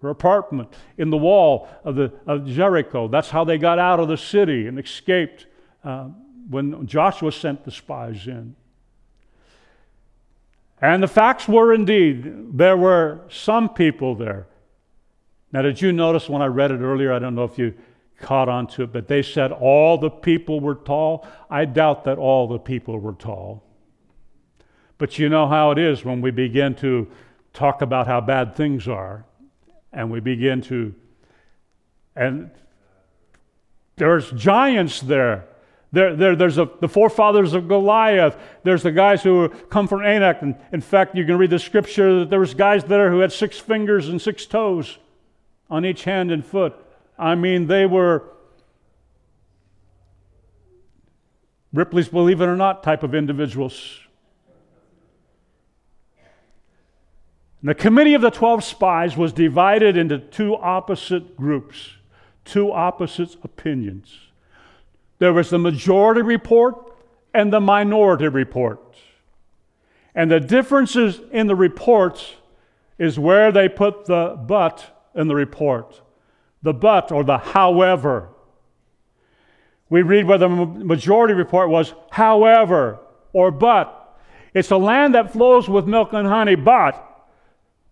Her 0.02 0.10
apartment 0.10 0.74
in 0.98 1.12
the 1.12 1.18
wall 1.18 1.68
of, 1.84 1.96
the, 1.96 2.12
of 2.26 2.46
Jericho. 2.48 3.08
That's 3.08 3.30
how 3.30 3.44
they 3.44 3.58
got 3.58 3.78
out 3.78 4.00
of 4.00 4.08
the 4.08 4.18
city 4.18 4.68
and 4.68 4.80
escaped 4.80 5.46
uh, 5.84 6.10
when 6.50 6.88
Joshua 6.88 7.32
sent 7.32 7.64
the 7.66 7.72
spies 7.72 8.28
in. 8.28 8.56
And 10.82 11.04
the 11.04 11.08
facts 11.08 11.48
were 11.48 11.74
indeed, 11.74 12.58
there 12.58 12.76
were 12.76 13.22
some 13.30 13.70
people 13.70 14.16
there. 14.16 14.48
Now, 15.54 15.62
did 15.62 15.82
you 15.82 15.92
notice 15.92 16.28
when 16.28 16.42
I 16.42 16.48
read 16.48 16.72
it 16.72 16.80
earlier? 16.80 17.14
I 17.14 17.20
don't 17.20 17.36
know 17.36 17.44
if 17.44 17.60
you 17.60 17.74
caught 18.20 18.50
on 18.50 18.68
to 18.68 18.84
it, 18.84 18.94
but 18.94 19.08
they 19.08 19.22
said 19.22 19.52
all 19.52 19.98
the 19.98 20.10
people 20.10 20.60
were 20.60 20.76
tall. 20.76 21.28
I 21.50 21.66
doubt 21.66 22.06
that 22.06 22.18
all 22.18 22.48
the 22.48 22.58
people 22.58 22.98
were 23.00 23.14
tall. 23.14 23.64
But 24.98 25.20
you 25.20 25.30
know 25.30 25.48
how 25.48 25.72
it 25.72 25.78
is 25.78 26.06
when 26.06 26.22
we 26.22 26.32
begin 26.32 26.76
to 26.76 27.08
talk 27.54 27.82
about 27.82 28.08
how 28.08 28.22
bad 28.22 28.56
things 28.56 28.88
are, 28.88 29.26
and 29.92 30.10
we 30.10 30.20
begin 30.20 30.62
to, 30.62 30.96
and 32.16 32.50
there's 33.98 34.32
giants 34.32 35.02
there. 35.02 35.48
There, 35.94 36.16
there, 36.16 36.36
there's 36.36 36.58
a, 36.58 36.70
the 36.80 36.88
forefathers 36.88 37.54
of 37.54 37.68
Goliath. 37.68 38.38
There's 38.64 38.84
the 38.84 38.92
guys 38.92 39.24
who 39.24 39.50
come 39.70 39.88
from 39.88 40.06
Anak. 40.06 40.42
And 40.42 40.56
in 40.72 40.82
fact, 40.82 41.16
you 41.16 41.26
can 41.26 41.38
read 41.38 41.50
the 41.50 41.60
scripture 41.60 42.20
that 42.20 42.30
there 42.30 42.40
was 42.40 42.54
guys 42.54 42.86
there 42.86 43.12
who 43.12 43.20
had 43.20 43.34
six 43.34 43.60
fingers 43.60 44.08
and 44.08 44.22
six 44.22 44.46
toes 44.46 45.00
on 45.70 45.86
each 45.86 46.06
hand 46.06 46.32
and 46.32 46.46
foot. 46.46 46.74
I 47.20 47.36
mean, 47.36 47.68
they 47.68 47.86
were 47.86 48.24
Ripley's 51.74 52.10
believe 52.10 52.42
it 52.42 52.46
or 52.46 52.58
not 52.58 52.84
type 52.84 53.04
of 53.04 53.16
individuals. 53.16 54.00
And 57.62 57.70
the 57.70 57.76
committee 57.76 58.14
of 58.14 58.22
the 58.22 58.32
12 58.32 58.64
spies 58.64 59.16
was 59.16 59.32
divided 59.32 59.96
into 59.96 60.18
two 60.18 60.56
opposite 60.56 61.38
groups, 61.38 61.92
two 62.44 62.72
opposite 62.72 63.36
opinions. 63.44 64.31
There 65.22 65.34
was 65.34 65.52
the 65.52 65.60
majority 65.60 66.24
report 66.24 66.98
and 67.32 67.54
the 67.54 67.60
minority 67.60 68.28
report. 68.28 68.96
And 70.16 70.32
the 70.32 70.40
differences 70.40 71.22
in 71.32 71.46
the 71.46 71.56
reports 71.56 72.34
is 72.98 73.20
where 73.20 73.52
they 73.52 73.70
put 73.70 74.06
the 74.06 74.36
but 74.48 75.08
in 75.14 75.28
the 75.28 75.36
report. 75.36 76.02
The 76.64 76.74
but 76.74 77.12
or 77.12 77.24
the 77.24 77.38
however. 77.38 78.30
We 79.92 80.02
read 80.02 80.26
where 80.26 80.40
the 80.40 80.50
majority 80.50 81.36
report 81.36 81.70
was 81.70 81.94
however 82.10 82.98
or 83.32 83.52
but. 83.52 84.18
It's 84.56 84.72
a 84.72 84.78
land 84.78 85.14
that 85.14 85.32
flows 85.32 85.70
with 85.70 85.86
milk 85.86 86.14
and 86.14 86.28
honey, 86.28 86.56
but 86.56 87.11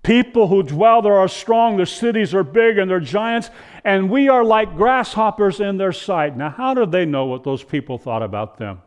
People 0.04 0.48
who 0.48 0.64
dwell 0.64 1.02
there 1.02 1.18
are 1.18 1.28
strong, 1.28 1.78
their 1.78 1.86
cities 1.86 2.34
are 2.34 2.44
big, 2.44 2.78
and 2.78 2.90
they're 2.90 3.00
giants, 3.00 3.50
and 3.84 4.10
we 4.10 4.30
are 4.30 4.44
like 4.44 4.76
grasshoppers 4.76 5.60
in 5.60 5.78
their 5.78 5.92
sight. 5.92 6.38
Now, 6.38 6.50
how 6.50 6.74
did 6.74 6.92
they 6.92 7.06
know 7.06 7.26
what 7.26 7.44
those 7.44 7.64
people 7.64 7.98
thought 7.98 8.24
about 8.24 8.58
them? 8.58 8.82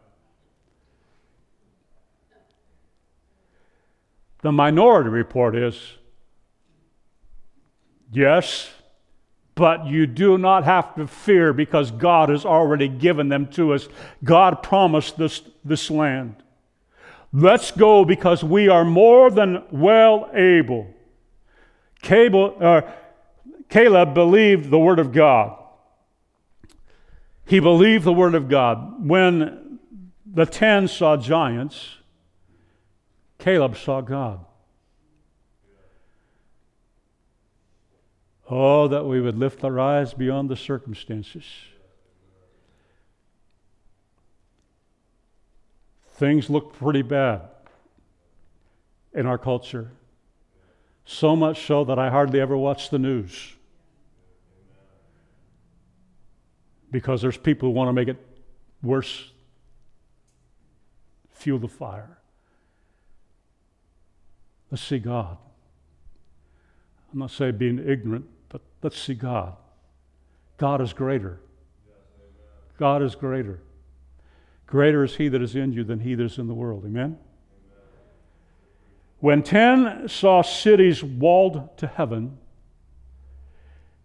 The 4.41 4.53
minority 4.53 5.11
report 5.11 5.55
is 5.55 5.81
yes, 8.11 8.71
but 9.55 9.87
you 9.87 10.07
do 10.07 10.39
not 10.39 10.65
have 10.65 10.95
to 10.97 11.07
fear 11.07 11.53
because 11.53 11.91
God 11.91 12.31
has 12.31 12.45
already 12.45 12.89
given 12.89 13.29
them 13.29 13.47
to 13.49 13.75
us. 13.75 13.87
God 14.25 14.63
promised 14.63 15.19
this, 15.19 15.43
this 15.65 15.91
land. 15.91 16.37
Let's 17.33 17.71
go 17.71 18.05
because 18.05 18.43
we 18.43 18.69
are 18.69 18.85
more 18.85 19.31
than 19.31 19.63
well 19.71 20.29
able. 20.35 20.93
Caleb 22.03 22.55
believed 24.15 24.71
the 24.71 24.79
word 24.79 24.99
of 24.99 25.13
God. 25.13 25.57
He 27.47 27.61
believed 27.61 28.05
the 28.05 28.13
word 28.13 28.35
of 28.35 28.49
God. 28.49 29.09
When 29.09 29.79
the 30.27 30.47
ten 30.47 30.89
saw 30.89 31.17
giants, 31.17 31.97
Caleb 33.39 33.77
saw 33.77 34.01
God. 34.01 34.45
Oh, 38.51 38.89
that 38.89 39.05
we 39.05 39.21
would 39.21 39.39
lift 39.39 39.65
our 39.65 39.81
eyes 39.81 40.13
beyond 40.13 40.51
the 40.51 40.57
circumstances. 40.57 41.45
Things 46.15 46.51
look 46.51 46.75
pretty 46.75 47.03
bad 47.03 47.43
in 49.15 49.27
our 49.27 49.39
culture. 49.39 49.91
So 51.05 51.35
much 51.37 51.67
so 51.67 51.85
that 51.85 51.99
I 51.99 52.11
hardly 52.11 52.41
ever 52.41 52.57
watch 52.57 52.91
the 52.91 52.99
news. 52.99 53.55
Because 56.91 57.23
there's 57.23 57.37
people 57.37 57.69
who 57.69 57.75
want 57.75 57.89
to 57.89 57.93
make 57.93 58.09
it 58.09 58.19
worse, 58.83 59.31
fuel 61.33 61.59
the 61.59 61.69
fire. 61.69 62.19
Let's 64.71 64.83
see 64.83 64.99
God. 64.99 65.39
I'm 67.13 67.19
not 67.19 67.31
saying 67.31 67.59
being 67.59 67.79
ignorant, 67.79 68.27
but 68.49 68.63
let's 68.83 68.99
see 68.99 69.15
God. 69.15 69.57
God 70.57 70.81
is 70.81 70.93
greater. 70.93 71.41
God 72.79 73.03
is 73.03 73.15
greater. 73.15 73.61
Greater 74.67 75.05
is 75.05 75.17
He 75.17 75.29
that 75.29 75.43
is 75.43 75.55
in 75.55 75.73
you 75.73 75.85
than 75.85 76.01
He 76.01 76.15
that 76.15 76.25
is 76.25 76.39
in 76.39 76.47
the 76.47 76.55
world. 76.55 76.85
Amen? 76.87 77.19
When 79.23 79.45
ten 79.45 80.09
saw 80.09 80.43
cities 80.43 81.05
walled 81.05 81.79
to 81.79 81.87
heaven, 81.87 82.39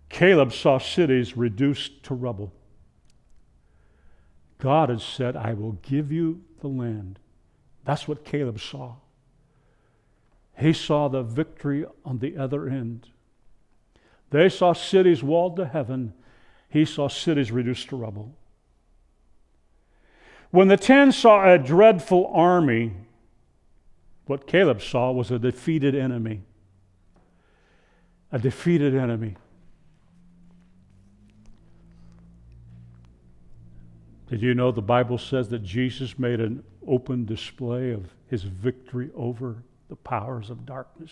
Caleb 0.09 0.53
saw 0.53 0.77
cities 0.77 1.35
reduced 1.35 2.03
to 2.03 2.13
rubble. 2.13 2.53
God 4.59 4.89
had 4.89 5.01
said, 5.01 5.35
I 5.35 5.53
will 5.53 5.71
give 5.71 6.11
you 6.11 6.43
the 6.61 6.67
land. 6.67 7.17
That's 7.83 8.07
what 8.07 8.25
Caleb 8.25 8.59
saw. 8.59 8.97
He 10.55 10.71
saw 10.71 11.07
the 11.07 11.23
victory 11.23 11.83
on 12.05 12.19
the 12.19 12.37
other 12.37 12.69
end. 12.69 13.09
They 14.29 14.49
saw 14.49 14.73
cities 14.73 15.23
walled 15.23 15.55
to 15.55 15.65
heaven. 15.65 16.13
He 16.69 16.85
saw 16.85 17.07
cities 17.07 17.51
reduced 17.51 17.89
to 17.89 17.95
rubble. 17.95 18.35
When 20.51 20.67
the 20.67 20.77
ten 20.77 21.11
saw 21.11 21.51
a 21.51 21.57
dreadful 21.57 22.29
army, 22.31 22.93
what 24.27 24.45
Caleb 24.45 24.81
saw 24.81 25.11
was 25.11 25.31
a 25.31 25.39
defeated 25.39 25.95
enemy. 25.95 26.41
A 28.31 28.39
defeated 28.39 28.93
enemy. 28.93 29.35
Did 34.29 34.41
you 34.41 34.53
know 34.53 34.71
the 34.71 34.81
Bible 34.81 35.17
says 35.17 35.47
that 35.49 35.63
Jesus 35.63 36.19
made 36.19 36.41
an 36.41 36.63
open 36.85 37.25
display 37.25 37.91
of 37.91 38.09
his 38.27 38.43
victory 38.43 39.09
over 39.15 39.63
the 39.87 39.95
powers 39.95 40.49
of 40.49 40.65
darkness? 40.65 41.11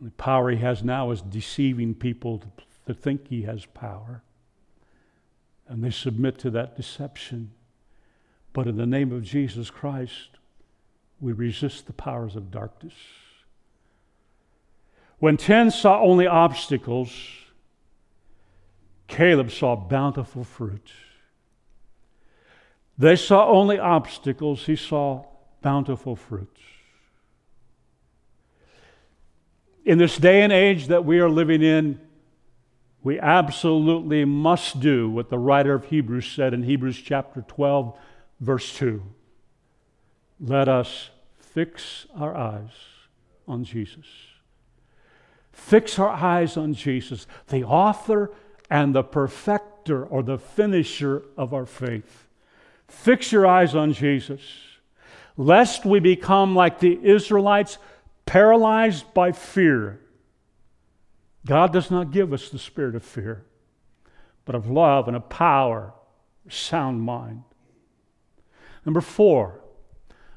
The 0.00 0.10
power 0.12 0.50
he 0.50 0.58
has 0.58 0.84
now 0.84 1.10
is 1.10 1.22
deceiving 1.22 1.94
people 1.94 2.38
to, 2.38 2.46
to 2.86 2.94
think 2.94 3.28
he 3.28 3.42
has 3.42 3.66
power. 3.66 4.22
And 5.66 5.82
they 5.82 5.90
submit 5.90 6.38
to 6.40 6.50
that 6.50 6.76
deception. 6.76 7.50
But 8.52 8.66
in 8.66 8.76
the 8.76 8.86
name 8.86 9.12
of 9.12 9.22
Jesus 9.22 9.70
Christ, 9.70 10.30
we 11.20 11.32
resist 11.32 11.86
the 11.86 11.92
powers 11.92 12.36
of 12.36 12.50
darkness. 12.50 12.94
When 15.18 15.36
10 15.36 15.70
saw 15.70 16.02
only 16.02 16.26
obstacles, 16.26 17.12
Caleb 19.06 19.50
saw 19.50 19.76
bountiful 19.76 20.42
fruit. 20.42 20.90
They 22.98 23.16
saw 23.16 23.48
only 23.48 23.78
obstacles, 23.78 24.66
he 24.66 24.76
saw 24.76 25.24
bountiful 25.62 26.16
fruit. 26.16 26.56
In 29.84 29.98
this 29.98 30.16
day 30.16 30.42
and 30.42 30.52
age 30.52 30.88
that 30.88 31.04
we 31.04 31.18
are 31.18 31.30
living 31.30 31.62
in, 31.62 32.00
we 33.02 33.18
absolutely 33.18 34.24
must 34.24 34.78
do 34.78 35.10
what 35.10 35.28
the 35.28 35.38
writer 35.38 35.74
of 35.74 35.86
Hebrews 35.86 36.30
said 36.30 36.54
in 36.54 36.62
Hebrews 36.62 36.98
chapter 36.98 37.42
12, 37.42 37.98
verse 38.42 38.76
2. 38.76 39.00
Let 40.40 40.68
us 40.68 41.10
fix 41.38 42.06
our 42.16 42.36
eyes 42.36 42.70
on 43.46 43.64
Jesus. 43.64 44.06
Fix 45.52 45.98
our 45.98 46.08
eyes 46.08 46.56
on 46.56 46.74
Jesus, 46.74 47.26
the 47.48 47.62
author 47.62 48.32
and 48.68 48.94
the 48.94 49.04
perfecter 49.04 50.04
or 50.04 50.22
the 50.22 50.38
finisher 50.38 51.22
of 51.36 51.54
our 51.54 51.66
faith. 51.66 52.26
Fix 52.88 53.30
your 53.30 53.46
eyes 53.46 53.74
on 53.74 53.92
Jesus, 53.92 54.40
lest 55.36 55.84
we 55.84 56.00
become 56.00 56.56
like 56.56 56.80
the 56.80 56.98
Israelites 57.02 57.78
paralyzed 58.26 59.12
by 59.14 59.30
fear. 59.30 60.00
God 61.46 61.72
does 61.72 61.90
not 61.90 62.10
give 62.10 62.32
us 62.32 62.48
the 62.48 62.58
spirit 62.58 62.96
of 62.96 63.04
fear, 63.04 63.44
but 64.44 64.54
of 64.54 64.68
love 64.68 65.06
and 65.06 65.16
of 65.16 65.28
power, 65.28 65.92
sound 66.48 67.02
mind. 67.02 67.44
Number 68.84 69.00
four, 69.00 69.60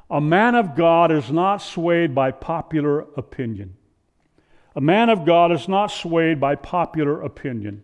a 0.09 0.21
man 0.21 0.55
of 0.55 0.75
God 0.75 1.11
is 1.11 1.31
not 1.31 1.57
swayed 1.57 2.13
by 2.13 2.31
popular 2.31 3.01
opinion. 3.17 3.75
A 4.75 4.81
man 4.81 5.09
of 5.09 5.25
God 5.25 5.51
is 5.51 5.67
not 5.67 5.87
swayed 5.87 6.39
by 6.39 6.55
popular 6.55 7.21
opinion. 7.21 7.83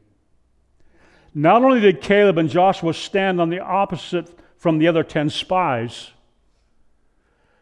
Not 1.34 1.64
only 1.64 1.80
did 1.80 2.02
Caleb 2.02 2.38
and 2.38 2.50
Joshua 2.50 2.94
stand 2.94 3.40
on 3.40 3.50
the 3.50 3.60
opposite 3.60 4.30
from 4.58 4.78
the 4.78 4.88
other 4.88 5.04
10 5.04 5.30
spies, 5.30 6.12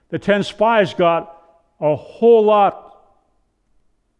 the 0.09 0.17
10 0.17 0.43
spies 0.43 0.93
got 0.93 1.35
a 1.79 1.95
whole 1.95 2.43
lot, 2.43 2.85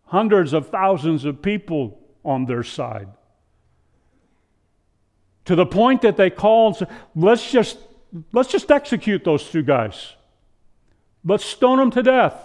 hundreds 0.06 0.54
of 0.54 0.70
thousands 0.70 1.26
of 1.26 1.42
people 1.42 2.00
on 2.24 2.46
their 2.46 2.64
side. 2.64 3.10
To 5.46 5.56
the 5.56 5.66
point 5.66 6.04
that 6.04 6.16
they 6.16 6.30
called, 6.30 6.86
let's 7.16 7.52
just, 7.52 7.80
let's 8.32 8.50
just 8.50 8.72
execute 8.72 9.24
those 9.24 9.50
two 9.50 9.64
guys. 9.64 10.14
Let's 11.24 11.46
stone 11.46 11.78
them 11.78 11.92
to 11.92 12.04
death. 12.04 12.36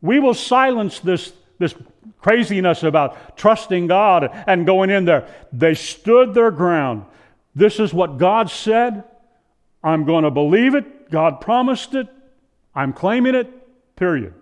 We 0.00 0.18
will 0.20 0.34
silence 0.34 1.00
this, 1.00 1.32
this 1.58 1.74
craziness 2.20 2.82
about 2.82 3.36
trusting 3.36 3.86
God 3.86 4.30
and 4.46 4.66
going 4.66 4.90
in 4.90 5.04
there. 5.04 5.28
They 5.52 5.74
stood 5.74 6.34
their 6.34 6.50
ground. 6.50 7.04
This 7.54 7.78
is 7.78 7.94
what 7.94 8.18
God 8.18 8.50
said. 8.50 9.04
I'm 9.82 10.04
going 10.04 10.24
to 10.24 10.30
believe 10.30 10.74
it. 10.74 11.10
God 11.10 11.40
promised 11.40 11.94
it. 11.94 12.08
I'm 12.74 12.92
claiming 12.92 13.34
it. 13.34 13.50
Period. 13.96 14.34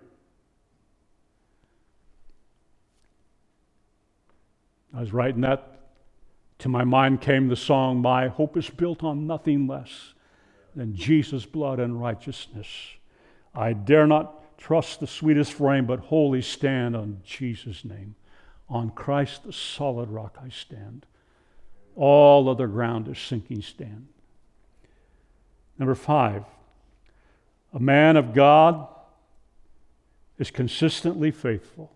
I 4.94 5.00
was 5.00 5.12
writing 5.12 5.42
that. 5.42 5.68
To 6.60 6.68
my 6.68 6.84
mind 6.84 7.20
came 7.20 7.48
the 7.48 7.56
song, 7.56 8.00
My 8.00 8.28
Hope 8.28 8.56
is 8.56 8.70
Built 8.70 9.02
on 9.02 9.26
Nothing 9.26 9.66
Less 9.66 10.14
Than 10.74 10.94
Jesus' 10.94 11.44
Blood 11.44 11.80
and 11.80 12.00
Righteousness. 12.00 12.66
I 13.54 13.72
dare 13.72 14.06
not 14.06 14.58
trust 14.58 15.00
the 15.00 15.06
sweetest 15.06 15.52
frame, 15.52 15.86
but 15.86 16.00
wholly 16.00 16.40
stand 16.40 16.96
on 16.96 17.20
Jesus' 17.24 17.84
name. 17.84 18.14
On 18.68 18.90
Christ, 18.90 19.44
the 19.44 19.52
solid 19.52 20.08
rock, 20.08 20.38
I 20.42 20.48
stand. 20.48 21.04
All 21.94 22.48
other 22.48 22.66
ground 22.66 23.08
is 23.08 23.18
sinking 23.18 23.60
sand. 23.60 24.08
Number 25.78 25.94
five, 25.94 26.44
a 27.74 27.80
man 27.80 28.16
of 28.16 28.32
God 28.32 28.86
is 30.38 30.50
consistently 30.50 31.30
faithful. 31.30 31.92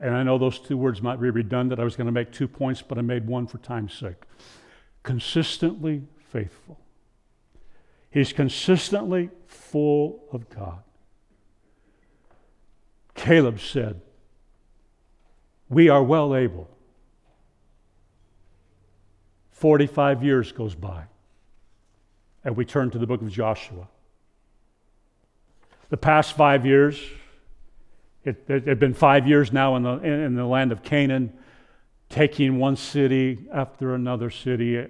And 0.00 0.14
I 0.14 0.22
know 0.22 0.38
those 0.38 0.58
two 0.58 0.76
words 0.76 1.02
might 1.02 1.20
be 1.20 1.28
redundant. 1.28 1.80
I 1.80 1.84
was 1.84 1.96
going 1.96 2.06
to 2.06 2.12
make 2.12 2.30
two 2.30 2.48
points, 2.48 2.82
but 2.82 2.98
I 2.98 3.02
made 3.02 3.26
one 3.26 3.46
for 3.46 3.58
time's 3.58 3.94
sake. 3.94 4.22
Consistently 5.02 6.02
faithful. 6.30 6.78
He's 8.10 8.32
consistently 8.32 9.30
full 9.46 10.24
of 10.32 10.48
God. 10.48 10.82
Caleb 13.14 13.60
said, 13.60 14.00
We 15.68 15.88
are 15.88 16.02
well 16.02 16.34
able. 16.34 16.68
45 19.50 20.22
years 20.22 20.52
goes 20.52 20.74
by, 20.76 21.04
and 22.44 22.56
we 22.56 22.64
turn 22.64 22.90
to 22.90 22.98
the 22.98 23.06
book 23.06 23.20
of 23.20 23.28
Joshua. 23.28 23.88
The 25.90 25.96
past 25.96 26.36
five 26.36 26.64
years, 26.64 27.00
it, 28.24 28.44
had 28.46 28.78
been 28.78 28.94
five 28.94 29.26
years 29.26 29.52
now 29.52 29.74
in 29.76 29.82
the, 29.82 29.98
in 29.98 30.34
the 30.36 30.46
land 30.46 30.70
of 30.70 30.82
Canaan, 30.82 31.32
taking 32.08 32.58
one 32.58 32.76
city 32.76 33.46
after 33.52 33.94
another 33.94 34.30
city, 34.30 34.86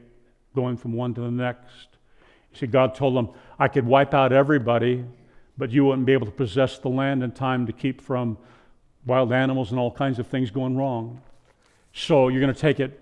going 0.55 0.77
from 0.77 0.93
one 0.93 1.15
to 1.15 1.21
the 1.23 1.31
next. 1.31 1.98
See, 2.59 2.67
God 2.67 2.95
told 2.95 3.15
them, 3.15 3.29
I 3.59 3.69
could 3.69 3.87
wipe 3.87 4.15
out 4.15 4.33
everybody, 4.33 5.05
but 5.57 5.71
you 5.71 5.85
wouldn't 5.85 6.07
be 6.07 6.13
able 6.13 6.27
to 6.27 6.33
possess 6.33 6.79
the 6.79 6.89
land 6.89 7.23
in 7.23 7.31
time 7.31 7.67
to 7.67 7.73
keep 7.73 8.01
from 8.01 8.37
wild 9.07 9.33
animals 9.33 9.71
and 9.71 9.79
all 9.79 9.93
kinds 9.93 10.19
of 10.19 10.27
things 10.27 10.51
going 10.51 10.77
wrong. 10.77 11.21
So 11.93 12.29
you're 12.29 12.41
going 12.41 12.53
to 12.53 12.61
take 12.61 12.81
it 12.81 13.01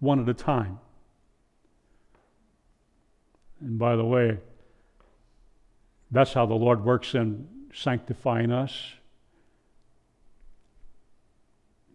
one 0.00 0.20
at 0.20 0.28
a 0.28 0.34
time. 0.34 0.78
And 3.60 3.78
by 3.78 3.96
the 3.96 4.04
way, 4.04 4.38
that's 6.10 6.32
how 6.32 6.44
the 6.44 6.54
Lord 6.54 6.84
works 6.84 7.14
in 7.14 7.48
sanctifying 7.72 8.52
us. 8.52 8.92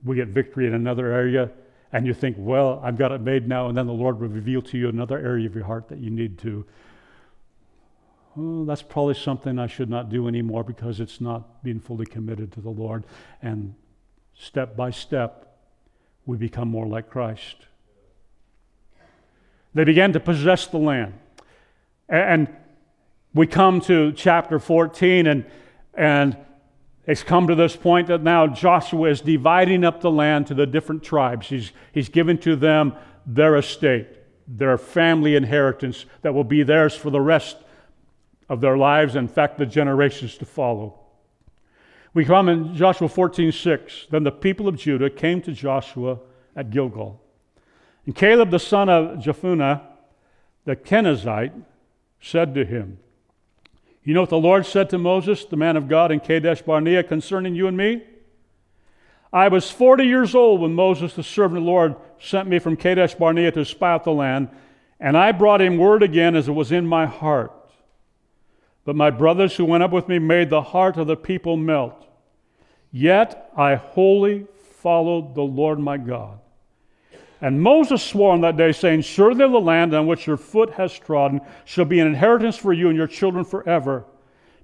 We 0.03 0.15
get 0.15 0.29
victory 0.29 0.67
in 0.67 0.73
another 0.73 1.11
area, 1.11 1.51
and 1.91 2.05
you 2.07 2.13
think, 2.13 2.35
well, 2.39 2.79
I've 2.83 2.97
got 2.97 3.11
it 3.11 3.21
made 3.21 3.47
now, 3.47 3.67
and 3.67 3.77
then 3.77 3.87
the 3.87 3.93
Lord 3.93 4.19
will 4.19 4.27
reveal 4.27 4.61
to 4.63 4.77
you 4.77 4.89
another 4.89 5.17
area 5.17 5.47
of 5.47 5.55
your 5.55 5.65
heart 5.65 5.87
that 5.89 5.99
you 5.99 6.09
need 6.09 6.37
to. 6.39 6.65
That's 8.37 8.81
probably 8.81 9.13
something 9.13 9.57
I 9.57 9.67
should 9.67 9.89
not 9.89 10.09
do 10.09 10.27
anymore 10.27 10.63
because 10.63 10.99
it's 10.99 11.21
not 11.21 11.63
being 11.63 11.79
fully 11.79 12.05
committed 12.05 12.51
to 12.53 12.61
the 12.61 12.69
Lord. 12.69 13.05
And 13.41 13.75
step 14.33 14.75
by 14.75 14.91
step, 14.91 15.57
we 16.25 16.37
become 16.37 16.67
more 16.67 16.85
like 16.85 17.09
Christ. 17.09 17.55
They 19.73 19.85
began 19.85 20.13
to 20.13 20.19
possess 20.19 20.67
the 20.67 20.77
land. 20.77 21.13
And 22.09 22.53
we 23.33 23.47
come 23.47 23.79
to 23.81 24.11
chapter 24.13 24.59
14, 24.59 25.27
and, 25.27 25.45
and 25.93 26.37
it's 27.05 27.23
come 27.23 27.47
to 27.47 27.55
this 27.55 27.75
point 27.75 28.07
that 28.07 28.21
now 28.21 28.47
Joshua 28.47 29.09
is 29.09 29.21
dividing 29.21 29.83
up 29.83 30.01
the 30.01 30.11
land 30.11 30.47
to 30.47 30.53
the 30.53 30.65
different 30.65 31.03
tribes. 31.03 31.47
He's, 31.47 31.71
he's 31.93 32.09
given 32.09 32.37
to 32.39 32.55
them 32.55 32.93
their 33.25 33.55
estate, 33.55 34.07
their 34.47 34.77
family 34.77 35.35
inheritance 35.35 36.05
that 36.21 36.33
will 36.33 36.43
be 36.43 36.63
theirs 36.63 36.95
for 36.95 37.09
the 37.09 37.21
rest 37.21 37.57
of 38.49 38.61
their 38.61 38.77
lives, 38.77 39.15
in 39.15 39.27
fact, 39.27 39.57
the 39.57 39.65
generations 39.65 40.37
to 40.37 40.45
follow. 40.45 40.99
We 42.13 42.23
come 42.23 42.47
in 42.47 42.75
Joshua 42.75 43.09
14 43.09 43.51
6. 43.51 44.07
Then 44.09 44.23
the 44.23 44.31
people 44.31 44.67
of 44.67 44.77
Judah 44.77 45.09
came 45.09 45.41
to 45.41 45.51
Joshua 45.51 46.19
at 46.55 46.69
Gilgal. 46.69 47.21
And 48.05 48.15
Caleb 48.15 48.51
the 48.51 48.59
son 48.59 48.87
of 48.87 49.19
Jephunneh, 49.19 49.81
the 50.63 50.75
Kenizzite, 50.75 51.53
said 52.21 52.55
to 52.55 52.63
him, 52.63 52.99
You 54.03 54.13
know 54.13 54.21
what 54.21 54.29
the 54.29 54.37
Lord 54.37 54.65
said 54.65 54.89
to 54.91 54.97
Moses, 54.97 55.45
the 55.45 55.57
man 55.57 55.75
of 55.75 55.87
God, 55.87 56.11
in 56.11 56.19
Kadesh 56.19 56.61
Barnea 56.61 57.03
concerning 57.03 57.55
you 57.55 57.67
and 57.67 57.75
me? 57.75 58.03
I 59.33 59.49
was 59.49 59.69
40 59.69 60.05
years 60.05 60.33
old 60.33 60.61
when 60.61 60.73
Moses, 60.73 61.13
the 61.13 61.23
servant 61.23 61.57
of 61.57 61.65
the 61.65 61.69
Lord, 61.69 61.95
sent 62.19 62.47
me 62.47 62.59
from 62.59 62.77
Kadesh 62.77 63.15
Barnea 63.15 63.51
to 63.51 63.65
spy 63.65 63.91
out 63.91 64.05
the 64.05 64.13
land, 64.13 64.49
and 64.99 65.17
I 65.17 65.33
brought 65.33 65.61
him 65.61 65.77
word 65.77 66.03
again 66.03 66.35
as 66.35 66.47
it 66.47 66.53
was 66.53 66.71
in 66.71 66.87
my 66.87 67.05
heart. 67.05 67.51
But 68.85 68.95
my 68.95 69.09
brothers 69.09 69.55
who 69.55 69.65
went 69.65 69.83
up 69.83 69.91
with 69.91 70.07
me 70.07 70.19
made 70.19 70.49
the 70.49 70.61
heart 70.61 70.97
of 70.97 71.07
the 71.07 71.17
people 71.17 71.57
melt. 71.57 72.07
Yet 72.91 73.51
I 73.57 73.75
wholly 73.75 74.45
followed 74.79 75.35
the 75.35 75.41
Lord 75.41 75.79
my 75.79 75.97
God. 75.97 76.39
And 77.41 77.61
Moses 77.61 78.01
swore 78.01 78.31
on 78.31 78.41
that 78.41 78.57
day, 78.57 78.71
saying, 78.71 79.01
Surely 79.01 79.39
the 79.39 79.47
land 79.47 79.93
on 79.93 80.07
which 80.07 80.25
your 80.25 80.37
foot 80.37 80.71
has 80.71 80.97
trodden 80.97 81.41
shall 81.65 81.85
be 81.85 81.99
an 81.99 82.07
inheritance 82.07 82.55
for 82.55 82.71
you 82.71 82.87
and 82.87 82.95
your 82.95 83.07
children 83.07 83.43
forever, 83.43 84.05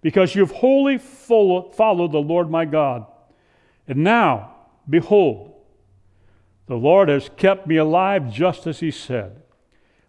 because 0.02 0.34
you 0.34 0.42
have 0.42 0.52
wholly 0.56 0.98
followed 0.98 2.12
the 2.12 2.22
Lord 2.22 2.50
my 2.50 2.66
God. 2.66 3.06
And 3.88 4.04
now, 4.04 4.56
behold, 4.90 5.54
the 6.68 6.76
Lord 6.78 7.10
has 7.10 7.30
kept 7.36 7.68
me 7.68 7.76
alive 7.76 8.32
just 8.32 8.66
as 8.68 8.80
he 8.80 8.92
said. 8.92 9.42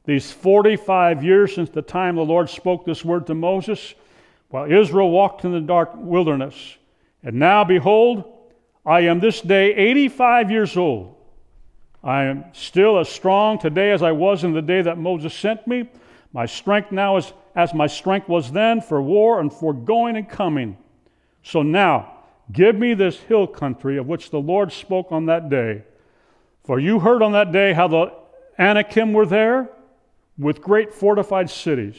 These 0.05 0.31
45 0.31 1.25
years 1.25 1.55
since 1.55 1.71
the 1.71 1.83
time 1.83 2.17
the 2.17 2.23
Lord 2.23 2.49
spoke 2.49 2.85
this 2.85 3.05
word 3.05 3.27
to 3.27 3.35
Moses, 3.35 3.95
while 4.53 4.71
Israel 4.71 5.11
walked 5.11 5.47
in 5.47 5.53
the 5.53 5.61
dark 5.61 5.93
wilderness. 5.95 6.77
And 7.23 7.37
now, 7.37 7.65
behold, 7.65 8.25
I 8.85 9.01
am 9.01 9.19
this 9.19 9.41
day 9.41 9.75
85 9.75 10.51
years 10.51 10.77
old. 10.77 11.17
I 12.05 12.25
am 12.25 12.45
still 12.53 12.99
as 12.99 13.09
strong 13.09 13.59
today 13.59 13.93
as 13.93 14.03
I 14.03 14.13
was 14.13 14.45
in 14.45 14.53
the 14.53 14.61
day 14.61 14.83
that 14.83 14.99
Moses 14.99 15.33
sent 15.33 15.67
me. 15.67 15.89
My 16.35 16.45
strength 16.45 16.93
now 16.93 17.17
is 17.17 17.33
as 17.55 17.73
my 17.73 17.87
strength 17.87 18.29
was 18.29 18.53
then 18.53 18.83
for 18.83 19.01
war 19.01 19.41
and 19.41 19.51
for 19.51 19.73
going 19.73 20.17
and 20.17 20.29
coming. 20.29 20.77
So 21.43 21.63
now, 21.63 22.13
give 22.53 22.77
me 22.77 22.93
this 22.93 23.17
hill 23.21 23.47
country 23.47 23.97
of 23.97 24.07
which 24.07 24.29
the 24.29 24.41
Lord 24.41 24.71
spoke 24.71 25.13
on 25.13 25.27
that 25.27 25.49
day. 25.49 25.85
For 26.65 26.79
you 26.79 27.01
heard 27.01 27.23
on 27.23 27.33
that 27.33 27.53
day 27.53 27.73
how 27.73 27.89
the 27.89 28.13
Anakim 28.59 29.15
were 29.15 29.27
there 29.27 29.71
with 30.37 30.61
great 30.61 30.93
fortified 30.93 31.49
cities. 31.49 31.97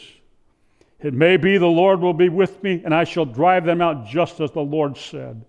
It 1.04 1.14
may 1.14 1.36
be 1.36 1.58
the 1.58 1.68
Lord 1.68 2.00
will 2.00 2.14
be 2.14 2.30
with 2.30 2.64
me, 2.64 2.82
and 2.86 2.96
I 2.96 3.04
shall 3.04 3.26
drive 3.26 3.66
them 3.66 3.82
out 3.82 4.08
just 4.08 4.40
as 4.40 4.52
the 4.52 4.62
Lord 4.62 4.98
said. 4.98 5.44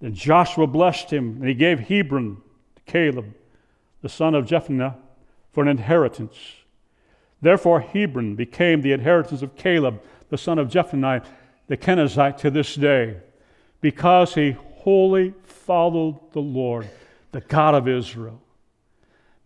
Then 0.00 0.14
Joshua 0.14 0.66
blessed 0.66 1.12
him, 1.12 1.36
and 1.36 1.46
he 1.46 1.54
gave 1.54 1.78
Hebron 1.78 2.38
to 2.76 2.82
Caleb, 2.90 3.34
the 4.00 4.08
son 4.08 4.34
of 4.34 4.46
Jephunneh, 4.46 4.96
for 5.52 5.62
an 5.62 5.68
inheritance. 5.68 6.36
Therefore, 7.42 7.80
Hebron 7.80 8.34
became 8.34 8.80
the 8.80 8.92
inheritance 8.92 9.42
of 9.42 9.56
Caleb, 9.56 10.00
the 10.30 10.38
son 10.38 10.58
of 10.58 10.68
Jephunneh, 10.68 11.22
the 11.66 11.76
Kenizzite, 11.76 12.38
to 12.38 12.50
this 12.50 12.74
day, 12.74 13.18
because 13.82 14.34
he 14.34 14.52
wholly 14.52 15.34
followed 15.44 16.18
the 16.32 16.40
Lord, 16.40 16.88
the 17.32 17.42
God 17.42 17.74
of 17.74 17.86
Israel. 17.86 18.40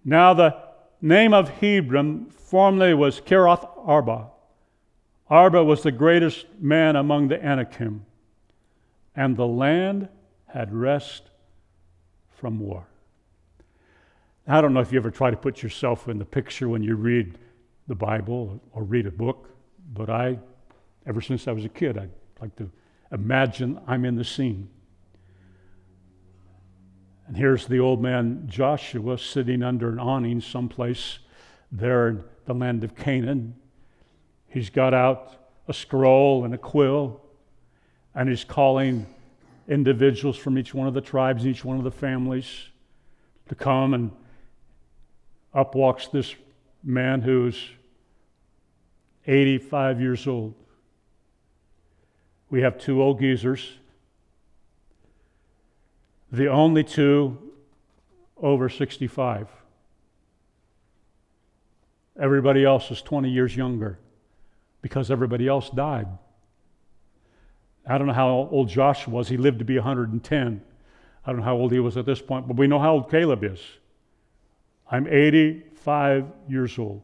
Now, 0.05 0.35
the 0.35 0.57
name 1.03 1.35
of 1.35 1.49
Hebron 1.49 2.27
formerly 2.27 2.95
was 2.95 3.21
Kiriath 3.21 3.69
Arba. 3.85 4.29
Arba 5.29 5.65
was 5.65 5.83
the 5.83 5.93
greatest 5.93 6.47
man 6.61 6.97
among 6.97 7.29
the 7.29 7.43
Anakim, 7.43 8.05
and 9.17 9.37
the 9.37 9.47
land 9.47 10.09
had 10.47 10.73
rest 10.73 11.31
from 12.31 12.59
war. 12.59 12.87
I 14.47 14.61
don't 14.61 14.75
know 14.75 14.81
if 14.81 14.93
you 14.93 14.99
ever 14.99 15.11
try 15.11 15.31
to 15.31 15.37
put 15.37 15.63
yourself 15.63 16.09
in 16.09 16.19
the 16.19 16.25
picture 16.25 16.69
when 16.69 16.83
you 16.83 16.97
read 16.97 17.39
the 17.89 17.95
Bible 17.95 18.61
or 18.73 18.83
read 18.83 19.07
a 19.07 19.11
book, 19.11 19.49
but 19.95 20.11
I, 20.11 20.39
ever 21.07 21.23
since 21.23 21.49
I 21.49 21.53
was 21.53 21.65
a 21.65 21.71
kid, 21.71 21.97
I 21.97 22.09
like 22.41 22.55
to 22.57 22.71
imagine 23.11 23.81
I'm 23.87 24.05
in 24.05 24.17
the 24.17 24.25
scene. 24.25 24.69
And 27.27 27.37
here's 27.37 27.67
the 27.67 27.79
old 27.79 28.03
man 28.03 28.45
Joshua 28.47 29.17
sitting 29.17 29.63
under 29.63 29.89
an 29.89 29.99
awning 29.99 30.43
someplace 30.43 31.21
there 31.73 32.09
in 32.09 32.25
the 32.45 32.55
land 32.55 32.85
of 32.85 32.95
Canaan. 32.95 33.55
He's 34.55 34.71
got 34.71 34.95
out 34.95 35.33
a 35.67 35.75
scroll 35.75 36.45
and 36.45 36.55
a 36.55 36.59
quill, 36.59 37.21
and 38.15 38.29
he's 38.29 38.45
calling 38.45 39.05
individuals 39.67 40.37
from 40.37 40.57
each 40.57 40.73
one 40.73 40.87
of 40.87 40.95
the 40.95 41.01
tribes, 41.01 41.45
each 41.45 41.65
one 41.65 41.77
of 41.77 41.83
the 41.83 41.91
families, 41.91 42.69
to 43.49 43.57
come 43.57 43.95
and 43.95 44.13
up 45.53 45.75
walks 45.75 46.07
this 46.07 46.37
man 46.85 47.21
who's 47.21 47.69
85 49.27 50.01
years 50.01 50.25
old. 50.29 50.55
We 52.49 52.61
have 52.61 52.79
two 52.79 53.03
old 53.03 53.19
geezers, 53.19 53.73
the 56.31 56.47
only 56.47 56.85
two 56.85 57.39
over 58.37 58.69
65. 58.69 59.49
Everybody 62.21 62.65
else 62.65 62.93
is 62.93 63.03
20 63.03 63.29
years 63.29 63.57
younger 63.57 63.99
because 64.85 65.11
everybody 65.11 65.49
else 65.49 65.71
died. 65.71 66.07
I 67.87 67.97
don't 67.97 68.07
know 68.07 68.13
how 68.13 68.29
old 68.29 68.69
Joshua 68.69 69.15
was. 69.15 69.31
He 69.31 69.39
lived 69.39 69.61
to 69.61 69.65
be 69.65 69.77
110. 69.77 70.61
I 71.25 71.31
don't 71.31 71.39
know 71.39 71.43
how 71.43 71.57
old 71.57 71.73
he 71.73 71.81
was 71.81 71.97
at 71.97 72.05
this 72.05 72.21
point, 72.21 72.47
but 72.47 72.59
we 72.59 72.67
know 72.67 72.79
how 72.79 72.93
old 72.93 73.11
Caleb 73.11 73.45
is. 73.45 73.61
I'm 74.91 75.07
85 75.07 76.27
years 76.51 76.79
old. 76.79 77.01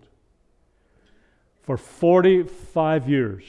For 1.62 1.78
45 1.78 3.08
years, 3.08 3.44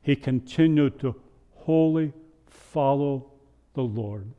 he 0.00 0.16
continued 0.16 0.98
to 1.00 1.14
wholly 1.52 2.14
follow 2.46 3.30
the 3.74 3.82
Lord, 3.82 4.32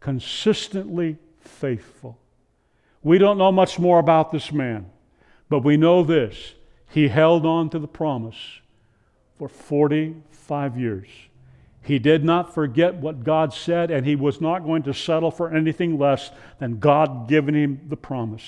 consistently 0.00 1.18
faithful. 1.38 2.18
We 3.02 3.18
don't 3.18 3.36
know 3.36 3.52
much 3.52 3.78
more 3.78 3.98
about 3.98 4.32
this 4.32 4.50
man, 4.50 4.86
but 5.50 5.64
we 5.64 5.76
know 5.76 6.02
this. 6.02 6.54
He 6.88 7.08
held 7.08 7.44
on 7.44 7.70
to 7.70 7.78
the 7.78 7.88
promise 7.88 8.60
for 9.36 9.48
45 9.48 10.78
years. 10.78 11.08
He 11.82 11.98
did 11.98 12.24
not 12.24 12.52
forget 12.52 12.96
what 12.96 13.24
God 13.24 13.52
said, 13.54 13.90
and 13.90 14.04
he 14.04 14.16
was 14.16 14.40
not 14.40 14.64
going 14.64 14.82
to 14.82 14.92
settle 14.92 15.30
for 15.30 15.54
anything 15.54 15.98
less 15.98 16.30
than 16.58 16.78
God 16.78 17.28
giving 17.28 17.54
him 17.54 17.80
the 17.88 17.96
promise. 17.96 18.44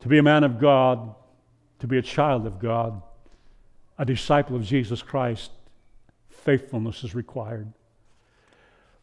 To 0.00 0.08
be 0.08 0.18
a 0.18 0.22
man 0.22 0.44
of 0.44 0.60
God, 0.60 1.14
to 1.80 1.86
be 1.86 1.98
a 1.98 2.02
child 2.02 2.46
of 2.46 2.58
God, 2.58 3.02
a 3.98 4.04
disciple 4.04 4.54
of 4.54 4.62
Jesus 4.62 5.02
Christ, 5.02 5.50
faithfulness 6.28 7.02
is 7.02 7.14
required. 7.14 7.72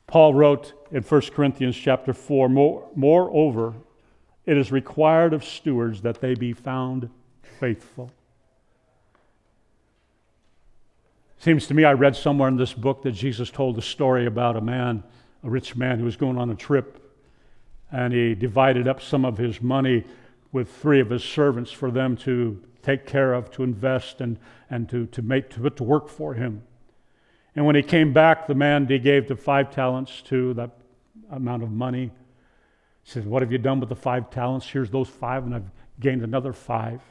Paul 0.08 0.34
wrote 0.34 0.74
in 0.92 1.04
1 1.04 1.22
Corinthians 1.34 1.76
chapter 1.76 2.14
4, 2.14 2.48
Moreover, 2.96 3.74
it 4.46 4.58
is 4.58 4.72
required 4.72 5.34
of 5.34 5.44
stewards 5.44 6.02
that 6.02 6.22
they 6.22 6.36
be 6.36 6.54
found 6.54 7.10
faithful. 7.60 8.12
Seems 11.38 11.68
to 11.68 11.74
me 11.74 11.84
I 11.84 11.94
read 11.94 12.16
somewhere 12.16 12.50
in 12.50 12.58
this 12.58 12.74
book 12.74 13.04
that 13.04 13.12
Jesus 13.12 13.52
told 13.52 13.78
a 13.78 13.82
story 13.82 14.26
about 14.26 14.56
a 14.56 14.62
man, 14.62 15.04
a 15.44 15.50
rich 15.50 15.76
man 15.76 16.00
who 16.00 16.06
was 16.06 16.16
going 16.16 16.38
on 16.38 16.50
a 16.50 16.56
trip, 16.56 17.02
and 17.92 18.14
he 18.14 18.34
divided 18.34 18.88
up 18.88 19.02
some 19.02 19.26
of 19.26 19.38
his 19.38 19.62
money 19.62 20.04
with 20.52 20.72
three 20.72 21.00
of 21.00 21.10
his 21.10 21.24
servants 21.24 21.72
for 21.72 21.92
them 21.92 22.16
to 22.18 22.62
take 22.82 23.06
care 23.06 23.34
of, 23.34 23.52
to 23.52 23.64
invest, 23.64 24.22
and, 24.22 24.38
and 24.70 24.88
to, 24.90 25.06
to 25.08 25.22
make 25.22 25.50
to 25.50 25.60
put 25.60 25.76
to 25.78 25.84
work 25.84 26.08
for 26.08 26.34
him. 26.34 26.64
And 27.56 27.66
when 27.66 27.76
he 27.76 27.84
came 27.84 28.14
back, 28.14 28.48
the 28.48 28.56
man 28.56 28.88
he 28.88 29.00
gave 29.00 29.28
the 29.28 29.36
five 29.36 29.72
talents 29.72 30.22
to 30.24 30.54
that 30.56 30.72
amount 31.32 31.64
of 31.64 31.72
money. 31.72 32.12
He 33.06 33.12
said, 33.12 33.28
What 33.28 33.44
have 33.44 33.52
you 33.52 33.60
done 33.60 33.80
with 33.80 33.90
the 33.90 33.96
five 33.96 34.32
talents? 34.32 34.68
Here's 34.68 34.90
those 34.90 35.08
five, 35.08 35.46
and 35.46 35.54
I've 35.54 35.70
gained 36.00 36.24
another 36.24 36.52
five. 36.52 37.02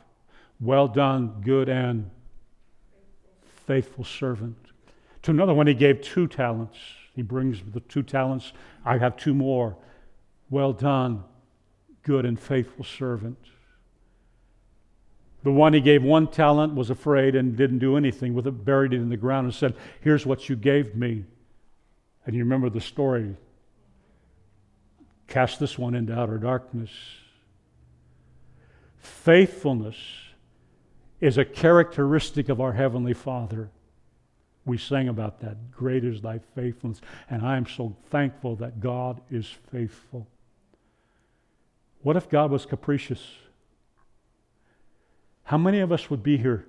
Well 0.60 0.88
done, 0.88 1.40
good 1.42 1.68
and 1.68 2.10
faithful 3.66 4.04
servant. 4.04 4.56
To 5.22 5.30
another 5.30 5.54
one, 5.54 5.68
he 5.68 5.74
gave 5.74 6.02
two 6.02 6.26
talents. 6.26 6.76
He 7.14 7.22
brings 7.22 7.62
the 7.72 7.80
two 7.80 8.02
talents. 8.02 8.52
I 8.84 8.98
have 8.98 9.16
two 9.16 9.34
more. 9.34 9.76
Well 10.50 10.72
done, 10.72 11.22
good 12.02 12.26
and 12.26 12.38
faithful 12.38 12.84
servant. 12.84 13.38
The 15.44 15.52
one 15.52 15.74
he 15.74 15.80
gave 15.80 16.02
one 16.02 16.26
talent 16.26 16.74
was 16.74 16.90
afraid 16.90 17.36
and 17.36 17.56
didn't 17.56 17.78
do 17.78 17.96
anything 17.96 18.34
with 18.34 18.48
it, 18.48 18.64
buried 18.64 18.92
it 18.92 18.96
in 18.96 19.10
the 19.10 19.16
ground, 19.16 19.44
and 19.44 19.54
said, 19.54 19.76
Here's 20.00 20.26
what 20.26 20.48
you 20.48 20.56
gave 20.56 20.96
me. 20.96 21.24
And 22.26 22.34
you 22.34 22.42
remember 22.42 22.68
the 22.68 22.80
story. 22.80 23.36
Cast 25.26 25.58
this 25.58 25.78
one 25.78 25.94
into 25.94 26.18
outer 26.18 26.38
darkness. 26.38 26.90
Faithfulness 28.98 29.96
is 31.20 31.38
a 31.38 31.44
characteristic 31.44 32.48
of 32.48 32.60
our 32.60 32.72
Heavenly 32.72 33.14
Father. 33.14 33.70
We 34.64 34.78
sang 34.78 35.08
about 35.08 35.40
that. 35.40 35.70
Great 35.70 36.04
is 36.04 36.20
thy 36.20 36.40
faithfulness. 36.54 37.00
And 37.28 37.42
I 37.42 37.56
am 37.56 37.66
so 37.66 37.96
thankful 38.10 38.56
that 38.56 38.80
God 38.80 39.20
is 39.30 39.46
faithful. 39.70 40.26
What 42.02 42.16
if 42.16 42.28
God 42.28 42.50
was 42.50 42.66
capricious? 42.66 43.20
how 45.44 45.58
many 45.58 45.80
of 45.80 45.92
us 45.92 46.10
would 46.10 46.22
be 46.22 46.36
here? 46.36 46.66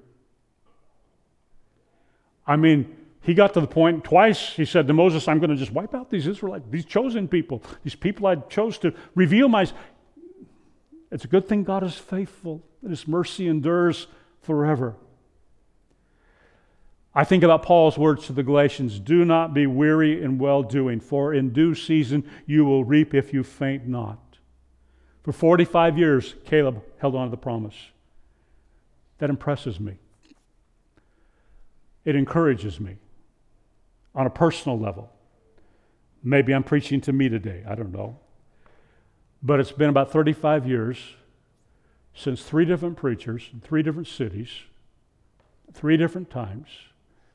I 2.45 2.57
mean, 2.57 2.95
he 3.25 3.33
got 3.33 3.55
to 3.55 3.61
the 3.61 3.67
point 3.67 4.03
twice 4.03 4.49
he 4.51 4.65
said 4.65 4.85
to 4.85 4.93
Moses, 4.93 5.27
I'm 5.27 5.39
going 5.39 5.49
to 5.49 5.55
just 5.55 5.71
wipe 5.71 5.95
out 5.95 6.11
these 6.11 6.27
Israelites, 6.27 6.65
these 6.69 6.85
chosen 6.85 7.27
people, 7.27 7.63
these 7.83 7.95
people 7.95 8.27
I 8.27 8.35
chose 8.35 8.77
to 8.79 8.93
reveal 9.15 9.49
my. 9.49 9.67
It's 11.11 11.25
a 11.25 11.27
good 11.27 11.47
thing 11.47 11.63
God 11.63 11.83
is 11.83 11.95
faithful, 11.95 12.63
that 12.83 12.89
his 12.89 13.07
mercy 13.07 13.47
endures 13.47 14.05
forever. 14.41 14.95
I 17.15 17.23
think 17.23 17.43
about 17.43 17.63
Paul's 17.63 17.97
words 17.97 18.27
to 18.27 18.33
the 18.33 18.43
Galatians 18.43 18.99
do 18.99 19.25
not 19.25 19.53
be 19.53 19.65
weary 19.65 20.21
in 20.21 20.37
well 20.37 20.61
doing, 20.61 20.99
for 20.99 21.33
in 21.33 21.51
due 21.51 21.73
season 21.73 22.29
you 22.45 22.63
will 22.63 22.83
reap 22.83 23.15
if 23.15 23.33
you 23.33 23.43
faint 23.43 23.87
not. 23.87 24.19
For 25.23 25.31
45 25.31 25.97
years, 25.97 26.35
Caleb 26.45 26.83
held 26.99 27.15
on 27.15 27.27
to 27.27 27.31
the 27.31 27.37
promise 27.37 27.75
that 29.17 29.31
impresses 29.31 29.79
me. 29.79 29.97
It 32.03 32.15
encourages 32.15 32.79
me 32.79 32.97
on 34.15 34.25
a 34.25 34.29
personal 34.29 34.79
level. 34.79 35.11
Maybe 36.23 36.53
I'm 36.53 36.63
preaching 36.63 37.01
to 37.01 37.13
me 37.13 37.29
today, 37.29 37.63
I 37.67 37.75
don't 37.75 37.91
know. 37.91 38.17
But 39.43 39.59
it's 39.59 39.71
been 39.71 39.89
about 39.89 40.11
35 40.11 40.67
years 40.67 40.97
since 42.15 42.41
three 42.41 42.65
different 42.65 42.97
preachers 42.97 43.49
in 43.53 43.59
three 43.59 43.83
different 43.83 44.07
cities, 44.07 44.49
three 45.73 45.97
different 45.97 46.29
times. 46.29 46.67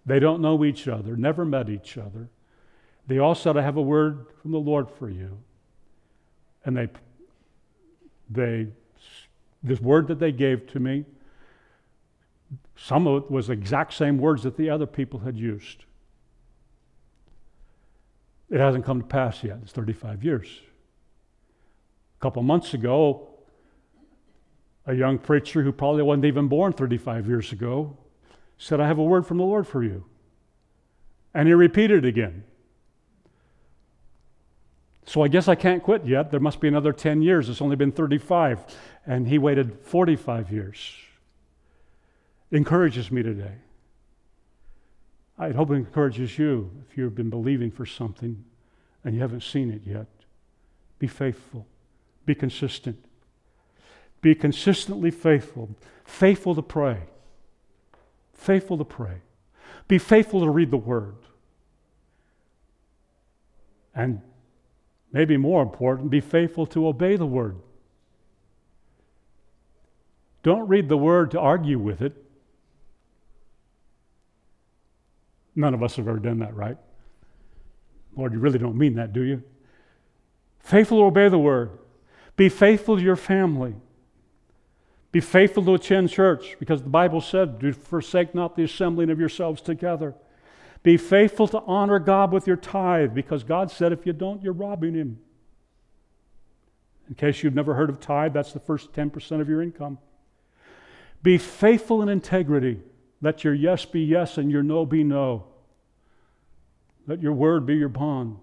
They 0.06 0.18
don't 0.18 0.40
know 0.40 0.64
each 0.64 0.88
other, 0.88 1.16
never 1.16 1.44
met 1.44 1.68
each 1.68 1.98
other. 1.98 2.30
They 3.06 3.18
all 3.18 3.34
said, 3.34 3.56
I 3.56 3.62
have 3.62 3.76
a 3.76 3.82
word 3.82 4.26
from 4.40 4.52
the 4.52 4.58
Lord 4.58 4.90
for 4.90 5.10
you. 5.10 5.38
And 6.64 6.76
they, 6.76 6.88
they, 8.28 8.68
this 9.62 9.80
word 9.80 10.08
that 10.08 10.18
they 10.18 10.32
gave 10.32 10.66
to 10.68 10.80
me, 10.80 11.04
some 12.76 13.06
of 13.06 13.24
it 13.24 13.30
was 13.30 13.48
the 13.48 13.52
exact 13.52 13.92
same 13.92 14.18
words 14.18 14.42
that 14.42 14.56
the 14.56 14.70
other 14.70 14.86
people 14.86 15.20
had 15.20 15.36
used. 15.36 15.84
It 18.50 18.58
hasn't 18.58 18.84
come 18.84 19.00
to 19.00 19.06
pass 19.06 19.44
yet. 19.44 19.58
It's 19.62 19.72
35 19.72 20.24
years. 20.24 20.48
A 22.18 22.20
couple 22.20 22.42
months 22.42 22.74
ago, 22.74 23.28
a 24.86 24.94
young 24.94 25.18
preacher 25.18 25.62
who 25.62 25.72
probably 25.72 26.02
wasn't 26.02 26.24
even 26.24 26.48
born 26.48 26.72
35 26.72 27.28
years 27.28 27.52
ago 27.52 27.96
said, 28.58 28.80
I 28.80 28.86
have 28.86 28.98
a 28.98 29.04
word 29.04 29.26
from 29.26 29.38
the 29.38 29.44
Lord 29.44 29.66
for 29.66 29.82
you. 29.82 30.04
And 31.32 31.46
he 31.46 31.54
repeated 31.54 32.04
it 32.04 32.08
again. 32.08 32.44
So 35.06 35.22
I 35.22 35.28
guess 35.28 35.48
I 35.48 35.54
can't 35.54 35.82
quit 35.82 36.04
yet. 36.04 36.30
There 36.30 36.40
must 36.40 36.60
be 36.60 36.68
another 36.68 36.92
10 36.92 37.22
years. 37.22 37.48
It's 37.48 37.62
only 37.62 37.76
been 37.76 37.92
35. 37.92 38.64
And 39.06 39.28
he 39.28 39.38
waited 39.38 39.78
45 39.82 40.50
years 40.50 40.94
encourages 42.50 43.10
me 43.10 43.22
today. 43.22 43.54
I 45.40 45.52
hope 45.52 45.70
it 45.70 45.76
encourages 45.76 46.38
you 46.38 46.70
if 46.86 46.98
you've 46.98 47.14
been 47.14 47.30
believing 47.30 47.70
for 47.70 47.86
something 47.86 48.44
and 49.02 49.14
you 49.14 49.22
haven't 49.22 49.42
seen 49.42 49.70
it 49.70 49.80
yet. 49.86 50.06
Be 50.98 51.06
faithful, 51.06 51.66
be 52.26 52.34
consistent, 52.34 53.02
be 54.20 54.34
consistently 54.34 55.10
faithful, 55.10 55.70
faithful 56.04 56.54
to 56.54 56.60
pray, 56.60 57.04
faithful 58.34 58.76
to 58.76 58.84
pray, 58.84 59.22
be 59.88 59.96
faithful 59.96 60.40
to 60.40 60.50
read 60.50 60.70
the 60.70 60.76
Word. 60.76 61.16
And 63.94 64.20
maybe 65.10 65.38
more 65.38 65.62
important, 65.62 66.10
be 66.10 66.20
faithful 66.20 66.66
to 66.66 66.86
obey 66.86 67.16
the 67.16 67.24
Word. 67.24 67.56
Don't 70.42 70.68
read 70.68 70.90
the 70.90 70.98
Word 70.98 71.30
to 71.30 71.40
argue 71.40 71.78
with 71.78 72.02
it. 72.02 72.19
None 75.54 75.74
of 75.74 75.82
us 75.82 75.96
have 75.96 76.08
ever 76.08 76.18
done 76.18 76.38
that, 76.38 76.54
right? 76.54 76.76
Lord, 78.16 78.32
you 78.32 78.38
really 78.38 78.58
don't 78.58 78.76
mean 78.76 78.94
that, 78.94 79.12
do 79.12 79.22
you? 79.22 79.42
Faithful 80.60 81.02
obey 81.02 81.28
the 81.28 81.38
word. 81.38 81.70
Be 82.36 82.48
faithful 82.48 82.96
to 82.96 83.02
your 83.02 83.16
family. 83.16 83.74
Be 85.12 85.20
faithful 85.20 85.64
to 85.64 85.74
attend 85.74 86.10
church 86.10 86.56
because 86.60 86.82
the 86.82 86.88
Bible 86.88 87.20
said, 87.20 87.58
Do 87.58 87.72
forsake 87.72 88.34
not 88.34 88.56
the 88.56 88.62
assembling 88.64 89.10
of 89.10 89.18
yourselves 89.18 89.60
together. 89.60 90.14
Be 90.82 90.96
faithful 90.96 91.48
to 91.48 91.60
honor 91.66 91.98
God 91.98 92.32
with 92.32 92.46
your 92.46 92.56
tithe 92.56 93.12
because 93.12 93.42
God 93.42 93.70
said, 93.70 93.92
If 93.92 94.06
you 94.06 94.12
don't, 94.12 94.42
you're 94.42 94.52
robbing 94.52 94.94
Him. 94.94 95.18
In 97.08 97.16
case 97.16 97.42
you've 97.42 97.54
never 97.54 97.74
heard 97.74 97.90
of 97.90 97.98
tithe, 97.98 98.32
that's 98.32 98.52
the 98.52 98.60
first 98.60 98.92
10% 98.92 99.40
of 99.40 99.48
your 99.48 99.62
income. 99.62 99.98
Be 101.22 101.38
faithful 101.38 102.02
in 102.02 102.08
integrity. 102.08 102.78
Let 103.22 103.44
your 103.44 103.54
yes 103.54 103.84
be 103.84 104.00
yes 104.00 104.38
and 104.38 104.50
your 104.50 104.62
no 104.62 104.86
be 104.86 105.04
no. 105.04 105.44
Let 107.06 107.20
your 107.20 107.32
word 107.32 107.66
be 107.66 107.74
your 107.74 107.88
bond. 107.88 108.38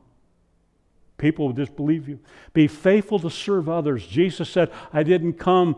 People 1.17 1.47
will 1.47 1.53
disbelieve 1.53 2.07
you. 2.07 2.19
Be 2.53 2.67
faithful 2.67 3.19
to 3.19 3.30
serve 3.30 3.67
others. 3.67 4.05
Jesus 4.05 4.49
said, 4.49 4.71
I 4.93 5.03
didn't 5.03 5.34
come 5.34 5.78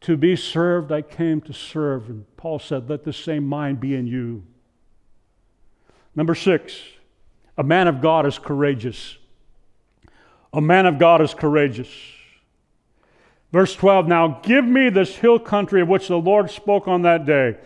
to 0.00 0.16
be 0.16 0.34
served, 0.34 0.90
I 0.90 1.02
came 1.02 1.40
to 1.42 1.52
serve. 1.52 2.08
And 2.08 2.36
Paul 2.36 2.58
said, 2.58 2.88
Let 2.88 3.04
the 3.04 3.12
same 3.12 3.46
mind 3.46 3.80
be 3.80 3.94
in 3.94 4.06
you. 4.06 4.44
Number 6.14 6.34
six, 6.34 6.80
a 7.56 7.62
man 7.62 7.86
of 7.86 8.00
God 8.00 8.26
is 8.26 8.38
courageous. 8.38 9.16
A 10.52 10.60
man 10.60 10.86
of 10.86 10.98
God 10.98 11.22
is 11.22 11.34
courageous. 11.34 11.88
Verse 13.52 13.74
12 13.76 14.08
Now 14.08 14.40
give 14.42 14.64
me 14.64 14.88
this 14.88 15.16
hill 15.16 15.38
country 15.38 15.80
of 15.80 15.88
which 15.88 16.08
the 16.08 16.16
Lord 16.16 16.50
spoke 16.50 16.88
on 16.88 17.02
that 17.02 17.24
day. 17.24 17.56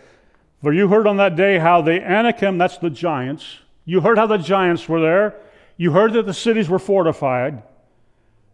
For 0.61 0.73
you 0.73 0.87
heard 0.87 1.07
on 1.07 1.17
that 1.17 1.35
day 1.35 1.59
how 1.59 1.81
the 1.81 2.01
Anakim, 2.01 2.57
that's 2.57 2.77
the 2.77 2.89
giants, 2.89 3.59
you 3.85 4.01
heard 4.01 4.17
how 4.17 4.27
the 4.27 4.37
giants 4.37 4.89
were 4.89 4.99
there. 4.99 5.39
You 5.77 5.91
heard 5.91 6.13
that 6.13 6.25
the 6.25 6.33
cities 6.33 6.67
were 6.67 6.79
fortified. 6.79 7.61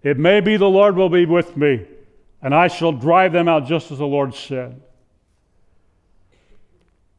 It 0.04 0.20
may 0.20 0.42
be 0.42 0.58
the 0.58 0.70
Lord 0.70 0.96
will 0.96 1.10
be 1.10 1.26
with 1.26 1.56
me, 1.56 1.86
and 2.42 2.54
I 2.54 2.68
shall 2.68 2.92
drive 2.92 3.32
them 3.32 3.48
out 3.48 3.66
just 3.66 3.92
as 3.92 3.98
the 3.98 4.06
Lord 4.06 4.36
said. 4.36 4.82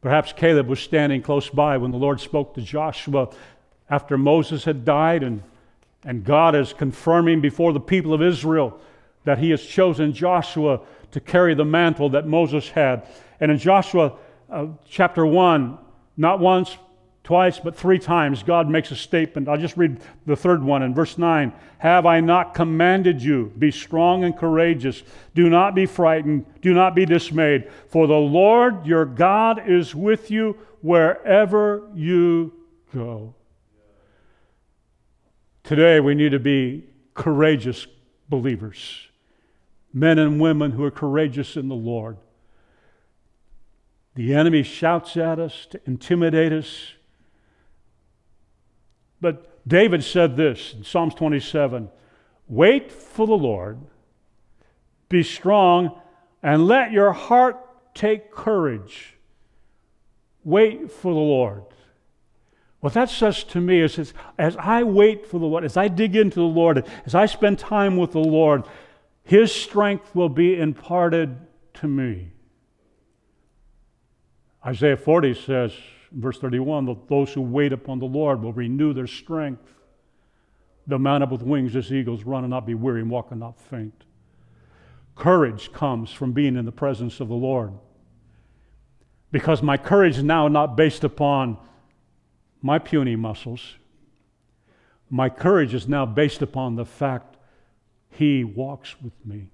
Perhaps 0.01 0.33
Caleb 0.33 0.67
was 0.67 0.79
standing 0.79 1.23
close 1.23 1.49
by 1.49 1.77
when 1.77 1.89
the 1.89 1.97
Lord 1.97 2.21
spoke 2.21 2.53
to 2.53 2.61
Joshua 2.61 3.29
after 3.89 4.19
Moses 4.19 4.63
had 4.63 4.85
died, 4.85 5.23
and, 5.23 5.41
and 6.03 6.23
God 6.23 6.55
is 6.55 6.73
confirming 6.73 7.41
before 7.41 7.73
the 7.73 7.79
people 7.79 8.13
of 8.13 8.21
Israel 8.21 8.79
that 9.23 9.39
he 9.39 9.49
has 9.49 9.63
chosen 9.63 10.13
Joshua 10.13 10.79
to 11.11 11.19
carry 11.19 11.55
the 11.55 11.65
mantle 11.65 12.09
that 12.11 12.27
Moses 12.27 12.69
had. 12.69 13.07
And 13.39 13.51
in 13.51 13.57
Joshua 13.57 14.13
uh, 14.49 14.67
chapter 14.89 15.25
1, 15.25 15.77
not 16.17 16.39
once, 16.39 16.77
twice, 17.25 17.59
but 17.59 17.75
three 17.75 17.99
times, 17.99 18.43
God 18.43 18.69
makes 18.69 18.91
a 18.91 18.95
statement. 18.95 19.49
I'll 19.49 19.57
just 19.57 19.75
read 19.75 19.99
the 20.25 20.35
third 20.35 20.63
one 20.63 20.83
in 20.83 20.93
verse 20.93 21.17
9 21.17 21.51
Have 21.79 22.05
I 22.05 22.21
not 22.21 22.53
commanded 22.53 23.21
you? 23.21 23.51
Be 23.57 23.71
strong 23.71 24.23
and 24.23 24.37
courageous. 24.37 25.03
Do 25.33 25.49
not 25.49 25.75
be 25.75 25.87
frightened. 25.87 26.45
Do 26.61 26.73
not 26.73 26.95
be 26.95 27.05
dismayed. 27.05 27.69
For 27.87 28.07
the 28.07 28.13
Lord 28.13 28.85
your 28.85 29.05
God 29.05 29.67
is 29.67 29.95
with 29.95 30.31
you 30.31 30.57
wherever 30.81 31.89
you 31.95 32.53
go. 32.93 33.33
Today, 35.63 35.99
we 35.99 36.13
need 36.13 36.29
to 36.29 36.39
be 36.39 36.83
courageous 37.15 37.87
believers, 38.29 39.07
men 39.91 40.19
and 40.19 40.39
women 40.39 40.71
who 40.71 40.83
are 40.83 40.91
courageous 40.91 41.57
in 41.57 41.69
the 41.69 41.75
Lord. 41.75 42.17
The 44.15 44.33
enemy 44.33 44.63
shouts 44.63 45.17
at 45.17 45.39
us 45.39 45.67
to 45.67 45.81
intimidate 45.85 46.53
us 46.53 46.95
but 49.21 49.67
David 49.67 50.03
said 50.03 50.37
this 50.37 50.73
in 50.75 50.83
Psalms 50.83 51.15
27 51.15 51.89
Wait 52.47 52.91
for 52.91 53.25
the 53.25 53.33
Lord, 53.33 53.79
be 55.09 55.23
strong, 55.23 55.99
and 56.43 56.67
let 56.67 56.91
your 56.91 57.11
heart 57.11 57.57
take 57.95 58.31
courage. 58.31 59.15
Wait 60.43 60.91
for 60.91 61.11
the 61.11 61.19
Lord. 61.19 61.63
What 62.81 62.93
that 62.93 63.09
says 63.09 63.43
to 63.45 63.59
me 63.59 63.81
is, 63.81 63.97
is 63.97 64.13
as 64.37 64.55
I 64.57 64.83
wait 64.83 65.25
for 65.25 65.39
the 65.39 65.47
Lord, 65.47 65.65
as 65.65 65.75
I 65.75 65.87
dig 65.87 66.15
into 66.15 66.35
the 66.35 66.43
Lord, 66.43 66.85
as 67.07 67.15
I 67.15 67.25
spend 67.25 67.57
time 67.57 67.97
with 67.97 68.11
the 68.11 68.19
Lord, 68.19 68.63
His 69.23 69.51
strength 69.51 70.13
will 70.13 70.29
be 70.29 70.59
imparted 70.59 71.35
to 71.75 71.87
me. 71.87 72.34
Isaiah 74.65 74.97
40 74.97 75.33
says, 75.35 75.73
verse 76.11 76.39
31 76.39 76.85
that 76.85 77.07
those 77.07 77.33
who 77.33 77.41
wait 77.41 77.71
upon 77.73 77.99
the 77.99 78.05
Lord 78.05 78.41
will 78.41 78.53
renew 78.53 78.93
their 78.93 79.07
strength. 79.07 79.61
They'll 80.87 80.99
mount 80.99 81.23
up 81.23 81.31
with 81.31 81.41
wings 81.41 81.75
as 81.75 81.91
eagles, 81.91 82.23
run 82.23 82.43
and 82.43 82.51
not 82.51 82.65
be 82.65 82.73
weary, 82.73 83.01
and 83.01 83.09
walk 83.09 83.31
and 83.31 83.39
not 83.39 83.59
faint. 83.59 84.03
Courage 85.15 85.71
comes 85.71 86.11
from 86.11 86.31
being 86.31 86.55
in 86.55 86.65
the 86.65 86.71
presence 86.71 87.19
of 87.19 87.27
the 87.27 87.35
Lord. 87.35 87.73
Because 89.31 89.61
my 89.61 89.77
courage 89.77 90.17
is 90.17 90.23
now 90.23 90.47
not 90.47 90.75
based 90.75 91.03
upon 91.03 91.57
my 92.61 92.79
puny 92.79 93.15
muscles. 93.15 93.75
My 95.09 95.29
courage 95.29 95.73
is 95.73 95.87
now 95.87 96.05
based 96.05 96.41
upon 96.41 96.75
the 96.75 96.85
fact 96.85 97.37
He 98.09 98.43
walks 98.43 98.95
with 99.01 99.13
me. 99.25 99.47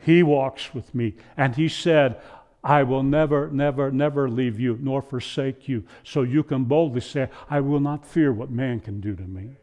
He 0.00 0.22
walks 0.22 0.74
with 0.74 0.94
me. 0.94 1.14
And 1.36 1.54
He 1.56 1.68
said, 1.68 2.20
I 2.62 2.82
will 2.82 3.02
never, 3.02 3.48
never, 3.50 3.90
never 3.90 4.28
leave 4.28 4.58
you 4.58 4.78
nor 4.80 5.00
forsake 5.00 5.68
you. 5.68 5.84
So 6.02 6.22
you 6.22 6.42
can 6.42 6.64
boldly 6.64 7.00
say, 7.00 7.28
I 7.48 7.60
will 7.60 7.80
not 7.80 8.04
fear 8.04 8.32
what 8.32 8.50
man 8.50 8.80
can 8.80 9.00
do 9.00 9.14
to 9.14 9.22
me. 9.22 9.56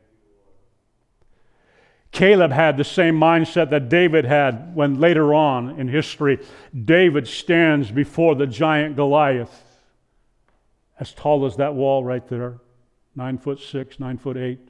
Caleb 2.12 2.52
had 2.52 2.78
the 2.78 2.86
same 2.86 3.20
mindset 3.20 3.70
that 3.72 3.90
David 3.90 4.24
had 4.24 4.74
when 4.74 5.02
later 5.02 5.34
on 5.34 5.78
in 5.78 5.90
history, 5.90 6.40
David 6.86 7.28
stands 7.28 7.92
before 7.92 8.36
the 8.36 8.48
giant 8.48 8.96
Goliath, 8.96 9.64
as 10.98 11.14
tall 11.14 11.46
as 11.46 11.58
that 11.58 11.76
wall 11.76 12.06
right 12.06 12.26
there, 12.30 12.62
nine 13.18 13.38
foot 13.38 13.60
six, 13.60 14.00
nine 14.00 14.18
foot 14.18 14.38
eight. 14.38 14.70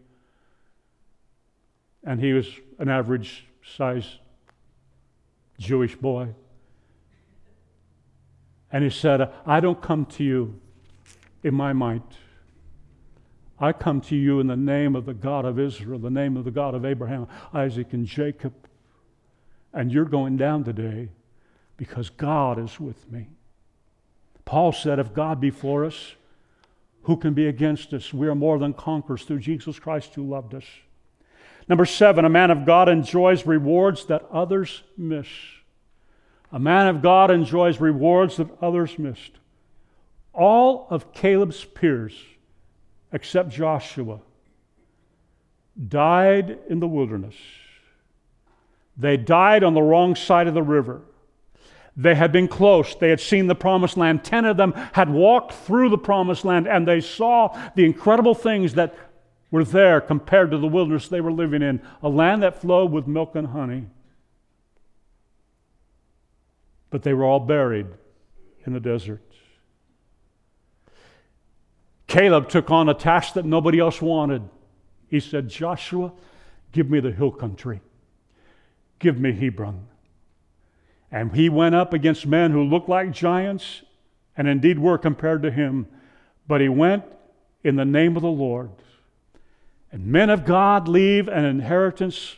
And 2.04 2.20
he 2.20 2.34
was 2.34 2.48
an 2.80 2.90
average 2.90 3.46
size 3.64 4.18
Jewish 5.60 5.96
boy. 5.96 6.30
And 8.72 8.84
he 8.84 8.90
said, 8.90 9.32
I 9.46 9.60
don't 9.60 9.82
come 9.82 10.06
to 10.06 10.24
you 10.24 10.60
in 11.44 11.54
my 11.54 11.74
might. 11.74 12.02
I 13.60 13.72
come 13.72 14.02
to 14.02 14.16
you 14.16 14.40
in 14.40 14.48
the 14.48 14.58
name 14.58 14.96
of 14.96 15.06
the 15.06 15.14
God 15.14 15.46
of 15.46 15.60
Israel, 15.60 16.00
the 16.00 16.10
name 16.10 16.36
of 16.36 16.44
the 16.44 16.52
God 16.52 16.76
of 16.76 16.86
Abraham, 16.86 17.28
Isaac, 17.54 17.94
and 17.94 18.06
Jacob. 18.06 18.54
And 19.74 19.92
you're 19.92 20.06
going 20.06 20.36
down 20.36 20.64
today 20.64 21.10
because 21.78 22.10
God 22.10 22.60
is 22.60 22.80
with 22.80 23.10
me. 23.12 23.28
Paul 24.44 24.72
said, 24.72 25.00
If 25.00 25.14
God 25.14 25.40
be 25.40 25.52
for 25.52 25.86
us, 25.86 26.16
who 27.04 27.18
can 27.18 27.34
be 27.34 27.48
against 27.48 27.94
us? 27.94 28.14
We 28.14 28.28
are 28.28 28.36
more 28.36 28.58
than 28.58 28.74
conquerors 28.74 29.24
through 29.24 29.40
Jesus 29.40 29.80
Christ 29.80 30.16
who 30.16 30.28
loved 30.28 30.54
us. 30.54 30.66
Number 31.68 31.86
seven, 31.86 32.26
a 32.26 32.30
man 32.30 32.52
of 32.52 32.66
God 32.66 32.90
enjoys 32.90 33.46
rewards 33.46 34.06
that 34.06 34.26
others 34.32 34.84
miss. 34.98 35.28
A 36.56 36.60
man 36.60 36.88
of 36.88 37.02
God 37.02 37.32
enjoys 37.32 37.82
rewards 37.82 38.38
that 38.38 38.48
others 38.62 38.98
missed. 38.98 39.34
All 40.32 40.88
of 40.90 41.12
Caleb's 41.12 41.66
peers, 41.66 42.18
except 43.12 43.50
Joshua, 43.50 44.22
died 45.90 46.58
in 46.70 46.80
the 46.80 46.88
wilderness. 46.88 47.36
They 48.96 49.18
died 49.18 49.66
on 49.66 49.74
the 49.74 49.82
wrong 49.82 50.16
side 50.16 50.48
of 50.48 50.54
the 50.54 50.64
river. 50.64 51.02
They 51.98 52.16
had 52.16 52.32
been 52.32 52.48
close. 52.48 52.96
They 52.96 53.10
had 53.10 53.20
seen 53.20 53.48
the 53.48 53.56
promised 53.56 53.98
land. 53.98 54.24
Ten 54.24 54.46
of 54.46 54.56
them 54.56 54.72
had 54.94 55.10
walked 55.10 55.52
through 55.52 55.90
the 55.90 55.98
promised 55.98 56.46
land 56.46 56.70
and 56.70 56.88
they 56.88 57.02
saw 57.02 57.50
the 57.76 57.84
incredible 57.84 58.34
things 58.34 58.76
that 58.76 58.96
were 59.52 59.66
there 59.66 60.00
compared 60.00 60.52
to 60.52 60.58
the 60.58 60.68
wilderness 60.68 61.10
they 61.10 61.20
were 61.20 61.34
living 61.34 61.62
in 61.62 61.82
a 62.02 62.08
land 62.08 62.44
that 62.44 62.62
flowed 62.62 62.94
with 62.94 63.08
milk 63.08 63.36
and 63.36 63.48
honey 63.48 63.88
but 66.96 67.04
they 67.04 67.14
were 67.14 67.26
all 67.26 67.42
buried 67.42 67.88
in 68.66 68.72
the 68.72 68.80
desert. 68.80 69.22
Caleb 72.08 72.48
took 72.48 72.72
on 72.72 72.88
a 72.88 72.94
task 72.94 73.34
that 73.34 73.44
nobody 73.44 73.80
else 73.80 74.02
wanted. 74.02 74.42
He 75.10 75.20
said, 75.20 75.50
Joshua, 75.50 76.14
give 76.72 76.90
me 76.90 77.02
the 77.02 77.12
hill 77.12 77.32
country, 77.32 77.82
give 78.98 79.20
me 79.20 79.34
Hebron. 79.34 79.88
And 81.12 81.36
he 81.36 81.50
went 81.50 81.76
up 81.76 81.92
against 81.92 82.26
men 82.26 82.52
who 82.52 82.64
looked 82.64 82.88
like 82.88 83.12
giants 83.12 83.82
and 84.38 84.48
indeed 84.48 84.80
were 84.80 84.98
compared 84.98 85.44
to 85.44 85.52
him, 85.52 85.88
but 86.48 86.62
he 86.62 86.70
went 86.70 87.04
in 87.66 87.76
the 87.76 87.84
name 87.84 88.16
of 88.16 88.22
the 88.22 88.30
Lord. 88.30 88.70
And 89.92 90.08
men 90.08 90.30
of 90.30 90.46
God 90.46 90.88
leave 90.88 91.28
an 91.28 91.44
inheritance 91.44 92.38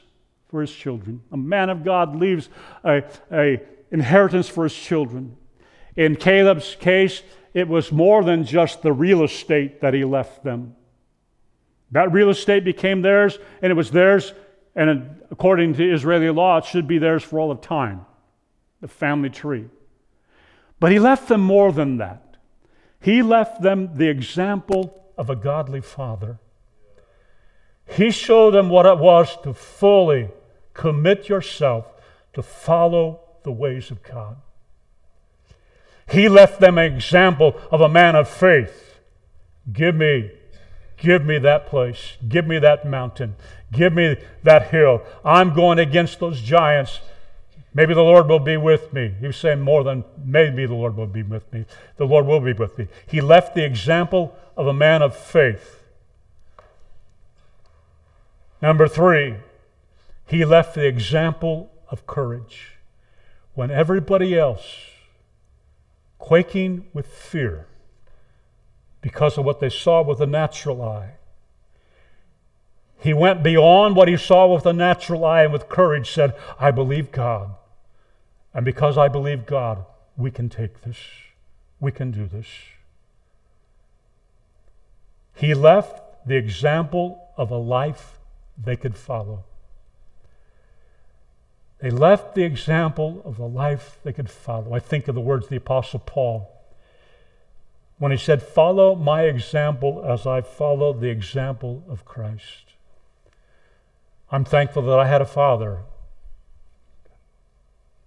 for 0.50 0.62
his 0.62 0.72
children. 0.74 1.22
A 1.32 1.38
man 1.38 1.70
of 1.70 1.84
God 1.84 2.16
leaves 2.16 2.50
a, 2.84 3.04
a 3.32 3.62
inheritance 3.92 4.48
for 4.48 4.64
his 4.64 4.76
children. 4.76 5.38
In 5.96 6.16
Caleb's 6.16 6.76
case, 6.80 7.24
it 7.54 7.68
was 7.68 7.92
more 7.92 8.24
than 8.24 8.44
just 8.44 8.82
the 8.82 8.94
real 8.94 9.24
estate 9.24 9.82
that 9.82 9.94
he 9.94 10.04
left 10.04 10.44
them. 10.44 10.76
That 11.92 12.12
real 12.12 12.30
estate 12.30 12.64
became 12.64 13.02
theirs, 13.02 13.40
and 13.62 13.72
it 13.72 13.76
was 13.76 13.92
theirs, 13.92 14.34
and 14.76 15.22
according 15.32 15.74
to 15.76 15.94
Israeli 15.94 16.30
law, 16.30 16.58
it 16.58 16.66
should 16.66 16.88
be 16.88 16.98
theirs 16.98 17.24
for 17.24 17.40
all 17.40 17.52
of 17.52 17.62
time 17.62 18.06
the 18.80 18.88
family 18.88 19.30
tree. 19.30 19.66
But 20.80 20.92
he 20.92 21.00
left 21.00 21.28
them 21.28 21.42
more 21.42 21.72
than 21.72 21.98
that. 21.98 22.38
He 23.00 23.24
left 23.24 23.62
them 23.62 23.96
the 23.96 24.08
example 24.08 25.04
of 25.18 25.30
a 25.30 25.36
godly 25.36 25.82
father. 25.82 26.40
He 27.88 28.12
showed 28.12 28.52
them 28.52 28.70
what 28.70 28.86
it 28.86 29.00
was 29.00 29.36
to 29.42 29.54
fully 29.54 30.30
commit 30.74 31.30
yourself 31.30 31.86
to 32.34 32.44
follow 32.44 33.22
the 33.48 33.52
ways 33.54 33.90
of 33.92 34.04
God. 34.04 34.36
He 36.12 36.28
left 36.28 36.60
them 36.60 36.78
an 36.78 36.94
example 36.94 37.56
of 37.72 37.80
a 37.80 37.88
man 37.88 38.14
of 38.14 38.28
faith. 38.28 39.00
Give 39.72 39.96
me, 39.96 40.32
give 40.98 41.26
me 41.26 41.38
that 41.40 41.68
place. 41.68 42.18
Give 42.28 42.46
me 42.46 42.60
that 42.60 42.86
mountain. 42.86 43.36
Give 43.72 43.94
me 43.94 44.18
that 44.44 44.70
hill. 44.70 45.02
I'm 45.24 45.54
going 45.54 45.80
against 45.80 46.20
those 46.20 46.42
giants. 46.42 47.00
Maybe 47.74 47.94
the 47.94 48.02
Lord 48.02 48.28
will 48.28 48.40
be 48.40 48.58
with 48.58 48.92
me. 48.92 49.16
He 49.18 49.28
was 49.28 49.38
saying 49.38 49.62
more 49.62 49.86
than 49.86 50.04
maybe 50.22 50.66
the 50.66 50.74
Lord 50.74 50.98
will 50.98 51.08
be 51.08 51.24
with 51.24 51.52
me. 51.54 51.64
The 51.96 52.06
Lord 52.06 52.26
will 52.26 52.42
be 52.42 52.52
with 52.52 52.78
me. 52.78 52.90
He 53.08 53.22
left 53.22 53.56
the 53.56 53.64
example 53.64 54.36
of 54.58 54.68
a 54.68 54.74
man 54.74 55.02
of 55.02 55.16
faith. 55.16 55.84
Number 58.62 58.90
three, 58.90 59.36
he 60.26 60.44
left 60.44 60.76
the 60.76 60.86
example 60.86 61.72
of 61.90 62.06
courage 62.06 62.77
when 63.58 63.72
everybody 63.72 64.38
else, 64.38 64.62
quaking 66.20 66.86
with 66.94 67.08
fear 67.08 67.66
because 69.02 69.36
of 69.36 69.44
what 69.44 69.60
they 69.60 69.70
saw 69.70 70.04
with 70.04 70.20
the 70.20 70.28
natural 70.28 70.80
eye, 70.80 71.14
he 73.00 73.16
went 73.16 73.42
beyond 73.42 73.96
what 73.96 74.08
he 74.08 74.16
saw 74.16 74.46
with 74.46 74.62
the 74.62 74.74
natural 74.74 75.26
eye 75.26 75.42
and 75.42 75.52
with 75.52 75.68
courage 75.70 76.12
said, 76.12 76.36
I 76.60 76.70
believe 76.70 77.12
God. 77.12 77.56
And 78.54 78.64
because 78.64 78.96
I 78.96 79.08
believe 79.08 79.48
God, 79.48 79.84
we 80.16 80.30
can 80.30 80.50
take 80.50 80.82
this. 80.82 81.00
we 81.80 81.92
can 81.92 82.12
do 82.12 82.28
this. 82.28 82.46
He 85.34 85.56
left 85.56 86.28
the 86.28 86.36
example 86.36 87.30
of 87.36 87.50
a 87.50 87.58
life 87.58 88.20
they 88.56 88.76
could 88.76 88.96
follow. 88.96 89.46
They 91.80 91.92
left 91.92 92.34
the 92.34 92.44
example 92.44 93.22
of 93.24 93.38
the 93.38 93.48
life 93.48 94.00
they 94.04 94.14
could 94.14 94.30
follow. 94.30 94.74
I 94.74 94.80
think 94.80 95.08
of 95.08 95.16
the 95.16 95.22
words 95.22 95.46
of 95.46 95.50
the 95.52 95.58
Apostle 95.58 96.00
Paul 96.00 96.52
when 98.00 98.12
he 98.12 98.18
said, 98.18 98.42
Follow 98.42 98.96
my 98.96 99.24
example 99.24 100.04
as 100.08 100.26
I 100.26 100.42
follow 100.42 100.94
the 100.94 101.10
example 101.10 101.84
of 101.88 102.06
Christ. 102.06 102.74
I'm 104.32 104.44
thankful 104.44 104.82
that 104.84 105.00
I 105.00 105.08
had 105.08 105.22
a 105.22 105.26
father 105.26 105.84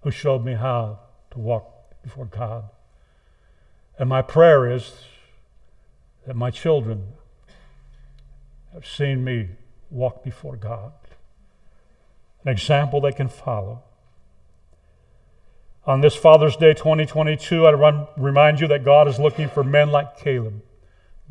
who 0.02 0.10
showed 0.10 0.44
me 0.44 0.54
how 0.54 1.00
to 1.30 1.38
walk 1.38 2.02
before 2.02 2.26
God. 2.26 2.64
And 3.98 4.08
my 4.08 4.22
prayer 4.22 4.70
is 4.70 4.92
that 6.26 6.34
my 6.34 6.50
children 6.50 7.12
have 8.72 8.86
seen 8.86 9.24
me 9.24 9.50
walk 9.90 10.22
before 10.22 10.56
God, 10.56 10.92
an 12.44 12.50
example 12.50 13.00
they 13.00 13.12
can 13.12 13.28
follow. 13.28 13.82
On 15.86 16.00
this 16.00 16.14
Father's 16.14 16.56
Day 16.56 16.74
2022, 16.74 17.66
I 17.66 18.06
remind 18.16 18.60
you 18.60 18.68
that 18.68 18.84
God 18.84 19.08
is 19.08 19.18
looking 19.18 19.48
for 19.48 19.64
men 19.64 19.90
like 19.90 20.18
Caleb, 20.18 20.62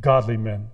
godly 0.01 0.37
men. 0.37 0.71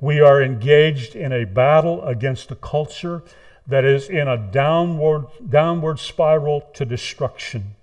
We 0.00 0.20
are 0.20 0.42
engaged 0.42 1.14
in 1.14 1.32
a 1.32 1.44
battle 1.44 2.02
against 2.04 2.50
a 2.50 2.56
culture 2.56 3.22
that 3.66 3.84
is 3.84 4.08
in 4.08 4.28
a 4.28 4.36
downward, 4.36 5.26
downward 5.48 5.98
spiral 5.98 6.62
to 6.74 6.84
destruction. 6.84 7.76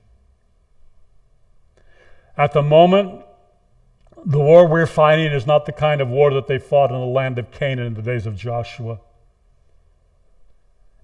At 2.37 2.53
the 2.53 2.61
moment, 2.61 3.23
the 4.25 4.39
war 4.39 4.67
we're 4.67 4.85
fighting 4.85 5.31
is 5.31 5.45
not 5.45 5.65
the 5.65 5.71
kind 5.71 6.01
of 6.01 6.09
war 6.09 6.33
that 6.33 6.47
they 6.47 6.57
fought 6.57 6.91
in 6.91 6.99
the 6.99 7.05
land 7.05 7.39
of 7.39 7.51
Canaan 7.51 7.87
in 7.87 7.93
the 7.93 8.01
days 8.01 8.25
of 8.25 8.35
Joshua. 8.35 8.99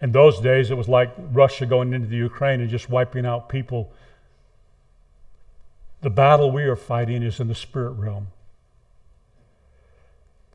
In 0.05 0.11
those 0.11 0.39
days, 0.39 0.69
it 0.69 0.77
was 0.77 0.87
like 0.87 1.11
Russia 1.31 1.65
going 1.65 1.91
into 1.91 2.07
the 2.07 2.15
Ukraine 2.15 2.61
and 2.61 2.69
just 2.69 2.91
wiping 2.91 3.25
out 3.25 3.49
people. 3.49 3.91
The 6.01 6.11
battle 6.11 6.51
we 6.51 6.61
are 6.65 6.75
fighting 6.75 7.23
is 7.23 7.39
in 7.39 7.47
the 7.47 7.55
spirit 7.55 7.93
realm. 7.93 8.27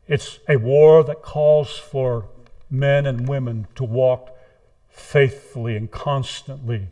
It's 0.07 0.39
a 0.49 0.55
war 0.55 1.03
that 1.03 1.23
calls 1.23 1.77
for 1.77 2.29
men 2.71 3.07
and 3.07 3.29
women 3.29 3.67
to 3.75 3.83
walk 3.83 4.31
faithfully 4.89 5.77
and 5.77 5.91
constantly 5.91 6.87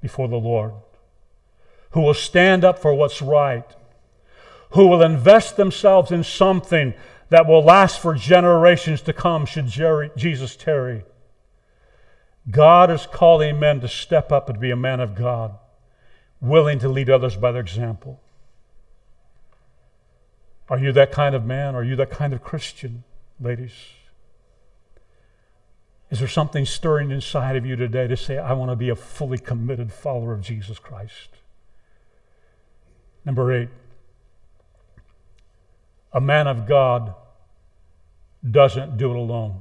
before 0.00 0.26
the 0.26 0.40
Lord, 0.40 0.72
who 1.92 2.00
will 2.00 2.14
stand 2.14 2.64
up 2.64 2.80
for 2.80 2.92
what's 2.94 3.22
right, 3.22 3.76
who 4.70 4.88
will 4.88 5.02
invest 5.02 5.56
themselves 5.56 6.10
in 6.10 6.24
something 6.24 6.94
that 7.28 7.46
will 7.46 7.62
last 7.62 8.00
for 8.00 8.16
generations 8.16 9.00
to 9.02 9.12
come 9.12 9.46
should 9.46 9.66
Jesus 10.16 10.56
tarry. 10.56 11.04
God 12.48 12.90
is 12.90 13.06
calling 13.06 13.58
men 13.60 13.80
to 13.80 13.88
step 13.88 14.32
up 14.32 14.48
and 14.48 14.58
be 14.58 14.70
a 14.70 14.76
man 14.76 15.00
of 15.00 15.14
God, 15.14 15.58
willing 16.40 16.78
to 16.78 16.88
lead 16.88 17.10
others 17.10 17.36
by 17.36 17.52
their 17.52 17.60
example. 17.60 18.20
Are 20.68 20.78
you 20.78 20.92
that 20.92 21.10
kind 21.10 21.34
of 21.34 21.44
man? 21.44 21.74
Are 21.74 21.82
you 21.82 21.96
that 21.96 22.10
kind 22.10 22.32
of 22.32 22.42
Christian, 22.42 23.02
ladies? 23.40 23.72
Is 26.10 26.18
there 26.18 26.28
something 26.28 26.64
stirring 26.64 27.10
inside 27.10 27.56
of 27.56 27.66
you 27.66 27.76
today 27.76 28.06
to 28.08 28.16
say, 28.16 28.38
I 28.38 28.52
want 28.52 28.70
to 28.70 28.76
be 28.76 28.88
a 28.88 28.96
fully 28.96 29.38
committed 29.38 29.92
follower 29.92 30.32
of 30.32 30.40
Jesus 30.40 30.78
Christ? 30.78 31.28
Number 33.24 33.52
eight, 33.52 33.68
a 36.12 36.20
man 36.20 36.46
of 36.46 36.66
God 36.66 37.14
doesn't 38.48 38.96
do 38.96 39.10
it 39.10 39.16
alone. 39.16 39.60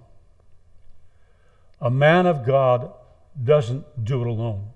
A 1.82 1.90
man 1.90 2.26
of 2.26 2.46
God 2.46 2.92
doesn't 3.42 4.04
do 4.04 4.22
it 4.22 4.28
alone. 4.28 4.70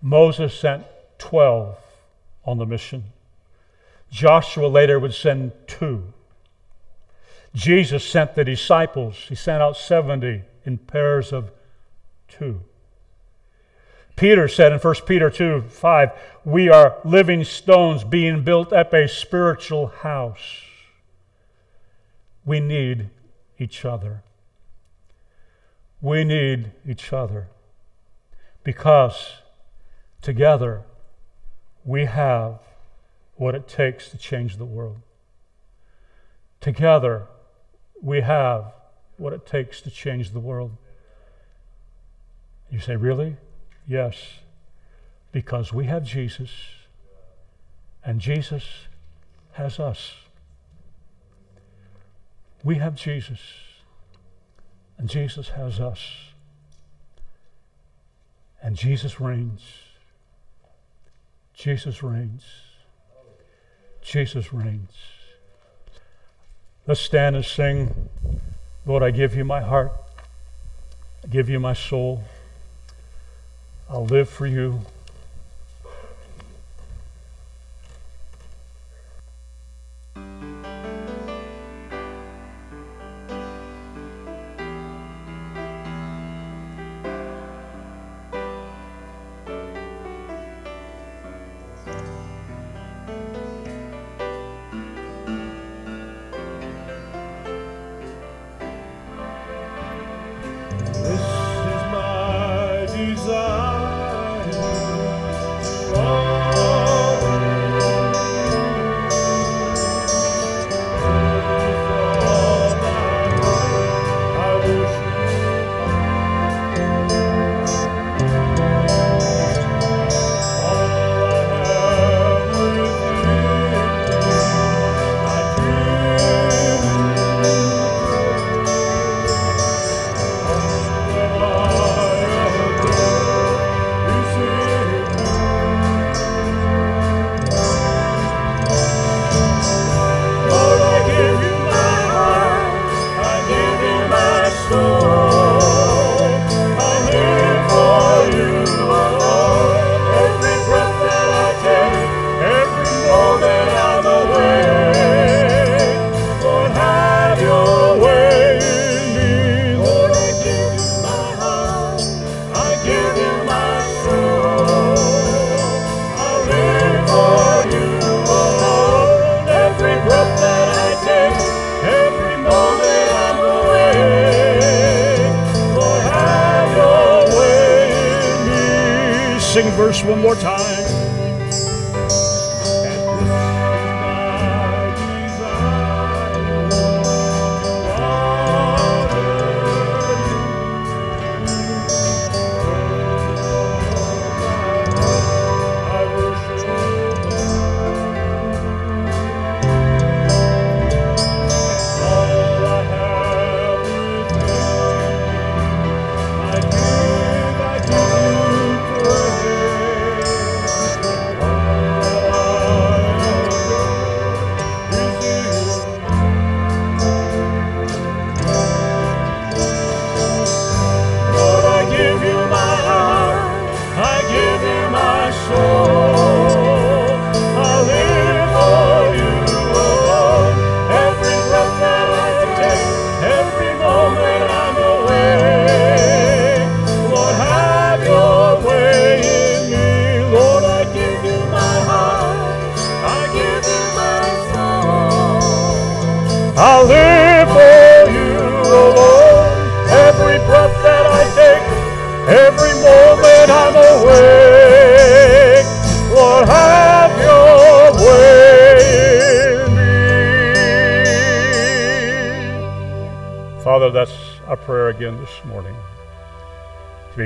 Moses 0.00 0.58
sent 0.58 0.84
12 1.18 1.76
on 2.44 2.58
the 2.58 2.66
mission. 2.66 3.04
Joshua 4.10 4.66
later 4.66 4.98
would 4.98 5.14
send 5.14 5.52
two. 5.66 6.12
Jesus 7.54 8.04
sent 8.04 8.34
the 8.34 8.44
disciples, 8.44 9.16
he 9.28 9.34
sent 9.34 9.62
out 9.62 9.76
70 9.76 10.42
in 10.64 10.78
pairs 10.78 11.32
of 11.32 11.50
two. 12.28 12.60
Peter 14.16 14.48
said 14.48 14.72
in 14.72 14.78
1 14.78 14.94
Peter 15.06 15.30
2 15.30 15.62
5, 15.62 16.10
We 16.44 16.68
are 16.68 16.98
living 17.04 17.44
stones 17.44 18.04
being 18.04 18.44
built 18.44 18.72
up 18.72 18.92
a 18.92 19.08
spiritual 19.08 19.88
house. 19.88 20.62
We 22.44 22.60
need 22.60 23.10
each 23.58 23.84
other. 23.84 24.22
We 26.02 26.24
need 26.24 26.72
each 26.86 27.12
other 27.12 27.46
because 28.64 29.34
together 30.20 30.82
we 31.84 32.06
have 32.06 32.58
what 33.36 33.54
it 33.54 33.68
takes 33.68 34.10
to 34.10 34.18
change 34.18 34.56
the 34.58 34.64
world. 34.64 35.00
Together 36.60 37.28
we 38.02 38.20
have 38.20 38.72
what 39.16 39.32
it 39.32 39.46
takes 39.46 39.80
to 39.82 39.90
change 39.90 40.32
the 40.32 40.40
world. 40.40 40.76
You 42.68 42.80
say, 42.80 42.96
Really? 42.96 43.36
Yes, 43.86 44.16
because 45.30 45.72
we 45.72 45.86
have 45.86 46.04
Jesus 46.04 46.50
and 48.04 48.20
Jesus 48.20 48.64
has 49.52 49.78
us. 49.78 50.14
We 52.64 52.76
have 52.76 52.94
Jesus. 52.96 53.40
And 55.02 55.10
Jesus 55.10 55.48
has 55.48 55.80
us. 55.80 55.98
And 58.62 58.76
Jesus 58.76 59.20
reigns. 59.20 59.60
Jesus 61.54 62.04
reigns. 62.04 62.44
Jesus 64.00 64.52
reigns. 64.52 64.92
Let's 66.86 67.00
stand 67.00 67.34
and 67.34 67.44
sing. 67.44 68.10
Lord, 68.86 69.02
I 69.02 69.10
give 69.10 69.34
you 69.34 69.44
my 69.44 69.60
heart. 69.60 69.90
I 71.24 71.26
give 71.26 71.48
you 71.48 71.58
my 71.58 71.72
soul. 71.72 72.22
I'll 73.90 74.06
live 74.06 74.28
for 74.28 74.46
you. 74.46 74.82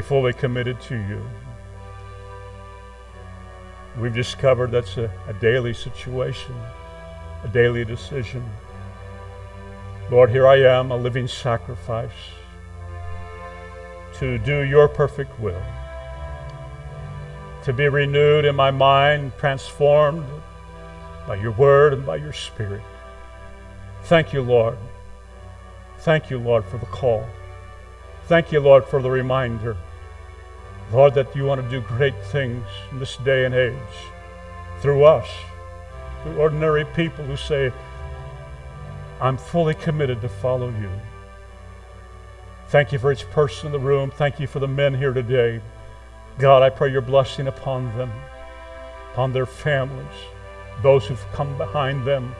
Fully 0.08 0.32
committed 0.32 0.80
to 0.80 0.94
you. 0.94 1.20
We've 3.98 4.14
discovered 4.14 4.70
that's 4.70 4.96
a, 4.98 5.10
a 5.26 5.32
daily 5.34 5.74
situation, 5.74 6.54
a 7.42 7.48
daily 7.48 7.84
decision. 7.84 8.44
Lord, 10.10 10.30
here 10.30 10.46
I 10.46 10.60
am, 10.60 10.92
a 10.92 10.96
living 10.96 11.26
sacrifice 11.26 12.12
to 14.18 14.38
do 14.38 14.60
your 14.60 14.88
perfect 14.88 15.38
will, 15.40 15.62
to 17.64 17.72
be 17.72 17.88
renewed 17.88 18.44
in 18.44 18.54
my 18.54 18.70
mind, 18.70 19.32
transformed 19.38 20.24
by 21.26 21.34
your 21.34 21.50
word 21.52 21.92
and 21.92 22.06
by 22.06 22.16
your 22.16 22.32
spirit. 22.32 22.82
Thank 24.04 24.32
you, 24.32 24.42
Lord. 24.42 24.78
Thank 25.98 26.30
you, 26.30 26.38
Lord, 26.38 26.64
for 26.64 26.78
the 26.78 26.86
call. 26.86 27.26
Thank 28.26 28.52
you, 28.52 28.60
Lord, 28.60 28.84
for 28.84 29.02
the 29.02 29.10
reminder, 29.10 29.76
Lord, 30.92 31.14
that 31.14 31.34
you 31.34 31.44
want 31.44 31.62
to 31.62 31.68
do 31.68 31.80
great 31.80 32.14
things 32.26 32.64
in 32.90 32.98
this 32.98 33.16
day 33.16 33.44
and 33.44 33.54
age 33.54 33.74
through 34.80 35.04
us, 35.04 35.28
through 36.22 36.36
ordinary 36.36 36.84
people 36.84 37.24
who 37.24 37.36
say, 37.36 37.72
I'm 39.20 39.36
fully 39.36 39.74
committed 39.74 40.20
to 40.20 40.28
follow 40.28 40.68
you. 40.68 40.90
Thank 42.68 42.92
you 42.92 42.98
for 42.98 43.12
each 43.12 43.28
person 43.30 43.66
in 43.66 43.72
the 43.72 43.78
room. 43.78 44.10
Thank 44.10 44.38
you 44.38 44.46
for 44.46 44.58
the 44.58 44.68
men 44.68 44.94
here 44.94 45.12
today. 45.12 45.60
God, 46.38 46.62
I 46.62 46.70
pray 46.70 46.92
your 46.92 47.00
blessing 47.00 47.46
upon 47.46 47.96
them, 47.96 48.12
upon 49.12 49.32
their 49.32 49.46
families, 49.46 50.06
those 50.82 51.06
who've 51.06 51.32
come 51.32 51.56
behind 51.56 52.04
them. 52.04 52.34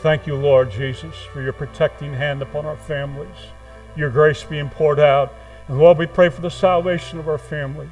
Thank 0.00 0.26
you, 0.26 0.34
Lord 0.34 0.70
Jesus, 0.70 1.14
for 1.32 1.42
your 1.42 1.52
protecting 1.52 2.14
hand 2.14 2.42
upon 2.42 2.66
our 2.66 2.76
families 2.76 3.36
your 3.96 4.10
grace 4.10 4.42
being 4.42 4.68
poured 4.68 5.00
out. 5.00 5.34
And 5.72 5.80
Lord, 5.80 5.96
we 5.96 6.04
pray 6.04 6.28
for 6.28 6.42
the 6.42 6.50
salvation 6.50 7.18
of 7.18 7.26
our 7.30 7.38
families. 7.38 7.88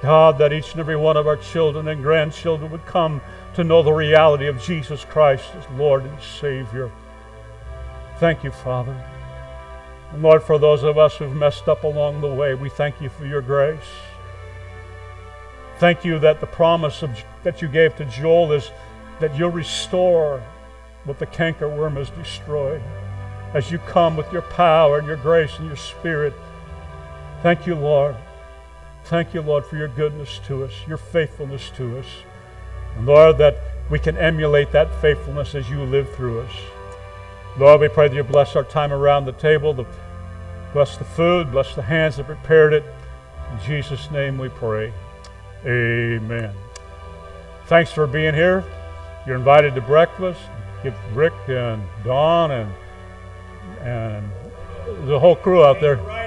God, 0.00 0.38
that 0.38 0.52
each 0.52 0.70
and 0.70 0.78
every 0.78 0.94
one 0.94 1.16
of 1.16 1.26
our 1.26 1.36
children 1.36 1.88
and 1.88 2.00
grandchildren 2.00 2.70
would 2.70 2.86
come 2.86 3.20
to 3.54 3.64
know 3.64 3.82
the 3.82 3.92
reality 3.92 4.46
of 4.46 4.62
Jesus 4.62 5.04
Christ 5.04 5.44
as 5.58 5.64
Lord 5.76 6.04
and 6.04 6.22
Savior. 6.22 6.92
Thank 8.20 8.44
you, 8.44 8.52
Father. 8.52 8.92
And 10.12 10.22
Lord, 10.22 10.44
for 10.44 10.56
those 10.56 10.84
of 10.84 10.96
us 10.96 11.16
who've 11.16 11.34
messed 11.34 11.66
up 11.66 11.82
along 11.82 12.20
the 12.20 12.32
way, 12.32 12.54
we 12.54 12.68
thank 12.68 13.00
you 13.00 13.08
for 13.08 13.26
your 13.26 13.42
grace. 13.42 13.80
Thank 15.80 16.04
you 16.04 16.20
that 16.20 16.38
the 16.38 16.46
promise 16.46 17.02
of, 17.02 17.10
that 17.42 17.60
you 17.60 17.66
gave 17.66 17.96
to 17.96 18.04
Joel 18.04 18.52
is 18.52 18.70
that 19.18 19.36
you'll 19.36 19.50
restore 19.50 20.40
what 21.02 21.18
the 21.18 21.26
cankerworm 21.26 21.96
has 21.96 22.10
destroyed 22.10 22.82
as 23.52 23.72
you 23.72 23.78
come 23.78 24.16
with 24.16 24.32
your 24.32 24.42
power 24.42 24.98
and 24.98 25.08
your 25.08 25.16
grace 25.16 25.58
and 25.58 25.66
your 25.66 25.76
spirit. 25.76 26.32
Thank 27.44 27.66
you, 27.66 27.74
Lord. 27.74 28.16
Thank 29.04 29.34
you, 29.34 29.42
Lord, 29.42 29.66
for 29.66 29.76
your 29.76 29.88
goodness 29.88 30.40
to 30.46 30.64
us, 30.64 30.72
your 30.88 30.96
faithfulness 30.96 31.68
to 31.76 31.98
us. 31.98 32.06
And 32.96 33.04
Lord, 33.04 33.36
that 33.36 33.58
we 33.90 33.98
can 33.98 34.16
emulate 34.16 34.72
that 34.72 34.88
faithfulness 35.02 35.54
as 35.54 35.68
you 35.68 35.82
live 35.82 36.10
through 36.14 36.40
us. 36.40 36.52
Lord, 37.58 37.82
we 37.82 37.88
pray 37.88 38.08
that 38.08 38.16
you 38.16 38.24
bless 38.24 38.56
our 38.56 38.64
time 38.64 38.94
around 38.94 39.26
the 39.26 39.32
table, 39.32 39.74
the, 39.74 39.84
bless 40.72 40.96
the 40.96 41.04
food, 41.04 41.52
bless 41.52 41.74
the 41.74 41.82
hands 41.82 42.16
that 42.16 42.24
prepared 42.24 42.72
it. 42.72 42.82
In 43.52 43.60
Jesus' 43.66 44.10
name 44.10 44.38
we 44.38 44.48
pray. 44.48 44.90
Amen. 45.66 46.54
Thanks 47.66 47.92
for 47.92 48.06
being 48.06 48.32
here. 48.32 48.64
You're 49.26 49.36
invited 49.36 49.74
to 49.74 49.82
breakfast. 49.82 50.40
Give 50.82 50.94
Rick 51.14 51.34
and 51.48 51.82
Don 52.04 52.52
and 52.52 52.72
and 53.80 54.30
the 55.06 55.18
whole 55.18 55.36
crew 55.36 55.62
out 55.62 55.82
there. 55.82 56.23